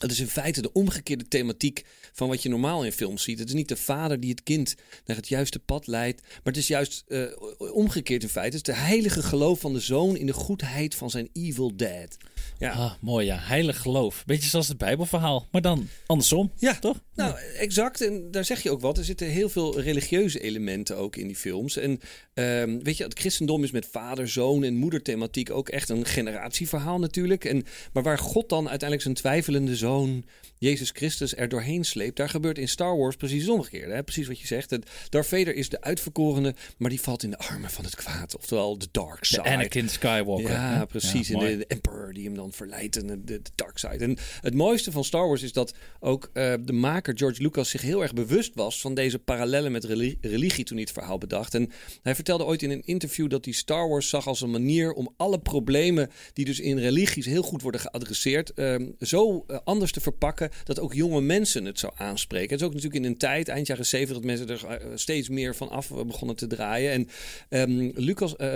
Het 0.02 0.10
is 0.10 0.20
in 0.20 0.28
feite 0.28 0.62
de 0.62 0.72
omgekeerde 0.72 1.28
thematiek 1.28 1.84
van 2.12 2.28
wat 2.28 2.42
je 2.42 2.48
normaal 2.48 2.84
in 2.84 2.92
films 2.92 3.22
ziet. 3.22 3.38
Het 3.38 3.48
is 3.48 3.54
niet 3.54 3.68
de 3.68 3.76
vader 3.76 4.20
die 4.20 4.30
het 4.30 4.42
kind 4.42 4.74
naar 5.04 5.16
het 5.16 5.28
juiste 5.28 5.58
pad 5.58 5.86
leidt. 5.86 6.20
Maar 6.22 6.40
het 6.42 6.56
is 6.56 6.66
juist 6.66 7.04
eh, 7.08 7.22
omgekeerd 7.58 8.22
in 8.22 8.28
feite. 8.28 8.56
Het 8.56 8.68
is 8.68 8.74
de 8.74 8.80
heilige 8.80 9.22
geloof 9.22 9.60
van 9.60 9.72
de 9.72 9.80
zoon 9.80 10.16
in 10.16 10.26
de 10.26 10.32
goedheid 10.32 10.94
van 10.94 11.10
zijn 11.10 11.28
evil 11.32 11.76
dad. 11.76 12.16
Ja, 12.58 12.72
Ah, 12.72 12.92
mooi 13.00 13.26
ja. 13.26 13.38
Heilig 13.40 13.80
geloof. 13.80 14.22
Beetje 14.26 14.48
zoals 14.48 14.68
het 14.68 14.78
Bijbelverhaal. 14.78 15.48
Maar 15.50 15.62
dan 15.62 15.88
andersom. 16.06 16.52
Ja. 16.58 16.78
Toch? 16.78 17.00
Nou, 17.14 17.38
exact. 17.38 18.00
En 18.00 18.30
daar 18.30 18.44
zeg 18.44 18.62
je 18.62 18.70
ook 18.70 18.80
wat. 18.80 18.98
Er 18.98 19.04
zitten 19.04 19.26
heel 19.26 19.48
veel 19.48 19.80
religieuze 19.80 20.40
elementen 20.40 20.96
ook 20.96 21.16
in 21.16 21.26
die 21.26 21.36
films. 21.36 21.76
En 21.76 22.00
ehm, 22.34 22.78
weet 22.82 22.96
je, 22.96 23.04
het 23.04 23.18
christendom 23.18 23.64
is 23.64 23.70
met 23.70 23.86
vader, 23.90 24.28
zoon 24.28 24.64
en 24.64 24.74
moederthematiek 24.74 25.50
ook 25.50 25.68
echt 25.68 25.88
een 25.88 26.04
generatieverhaal 26.06 26.98
natuurlijk. 26.98 27.44
En, 27.44 27.64
maar 27.92 28.02
waar 28.02 28.18
God 28.18 28.48
dan 28.48 28.68
uiteindelijk 28.68 29.02
zijn 29.02 29.14
twijfelende 29.14 29.76
zoon, 29.76 30.24
Jezus 30.58 30.90
Christus, 30.90 31.36
er 31.36 31.48
doorheen 31.48 31.84
sleept, 31.84 32.16
daar 32.16 32.28
gebeurt 32.28 32.58
in 32.58 32.68
Star 32.68 32.96
Wars 32.96 33.16
precies 33.16 33.42
het 33.42 33.50
omgekeerde. 33.50 33.92
Hè? 33.94 34.02
Precies 34.02 34.26
wat 34.26 34.40
je 34.40 34.46
zegt. 34.46 34.70
Het, 34.70 34.90
Darth 35.08 35.26
Vader 35.26 35.54
is 35.54 35.68
de 35.68 35.80
uitverkorene, 35.80 36.54
maar 36.76 36.90
die 36.90 37.00
valt 37.00 37.22
in 37.22 37.30
de 37.30 37.38
armen 37.38 37.70
van 37.70 37.84
het 37.84 37.94
kwaad. 37.96 38.36
Oftewel 38.36 38.78
de 38.78 38.88
dark 38.90 39.20
De 39.20 39.26
side. 39.26 39.42
Anakin 39.42 39.88
Skywalker. 39.88 40.50
Ja, 40.50 40.76
hè? 40.78 40.86
precies. 40.86 41.28
Ja, 41.28 41.38
en 41.38 41.46
de, 41.46 41.56
de 41.56 41.66
Emperor 41.66 42.12
die 42.12 42.24
hem 42.24 42.34
dan 42.34 42.52
verleidt 42.52 42.96
en 42.96 43.06
de, 43.06 43.24
de 43.24 43.40
dark 43.54 43.78
side. 43.78 44.04
En 44.04 44.16
het 44.40 44.54
mooiste 44.54 44.92
van 44.92 45.04
Star 45.04 45.26
Wars 45.28 45.42
is 45.42 45.52
dat 45.52 45.74
ook 46.00 46.30
eh, 46.32 46.54
de 46.60 46.72
maker 46.72 47.18
George 47.18 47.42
Lucas 47.42 47.70
zich 47.70 47.82
heel 47.82 48.02
erg 48.02 48.12
bewust 48.14 48.54
was 48.54 48.80
van 48.80 48.94
deze 48.94 49.18
parallellen 49.18 49.72
met 49.72 49.84
reli- 49.84 50.18
religie 50.20 50.64
toen 50.64 50.76
hij 50.76 50.84
het 50.84 50.94
verhaal 50.94 51.18
bedacht. 51.18 51.54
En 51.54 51.70
hij 52.02 52.14
vertelde 52.24 52.44
ooit 52.44 52.62
in 52.62 52.70
een 52.70 52.82
interview 52.84 53.30
dat 53.30 53.44
hij 53.44 53.54
Star 53.54 53.88
Wars 53.88 54.08
zag 54.08 54.26
als 54.26 54.40
een 54.40 54.50
manier 54.50 54.92
om 54.92 55.14
alle 55.16 55.38
problemen 55.38 56.10
die 56.32 56.44
dus 56.44 56.60
in 56.60 56.78
religies 56.78 57.26
heel 57.26 57.42
goed 57.42 57.62
worden 57.62 57.80
geadresseerd, 57.80 58.52
ehm, 58.54 58.86
zo 59.00 59.44
eh, 59.46 59.58
anders 59.64 59.92
te 59.92 60.00
verpakken 60.00 60.50
dat 60.64 60.80
ook 60.80 60.94
jonge 60.94 61.20
mensen 61.20 61.64
het 61.64 61.78
zou 61.78 61.92
aanspreken. 61.96 62.50
Het 62.50 62.60
is 62.60 62.66
ook 62.66 62.74
natuurlijk 62.74 63.04
in 63.04 63.10
een 63.10 63.16
tijd, 63.18 63.48
eind 63.48 63.66
jaren 63.66 63.86
70, 63.86 64.16
dat 64.16 64.24
mensen 64.26 64.48
er 64.48 64.66
eh, 64.66 64.86
steeds 64.94 65.28
meer 65.28 65.54
van 65.54 65.70
af 65.70 65.88
begonnen 66.06 66.36
te 66.36 66.46
draaien. 66.46 66.92
En 66.92 67.08
ehm, 67.48 67.90
Lucas, 67.94 68.36
eh, 68.36 68.48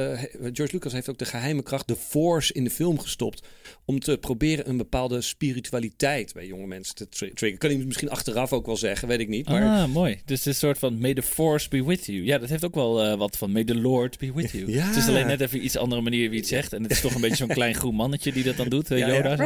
George 0.52 0.72
Lucas 0.72 0.92
heeft 0.92 1.08
ook 1.08 1.18
de 1.18 1.24
geheime 1.24 1.62
kracht, 1.62 1.88
de 1.88 1.96
force, 1.96 2.52
in 2.52 2.64
de 2.64 2.70
film 2.70 2.98
gestopt. 2.98 3.46
Om 3.84 4.00
te 4.00 4.18
proberen 4.18 4.68
een 4.68 4.76
bepaalde 4.76 5.20
spiritualiteit 5.20 6.32
bij 6.32 6.46
jonge 6.46 6.66
mensen 6.66 6.94
te 6.94 7.08
tri- 7.08 7.26
triggeren. 7.34 7.58
Kan 7.58 7.70
hij 7.70 7.86
misschien 7.86 8.10
achteraf 8.10 8.52
ook 8.52 8.66
wel 8.66 8.76
zeggen, 8.76 9.08
weet 9.08 9.20
ik 9.20 9.28
niet. 9.28 9.48
Maar 9.48 9.62
Ah, 9.66 9.88
mooi. 9.92 10.20
Dus 10.24 10.38
het 10.38 10.46
een 10.46 10.54
soort 10.54 10.78
van 10.78 10.98
May 10.98 11.14
the 11.14 11.22
Force 11.22 11.68
be 11.68 11.84
with 11.84 12.06
you. 12.06 12.24
Ja, 12.24 12.38
dat 12.38 12.48
heeft 12.48 12.64
ook 12.64 12.74
wel 12.74 13.02
eh, 13.02 13.16
wat 13.18 13.36
van 13.36 13.52
May 13.56 13.64
the 13.64 13.74
Lord 13.80 14.18
be 14.18 14.32
with 14.32 14.50
you. 14.50 14.70
Ja. 14.72 14.86
Het 14.86 14.96
is 14.96 15.08
alleen 15.08 15.26
net 15.26 15.40
even 15.40 15.64
iets 15.64 15.76
andere 15.76 16.00
manier 16.00 16.30
wie 16.30 16.38
het 16.38 16.48
zegt. 16.48 16.72
En 16.72 16.82
het 16.82 16.90
is 16.92 17.00
toch 17.00 17.14
een 17.14 17.20
beetje 17.20 17.36
zo'n 17.36 17.48
klein 17.48 17.74
groen 17.74 17.94
mannetje 17.94 18.32
die 18.32 18.44
dat 18.44 18.56
dan 18.56 18.68
doet. 18.68 18.90
eh, 18.90 18.98
Ja, 18.98 19.06
Yoda. 19.14 19.36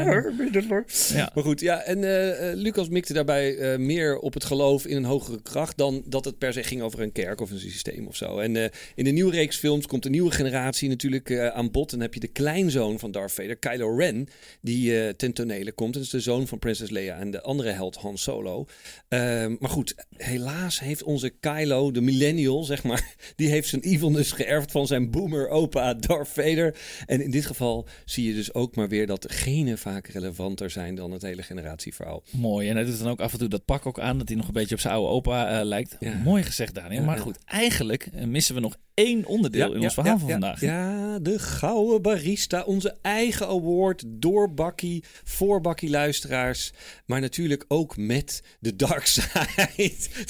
ja. 1.15 1.31
Maar 1.35 1.45
goed, 1.45 1.61
ja, 1.61 1.83
en 1.83 2.05
eh, 2.05 2.51
eh, 2.51 2.57
Lucas 2.57 2.89
mikte 2.89 3.13
daarbij 3.13 3.79
meer 3.79 4.19
op 4.19 4.35
het 4.35 4.45
geloof 4.45 4.87
in 4.87 4.97
een 4.97 5.05
hogere 5.05 5.43
kracht 5.43 5.77
dan 5.77 6.03
dat 6.07 6.25
het 6.25 6.39
per 6.39 6.53
se 6.53 6.63
ging 6.63 6.83
over 6.83 7.01
een 7.01 7.13
kerk 7.13 7.41
of 7.41 7.51
een 7.51 7.59
systeem 7.59 8.07
of 8.07 8.17
zo. 8.17 8.39
En 8.39 8.57
in 8.95 9.05
de 9.05 9.11
nieuwe 9.11 9.33
reeks 9.33 9.57
films 9.57 9.87
komt 9.87 10.03
de 10.03 10.11
nieuwe 10.11 10.31
generatie 10.31 10.89
natuurlijk 10.89 11.39
aan 11.39 11.71
bod. 11.71 11.85
En 11.93 11.99
dan 11.99 12.01
heb 12.07 12.15
je 12.15 12.21
de 12.21 12.29
kleinzoon 12.29 12.99
van 12.99 13.11
Darth 13.11 13.33
Vader, 13.33 13.57
Kylo 13.57 13.97
Ren, 13.97 14.29
die 14.61 15.17
ten 15.17 15.33
tonele 15.33 15.73
komt. 15.73 15.95
Dat 15.95 16.03
is 16.03 16.11
de 16.11 16.21
zoon 16.21 16.47
van 16.47 16.59
Prinses 16.59 16.91
Leia 16.91 17.19
en 17.19 17.31
de 17.31 17.43
andere 17.43 17.71
held 17.71 17.97
Han 17.97 18.19
Solo. 18.19 18.67
Ehm, 19.09 19.57
maar 19.59 19.71
goed, 19.71 19.95
helaas 20.17 20.81
heeft 20.81 21.03
onze 21.03 21.33
Kylo, 21.41 21.91
de 21.91 22.01
millennial, 22.01 22.65
zeg 22.65 22.83
maar, 22.83 23.15
die 23.37 23.49
heeft 23.49 23.69
zijn 23.69 23.83
evilness 24.01 24.33
geërfd 24.33 24.71
van 24.71 24.87
zijn 24.87 25.11
boomer 25.11 25.49
opa 25.49 25.95
Darth 25.95 26.29
Vader. 26.29 26.75
En 27.07 27.23
in 27.23 27.31
dit 27.31 27.47
geval 27.47 27.89
zie 28.05 28.27
je 28.27 28.35
dus 28.35 28.55
ook 28.55 28.77
maar 28.77 28.89
weer 28.89 29.07
dat 29.07 29.27
genen 29.33 29.79
vaak 29.79 30.07
relevanter 30.07 30.71
zijn 30.71 30.95
dan 30.95 31.11
het 31.13 31.23
hele 31.23 31.43
generatieverhaal. 31.43 32.23
Mooi. 32.31 32.69
En 32.69 32.77
hij 32.77 32.85
doet 32.85 32.99
dan 32.99 33.09
ook 33.09 33.21
af 33.21 33.33
en 33.33 33.39
toe 33.39 33.49
dat 33.49 33.65
pak 33.65 33.87
ook 33.87 34.01
aan, 34.01 34.19
dat 34.19 34.29
hij 34.29 34.37
nog 34.37 34.47
een 34.47 34.53
beetje 34.53 34.75
op 34.75 34.81
zijn 34.81 34.95
oude 34.95 35.09
opa 35.09 35.59
eh, 35.59 35.65
lijkt. 35.65 35.97
Ja. 36.01 36.21
Mooi 36.25 36.43
gezegd, 36.43 36.75
Daniel. 36.75 37.01
Ja, 37.01 37.07
maar 37.07 37.19
goed, 37.19 37.39
eigenlijk 37.45 38.09
eh, 38.13 38.25
missen 38.25 38.55
we 38.55 38.61
nog 38.61 38.77
één 38.95 39.25
onderdeel 39.25 39.73
in 39.75 39.83
ons 39.83 39.95
verhaal 39.95 40.19
van 40.19 40.31
vandaag. 40.31 40.61
Ja, 40.61 41.19
de 41.19 41.39
Gouden 41.39 42.03
Barista. 42.03 42.63
Onze 42.63 42.97
eigen 43.03 43.47
award 43.47 44.05
door 44.07 44.55
Bakkie, 44.55 45.05
voor 45.25 45.61
Bakkie 45.61 45.91
luisteraars. 45.91 46.73
Maar 47.07 47.21
natuurlijk 47.21 47.65
ook 47.69 47.97
met 47.97 48.43
de 48.61 48.77
dark 48.77 49.07
side. 49.07 49.29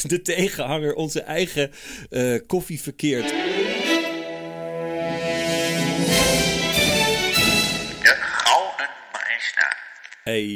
De 0.08 0.22
tegenhanger, 0.22 0.94
onze 0.94 1.20
eigen 1.20 1.70
eh, 2.10 2.34
koffie 2.46 2.80
verkeerd. 2.80 3.32
Hey, 10.30 10.46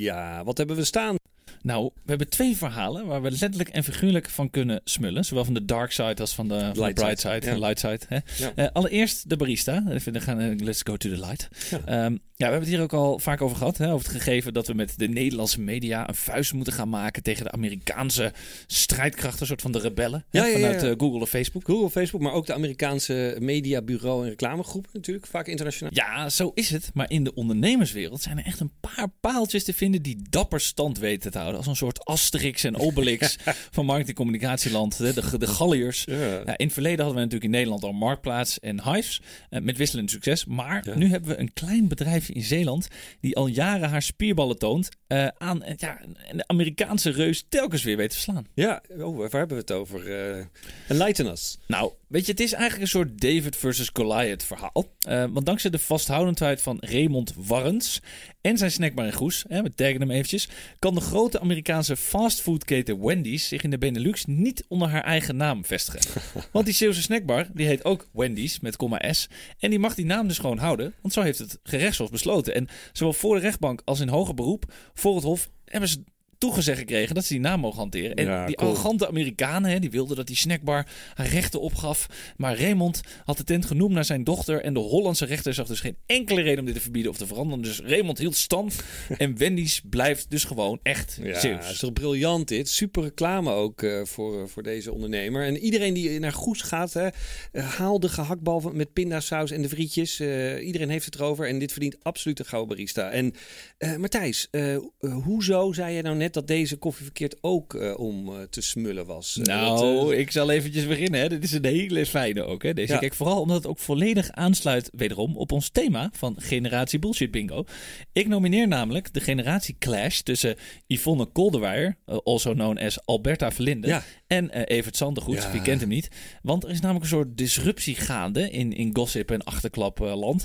ja, 0.00 0.44
wat 0.44 0.58
hebben 0.58 0.76
we 0.76 0.84
staan? 0.84 1.16
Nou, 1.62 1.84
we 1.94 2.08
hebben 2.08 2.28
twee 2.28 2.56
verhalen 2.56 3.06
waar 3.06 3.22
we 3.22 3.30
letterlijk 3.30 3.68
en 3.68 3.84
figuurlijk 3.84 4.30
van 4.30 4.50
kunnen 4.50 4.80
smullen. 4.84 5.24
Zowel 5.24 5.44
van 5.44 5.54
de 5.54 5.64
dark 5.64 5.92
side 5.92 6.16
als 6.20 6.34
van 6.34 6.48
de, 6.48 6.58
van 6.58 6.72
de 6.72 6.80
Light 6.80 6.94
bright 6.94 7.20
side, 7.20 7.46
ja. 7.46 7.58
light 7.58 7.78
side. 7.78 8.00
Hè? 8.08 8.18
Ja. 8.44 8.52
Eh, 8.54 8.66
allereerst 8.72 9.28
de 9.28 9.36
barista. 9.36 9.84
Even, 9.88 10.20
gaan, 10.20 10.64
let's 10.64 10.80
go 10.82 10.96
to 10.96 11.08
the 11.08 11.18
light. 11.20 11.48
Ja. 11.70 11.80
Ehm, 11.84 12.16
ja, 12.38 12.46
we 12.46 12.52
hebben 12.52 12.60
het 12.60 12.68
hier 12.68 12.82
ook 12.82 12.92
al 12.92 13.18
vaak 13.18 13.40
over 13.40 13.56
gehad. 13.56 13.78
Hè? 13.78 13.92
Over 13.92 14.06
het 14.06 14.16
gegeven 14.16 14.52
dat 14.54 14.66
we 14.66 14.74
met 14.74 14.94
de 14.96 15.08
Nederlandse 15.08 15.60
media 15.60 16.08
een 16.08 16.14
vuist 16.14 16.52
moeten 16.52 16.72
gaan 16.72 16.88
maken 16.88 17.22
tegen 17.22 17.44
de 17.44 17.50
Amerikaanse 17.50 18.32
strijdkrachten, 18.66 19.40
een 19.40 19.46
soort 19.46 19.62
van 19.62 19.72
de 19.72 19.78
rebellen. 19.78 20.24
hè, 20.30 20.52
vanuit 20.52 20.82
eh, 20.82 20.92
Google 20.96 21.20
of 21.20 21.28
Facebook. 21.28 21.64
Google, 21.64 21.90
Facebook, 21.90 22.20
maar 22.20 22.32
ook 22.32 22.46
de 22.46 22.54
Amerikaanse 22.54 23.36
mediabureau 23.40 24.22
en 24.22 24.28
reclamegroep 24.28 24.86
natuurlijk. 24.92 25.26
Vaak 25.26 25.46
internationaal. 25.46 25.94
Ja, 25.94 26.28
zo 26.28 26.50
is 26.54 26.70
het. 26.70 26.90
Maar 26.94 27.10
in 27.10 27.24
de 27.24 27.34
ondernemerswereld 27.34 28.22
zijn 28.22 28.38
er 28.38 28.44
echt 28.44 28.60
een 28.60 28.72
paar 28.80 29.08
paaltjes 29.20 29.64
te 29.64 29.74
vinden 29.74 30.02
die 30.02 30.18
dapper 30.30 30.60
stand 30.60 30.98
weten 30.98 31.30
te 31.30 31.38
houden. 31.38 31.55
Als 31.56 31.66
een 31.66 31.76
soort 31.76 32.04
Asterix 32.04 32.64
en 32.64 32.76
Obelix 32.78 33.36
van 33.70 33.84
markt- 33.84 34.08
en 34.08 34.14
communicatieland. 34.14 34.98
hè, 34.98 35.12
De, 35.12 35.38
de 35.38 35.46
Galliërs. 35.46 36.04
Ja. 36.04 36.56
In 36.56 36.64
het 36.64 36.72
verleden 36.72 36.98
hadden 37.04 37.14
we 37.14 37.20
natuurlijk 37.20 37.44
in 37.44 37.50
Nederland 37.50 37.82
al 37.82 37.92
Marktplaats 37.92 38.58
en 38.60 38.82
Hives. 38.92 39.20
eh, 39.50 39.60
met 39.60 39.76
wisselend 39.76 40.10
succes. 40.10 40.44
Maar 40.44 40.82
Ja. 40.88 40.94
nu 40.96 41.08
hebben 41.10 41.30
we 41.30 41.38
een 41.38 41.52
klein 41.52 41.88
bedrijfje 41.88 42.32
in 42.32 42.42
Zeeland. 42.42 42.88
die 43.20 43.36
al 43.36 43.46
jaren 43.46 43.88
haar 43.88 44.02
spierballen 44.02 44.58
toont. 44.58 44.88
eh, 45.06 45.26
aan 45.38 45.62
eh, 45.62 45.74
ja, 45.76 46.00
een 46.30 46.42
Amerikaanse 46.48 47.10
reus 47.10 47.44
telkens 47.48 47.82
weer 47.82 47.96
weet 47.96 48.08
te 48.08 48.14
verslaan. 48.14 48.46
Ja, 48.54 48.82
oh, 48.98 49.16
waar 49.16 49.30
hebben 49.30 49.48
we 49.56 49.62
het 49.62 49.72
over? 49.72 50.12
Eh 50.36 50.44
enlighten 50.88 51.26
us. 51.26 51.58
Nou, 51.66 51.92
weet 52.08 52.26
je, 52.26 52.30
het 52.30 52.40
is 52.40 52.52
eigenlijk 52.52 52.82
een 52.82 52.98
soort 52.98 53.20
David 53.20 53.56
versus 53.56 53.90
Goliath 53.92 54.44
verhaal. 54.44 54.94
Eh, 54.98 55.24
want 55.30 55.46
dankzij 55.46 55.70
de 55.70 55.78
vasthoudendheid 55.78 56.62
van 56.62 56.76
Raymond 56.80 57.32
Warrens 57.36 58.00
en 58.40 58.58
zijn 58.58 58.70
snackbar 58.70 59.04
in 59.04 59.12
Goes, 59.12 59.44
hè, 59.48 59.62
we 59.62 59.74
taggen 59.74 60.00
hem 60.00 60.10
eventjes, 60.10 60.48
kan 60.78 60.94
de 60.94 61.00
grote 61.00 61.40
Amerikaanse 61.40 61.96
fastfoodketen 61.96 63.04
Wendy's 63.04 63.48
zich 63.48 63.62
in 63.62 63.70
de 63.70 63.78
Benelux 63.78 64.24
niet 64.24 64.64
onder 64.68 64.88
haar 64.88 65.04
eigen 65.04 65.36
naam 65.36 65.64
vestigen. 65.64 66.00
want 66.52 66.64
die 66.64 66.74
Zeeuwse 66.74 67.02
snackbar, 67.02 67.46
die 67.52 67.66
heet 67.66 67.84
ook 67.84 68.08
Wendy's 68.12 68.60
met 68.60 68.76
komma 68.76 69.12
S. 69.12 69.28
En 69.58 69.70
die 69.70 69.78
mag 69.78 69.94
die 69.94 70.06
naam 70.06 70.28
dus 70.28 70.38
gewoon 70.38 70.58
houden, 70.58 70.94
want 71.00 71.14
zo 71.14 71.22
heeft 71.22 71.38
het 71.38 71.58
gerechtshof 71.62 72.10
besloten. 72.10 72.54
En 72.54 72.68
zowel 72.92 73.12
voor 73.12 73.34
de 73.34 73.40
rechtbank 73.40 73.82
als 73.84 74.00
in 74.00 74.08
hoger 74.08 74.34
beroep, 74.34 74.72
voor 74.94 75.14
het 75.14 75.24
hof, 75.24 75.50
hebben 75.64 75.88
ze 75.88 76.04
toegezegd 76.38 76.78
gekregen 76.78 77.14
dat 77.14 77.24
ze 77.24 77.32
die 77.32 77.42
naam 77.42 77.60
mogen 77.60 77.78
hanteren. 77.78 78.14
En 78.14 78.24
Ja, 78.24 78.46
die 78.46 78.54
cool. 78.54 78.68
arrogante 78.70 79.08
Amerikanen, 79.08 79.70
hè, 79.70 79.78
die 79.78 79.90
wilden 79.90 80.16
dat 80.16 80.26
die 80.26 80.36
snackbar 80.36 80.86
haar 81.14 81.26
rechten 81.28 81.60
opgaf. 81.60 82.06
Maar 82.36 82.58
Raymond 82.58 83.00
had 83.24 83.36
de 83.36 83.44
tent 83.44 83.64
genoemd 83.64 83.92
naar 83.92 84.04
zijn 84.04 84.24
dochter. 84.24 84.62
En 84.62 84.74
de 84.74 84.80
Hollandse 84.80 85.24
rechter 85.24 85.54
zag 85.54 85.66
dus 85.66 85.80
geen 85.80 85.96
enkele 86.06 86.40
reden 86.42 86.58
om 86.58 86.64
dit 86.64 86.74
te 86.74 86.80
verbieden 86.80 87.10
of 87.10 87.16
te 87.16 87.26
veranderen. 87.26 87.62
Dus 87.62 87.80
Raymond 87.80 88.18
hield 88.18 88.36
stand. 88.36 88.76
en 89.18 89.36
Wendy's 89.38 89.80
blijft 89.90 90.30
dus 90.30 90.44
gewoon 90.44 90.80
echt 90.82 91.18
Ja, 91.22 91.60
is 91.70 91.78
toch 91.78 91.92
briljant 91.92 92.48
dit. 92.48 92.68
Super 92.68 93.02
reclame 93.02 93.50
ook 93.50 93.82
eh, 93.82 94.04
voor, 94.04 94.48
voor 94.48 94.62
deze 94.62 94.92
ondernemer. 94.92 95.44
En 95.44 95.58
iedereen 95.58 95.94
die 95.94 96.18
naar 96.18 96.32
Goes 96.32 96.60
gaat, 96.62 96.92
hè, 96.92 97.08
eh, 97.52 97.68
haal 97.76 98.00
de 98.00 98.08
gehaktbal 98.08 98.60
met 98.72 98.92
pindasaus 98.92 99.50
en 99.50 99.62
de 99.62 99.68
frietjes. 99.68 100.20
Eh, 100.20 100.66
iedereen 100.66 100.88
heeft 100.90 101.04
het 101.04 101.14
erover 101.14 101.48
en 101.48 101.58
dit 101.58 101.72
verdient 101.72 101.96
absoluut 102.02 102.38
een 102.38 102.44
gouden 102.44 102.76
barista. 102.76 103.10
En 103.10 103.32
eh 103.78 103.96
Matthijs, 103.96 104.48
eh, 104.50 104.74
eh, 104.74 104.80
hoezo 105.24 105.72
zei 105.72 105.92
jij 105.92 106.02
nou 106.02 106.16
net 106.16 106.25
dat 106.34 106.46
deze 106.46 106.76
koffie 106.76 107.04
verkeerd 107.04 107.36
ook 107.40 107.74
eh, 107.74 107.98
om 107.98 108.28
eh, 108.28 108.42
te 108.50 108.60
smullen 108.60 109.06
was? 109.06 109.36
Eh, 109.38 109.44
Nou, 109.44 110.00
dat, 110.04 110.12
ik 110.12 110.30
zal 110.30 110.50
eventjes 110.50 110.86
beginnen. 110.86 111.20
Hè. 111.20 111.28
Dit 111.28 111.44
is 111.44 111.52
een 111.52 111.64
hele 111.64 112.06
fijne 112.06 112.42
ook. 112.42 112.62
Hè. 112.62 112.74
Deze 112.74 112.92
Ja. 112.92 112.98
kijk 112.98 113.14
vooral 113.14 113.40
omdat 113.40 113.56
het 113.56 113.66
ook 113.66 113.78
volledig 113.78 114.30
aansluit 114.30 114.90
wederom 114.92 115.36
op 115.36 115.52
ons 115.52 115.68
thema 115.68 116.10
van 116.12 116.34
generatie 116.38 116.98
bullshit 116.98 117.30
bingo. 117.30 117.64
Ik 118.12 118.28
nomineer 118.28 118.68
namelijk 118.68 119.12
de 119.12 119.20
generatie 119.20 119.76
clash 119.78 120.20
tussen 120.20 120.56
Yvonne 120.86 121.24
Kolderweijer, 121.26 121.96
also 122.24 122.52
known 122.52 122.78
as 122.78 123.04
Alberta 123.06 123.52
Verlinde, 123.52 123.86
Ja. 123.86 124.02
en 124.26 124.50
Evert 124.64 124.96
Zandegoed. 124.96 125.42
Ja. 125.42 125.52
Wie 125.52 125.62
kent 125.62 125.80
hem 125.80 125.88
niet? 125.88 126.08
Want 126.42 126.64
er 126.64 126.70
is 126.70 126.80
namelijk 126.80 127.04
een 127.04 127.10
soort 127.10 127.36
disruptie 127.38 127.94
gaande 127.94 128.50
in, 128.50 128.72
in 128.72 128.90
gossip 128.96 129.30
en 129.30 129.44
achterklapland. 129.44 130.44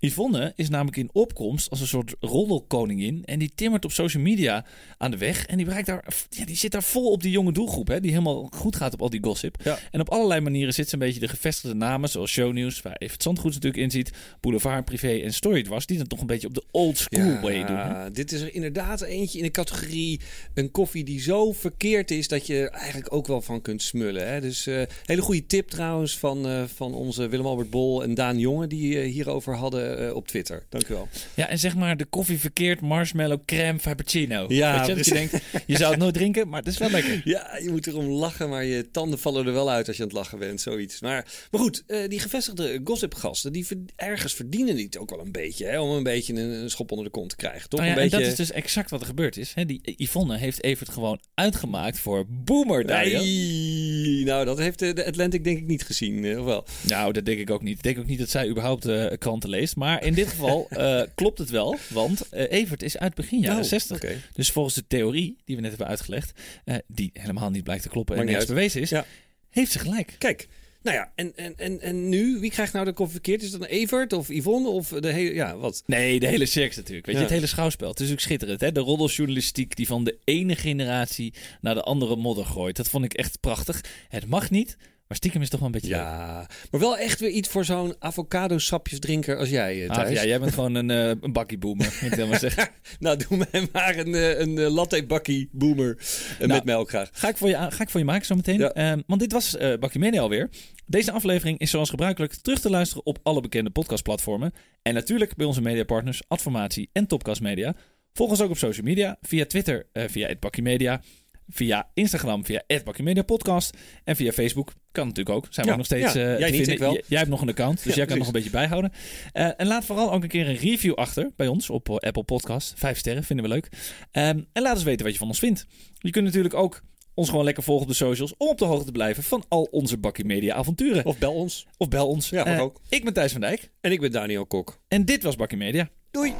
Yvonne 0.00 0.52
is 0.56 0.68
namelijk 0.68 0.96
in 0.96 1.10
opkomst 1.12 1.70
als 1.70 1.80
een 1.80 1.86
soort 1.86 2.14
roddelkoningin. 2.20 3.22
En 3.24 3.38
die 3.38 3.52
timmert 3.54 3.84
op 3.84 3.92
social 3.92 4.22
media 4.22 4.64
aan 4.98 5.10
de 5.10 5.16
weg. 5.16 5.46
En 5.46 5.56
die, 5.56 5.66
bereikt 5.66 5.86
daar, 5.86 6.04
ja, 6.30 6.44
die 6.44 6.56
zit 6.56 6.72
daar 6.72 6.82
vol 6.82 7.10
op 7.10 7.22
die 7.22 7.30
jonge 7.30 7.52
doelgroep. 7.52 7.88
Hè, 7.88 8.00
die 8.00 8.10
helemaal 8.10 8.48
goed 8.54 8.76
gaat 8.76 8.92
op 8.92 9.02
al 9.02 9.10
die 9.10 9.24
gossip. 9.24 9.56
Ja. 9.64 9.78
En 9.90 10.00
op 10.00 10.08
allerlei 10.08 10.40
manieren 10.40 10.74
zit 10.74 10.88
ze 10.88 10.94
een 10.94 11.00
beetje 11.00 11.20
de 11.20 11.28
gevestigde 11.28 11.76
namen. 11.76 12.08
Zoals 12.08 12.30
Shownieuws, 12.30 12.82
waar 12.82 12.96
Evert 12.96 13.22
Zandgoed 13.22 13.52
natuurlijk 13.52 13.82
in 13.82 13.90
ziet. 13.90 14.10
Boulevard, 14.40 14.84
Privé 14.84 15.20
en 15.20 15.34
Storydwars. 15.34 15.86
Die 15.86 15.98
dan 15.98 16.06
toch 16.06 16.20
een 16.20 16.26
beetje 16.26 16.46
op 16.46 16.54
de 16.54 16.64
old 16.70 16.98
school 16.98 17.40
way 17.40 17.64
doen. 17.64 17.76
Hè? 17.76 18.10
dit 18.10 18.32
is 18.32 18.40
er 18.40 18.54
inderdaad 18.54 19.00
eentje 19.00 19.38
in 19.38 19.44
de 19.44 19.50
categorie 19.50 20.20
een 20.54 20.70
koffie 20.70 21.04
die 21.04 21.20
zo 21.20 21.52
verkeerd 21.52 22.10
is 22.10 22.28
dat 22.28 22.46
je 22.46 22.60
er 22.60 22.68
eigenlijk 22.68 23.12
ook 23.12 23.26
wel 23.26 23.40
van 23.40 23.62
kunt 23.62 23.82
smullen. 23.82 24.28
Hè? 24.28 24.40
Dus 24.40 24.66
eh 24.66 24.82
hele 25.04 25.22
goede 25.22 25.46
tip 25.46 25.68
trouwens 25.68 26.18
van, 26.18 26.46
eh, 26.46 26.62
van 26.74 26.94
onze 26.94 27.28
Willem-Albert 27.28 27.70
Bol 27.70 28.02
en 28.02 28.14
Daan 28.14 28.38
Jonge 28.38 28.66
die 28.66 29.00
eh, 29.00 29.12
hierover 29.12 29.56
hadden 29.56 29.89
eh, 29.98 30.14
op 30.14 30.28
Twitter. 30.28 30.66
Dank 30.68 30.88
u 30.88 30.94
wel. 30.94 31.08
Ja, 31.34 31.48
en 31.48 31.58
zeg 31.58 31.76
maar 31.76 31.96
de 31.96 32.04
koffie 32.04 32.38
verkeerd 32.38 32.80
marshmallow 32.80 33.40
crème 33.46 33.78
frappuccino. 33.78 34.44
Ja, 34.48 34.78
Weet 34.78 34.86
je, 34.86 34.94
dat 34.94 35.04
je 35.06 35.12
precies. 35.12 35.30
denkt, 35.30 35.64
je 35.66 35.76
zou 35.76 35.90
het 35.90 36.00
nooit 36.00 36.14
drinken, 36.14 36.48
maar 36.48 36.58
het 36.58 36.68
is 36.68 36.78
wel 36.78 36.90
lekker. 36.90 37.20
Ja, 37.24 37.58
je 37.62 37.70
moet 37.70 37.86
erom 37.86 38.06
lachen, 38.06 38.48
maar 38.48 38.64
je 38.64 38.90
tanden 38.90 39.18
vallen 39.18 39.46
er 39.46 39.52
wel 39.52 39.70
uit 39.70 39.86
als 39.88 39.96
je 39.96 40.02
aan 40.02 40.08
het 40.08 40.16
lachen 40.18 40.38
bent, 40.38 40.60
zoiets. 40.60 41.00
Maar, 41.00 41.26
maar 41.50 41.60
goed, 41.60 41.82
eh, 41.86 42.08
die 42.08 42.18
gevestigde 42.20 42.80
gossipgasten, 42.84 43.52
die 43.52 43.66
ver- 43.66 43.76
ergens 43.96 44.34
verdienen 44.34 44.74
die 44.76 44.84
het 44.84 44.98
ook 44.98 45.10
wel 45.10 45.20
een 45.20 45.32
beetje, 45.32 45.66
hè, 45.66 45.80
om 45.80 45.90
een 45.96 46.02
beetje 46.02 46.32
een, 46.32 46.50
een 46.50 46.70
schop 46.70 46.90
onder 46.90 47.04
de 47.06 47.12
kont 47.12 47.28
te 47.30 47.36
krijgen. 47.36 47.68
Toch 47.68 47.80
Nou 47.80 47.92
ja, 47.92 47.96
een 47.96 48.02
beetje... 48.02 48.16
En 48.16 48.22
dat 48.22 48.32
is 48.32 48.36
dus 48.38 48.50
exact 48.52 48.90
wat 48.90 49.00
er 49.00 49.06
gebeurd 49.06 49.36
is. 49.36 49.54
Hè? 49.54 49.64
Die 49.66 49.80
Yvonne 49.96 50.36
heeft 50.36 50.62
Evert 50.62 50.88
gewoon 50.90 51.20
uitgemaakt 51.34 51.98
voor 51.98 52.24
Boomer. 52.28 52.84
Nee, 52.84 54.24
nou 54.24 54.44
dat 54.44 54.58
heeft 54.58 54.78
de, 54.78 55.06
Atlantic 55.06 55.44
denk 55.44 55.58
ik 55.58 55.66
niet 55.66 55.82
gezien, 55.82 56.24
eh, 56.24 56.38
of 56.38 56.44
wel? 56.44 56.64
Nou, 56.86 57.12
dat 57.12 57.24
denk 57.24 57.38
ik 57.38 57.50
ook 57.50 57.62
niet. 57.62 57.76
Ik 57.76 57.82
denk 57.82 57.98
ook 57.98 58.06
niet 58.06 58.18
dat 58.18 58.30
zij 58.30 58.48
überhaupt 58.48 58.84
eh, 58.86 59.06
kranten 59.18 59.50
leest. 59.50 59.76
Maar 59.80 60.04
in 60.04 60.14
dit 60.14 60.28
geval 60.28 60.66
eh, 60.70 61.02
klopt 61.14 61.38
het 61.38 61.50
wel. 61.50 61.78
Want 61.88 62.28
eh, 62.28 62.52
Evert 62.52 62.82
is 62.82 62.98
uit 62.98 63.14
begin 63.14 63.40
jaren 63.40 63.62
Oh, 63.62 63.68
60. 63.68 63.96
oké. 63.96 64.16
Dus 64.32 64.50
volgens 64.50 64.74
de 64.74 64.86
theorie 64.86 65.36
die 65.44 65.56
we 65.56 65.62
net 65.62 65.70
hebben 65.70 65.88
uitgelegd... 65.88 66.32
eh, 66.64 66.74
die 66.86 67.10
helemaal 67.12 67.50
niet 67.50 67.64
blijkt 67.64 67.82
te 67.82 67.88
kloppen 67.88 68.16
en 68.16 68.34
uit. 68.34 68.46
bewezen 68.46 68.80
is... 68.80 68.90
Ja. 68.90 69.04
heeft 69.50 69.72
ze 69.72 69.78
gelijk. 69.78 70.14
Kijk, 70.18 70.48
nou 70.82 70.96
ja, 70.96 71.12
en, 71.14 71.32
en, 71.36 71.54
en, 71.56 71.80
en 71.80 72.08
nu, 72.08 72.40
wie 72.40 72.50
krijgt 72.50 72.72
nou 72.72 72.84
de 72.84 72.92
koffie 72.92 73.12
verkeerd? 73.14 73.42
Is 73.42 73.50
dat 73.50 73.60
een 73.60 73.66
Evert 73.66 74.12
of 74.12 74.28
Yvonne 74.28 74.68
of 74.68 74.88
de 74.88 75.12
hele, 75.12 75.34
ja, 75.34 75.56
wat? 75.56 75.82
Nee, 75.86 76.20
de 76.20 76.26
hele 76.26 76.46
circus 76.46 76.76
natuurlijk. 76.76 77.06
Weet 77.06 77.16
je, 77.16 77.22
het 77.22 77.30
hele 77.30 77.46
schouwspel. 77.46 77.88
Het 77.88 78.00
is 78.00 78.08
natuurlijk 78.08 78.26
schitterend. 78.26 78.60
Hè? 78.60 78.72
De 78.72 78.80
roddeljournalistiek 78.80 79.76
die 79.76 79.86
van 79.86 80.04
de 80.04 80.18
ene 80.24 80.56
generatie 80.56 81.34
naar 81.60 81.74
de 81.74 81.82
andere 81.82 82.16
modder 82.16 82.44
gooit. 82.44 82.76
Dat 82.76 82.88
vond 82.88 83.04
ik 83.04 83.14
echt 83.14 83.40
prachtig. 83.40 83.84
Het 84.08 84.26
mag 84.26 84.50
niet, 84.50 84.76
maar 85.10 85.18
stiekem 85.18 85.42
is 85.42 85.48
toch 85.48 85.58
wel 85.60 85.68
een 85.68 85.74
beetje 85.74 85.88
leuk. 85.90 85.98
Ja, 85.98 86.46
maar 86.70 86.80
wel 86.80 86.96
echt 86.98 87.20
weer 87.20 87.30
iets 87.30 87.48
voor 87.48 87.64
zo'n 87.64 87.94
avocado 87.98 88.58
sapjesdrinker 88.58 89.36
als 89.38 89.48
jij, 89.48 89.82
eh, 89.84 89.90
Ah, 89.90 89.96
Thijs. 89.96 90.18
ja, 90.20 90.26
jij 90.26 90.40
bent 90.40 90.52
gewoon 90.54 90.74
een, 90.74 90.90
eh 90.90 91.08
een 91.20 91.32
bakkieboomer, 91.32 92.38
zeggen. 92.40 92.68
Nou, 92.98 93.16
doe 93.28 93.46
mij 93.50 93.68
maar 93.72 93.96
een, 93.96 94.14
eh, 94.14 94.38
een 94.38 94.58
eh, 94.58 94.70
latte 94.70 95.06
bakkie 95.06 95.48
boomer 95.52 95.98
eh, 96.38 96.46
met 96.48 96.64
melk 96.64 96.88
graag. 96.88 97.08
Ga 97.12 97.28
ik 97.28 97.36
voor 97.36 97.48
je, 97.48 97.54
ga 97.54 97.82
ik 97.82 97.90
voor 97.90 98.00
je 98.00 98.06
maken 98.06 98.26
zometeen. 98.26 98.58
Ja. 98.58 98.72
Ehm, 98.72 99.00
want 99.06 99.20
dit 99.20 99.32
was 99.32 99.56
eh 99.56 99.78
Bakkie 99.78 100.00
Media 100.00 100.20
alweer. 100.20 100.48
Deze 100.86 101.12
aflevering 101.12 101.58
is 101.58 101.70
zoals 101.70 101.90
gebruikelijk 101.90 102.34
terug 102.34 102.60
te 102.60 102.70
luisteren 102.70 103.06
op 103.06 103.18
alle 103.22 103.40
bekende 103.40 103.70
podcastplatformen. 103.70 104.52
En 104.82 104.94
natuurlijk 104.94 105.34
bij 105.36 105.46
onze 105.46 105.60
mediapartners 105.60 106.22
Adformatie 106.28 106.90
en 106.92 107.06
Topcast 107.06 107.40
Media. 107.40 107.74
Volg 108.12 108.30
ons 108.30 108.40
ook 108.40 108.50
op 108.50 108.58
social 108.58 108.86
media. 108.86 109.16
Via 109.20 109.46
Twitter 109.46 109.86
via 109.92 110.28
het 110.28 110.40
Bakkie 110.40 110.62
Media. 110.62 111.02
Via 111.48 111.90
Instagram 111.94 112.44
via 112.44 112.62
het 112.66 112.84
Bakkie 112.84 113.04
Media 113.04 113.22
Podcast. 113.22 113.76
En 114.04 114.16
via 114.16 114.32
Facebook. 114.32 114.72
Kan 114.92 115.06
natuurlijk 115.06 115.36
ook. 115.36 115.46
Zijn 115.50 115.66
we 115.66 115.72
Ja, 115.72 115.78
nog 115.78 115.86
steeds 115.86 116.12
ja. 116.12 116.32
eh, 116.32 116.38
Jij 116.38 116.50
niet, 116.50 116.68
ik 116.68 116.78
wel. 116.78 116.92
J- 116.92 117.00
jij 117.06 117.18
hebt 117.18 117.30
nog 117.30 117.40
een 117.40 117.48
account, 117.48 117.76
dus 117.76 117.86
Ja, 117.86 117.94
jij 117.94 118.06
kan 118.06 118.18
nog 118.18 118.26
een 118.26 118.32
beetje 118.32 118.50
bijhouden. 118.50 118.92
Eh, 119.32 119.48
en 119.56 119.66
laat 119.66 119.84
vooral 119.84 120.12
ook 120.12 120.22
een 120.22 120.28
keer 120.28 120.48
een 120.48 120.56
review 120.56 120.94
achter 120.94 121.30
bij 121.36 121.46
ons 121.46 121.70
op 121.70 121.88
eh, 121.88 121.96
Apple 121.96 122.22
Podcast. 122.22 122.72
Vijf 122.76 122.98
sterren, 122.98 123.24
vinden 123.24 123.44
we 123.44 123.52
leuk. 123.52 123.68
Ehm, 124.10 124.40
en 124.52 124.62
laat 124.62 124.74
eens 124.74 124.84
weten 124.84 125.02
wat 125.04 125.12
je 125.12 125.18
van 125.18 125.28
ons 125.28 125.38
vindt. 125.38 125.66
Je 125.98 126.10
kunt 126.10 126.24
natuurlijk 126.24 126.54
ook 126.54 126.82
ons 127.14 127.28
gewoon 127.28 127.44
lekker 127.44 127.62
volgen 127.62 127.84
op 127.84 127.90
de 127.90 127.96
socials 127.96 128.34
om 128.36 128.48
op 128.48 128.58
de 128.58 128.64
hoogte 128.64 128.84
te 128.84 128.92
blijven 128.92 129.22
van 129.22 129.44
al 129.48 129.62
onze 129.70 129.96
Bakkie 129.98 130.24
Media 130.24 130.54
avonturen. 130.54 131.04
Of 131.04 131.18
bel 131.18 131.34
ons. 131.34 131.66
Of 131.76 131.88
bel 131.88 132.08
ons. 132.08 132.28
Ja, 132.28 132.44
Eh, 132.46 132.60
ook. 132.60 132.80
Ik 132.88 133.04
ben 133.04 133.12
Thijs 133.12 133.32
van 133.32 133.40
Dijk 133.40 133.70
En 133.80 133.92
ik 133.92 134.00
ben 134.00 134.10
Daniel 134.10 134.46
Kok. 134.46 134.80
en 134.88 135.04
dit 135.04 135.22
was 135.22 135.36
Bakkie 135.36 135.58
Media. 135.58 135.88
Doei! 136.10 136.32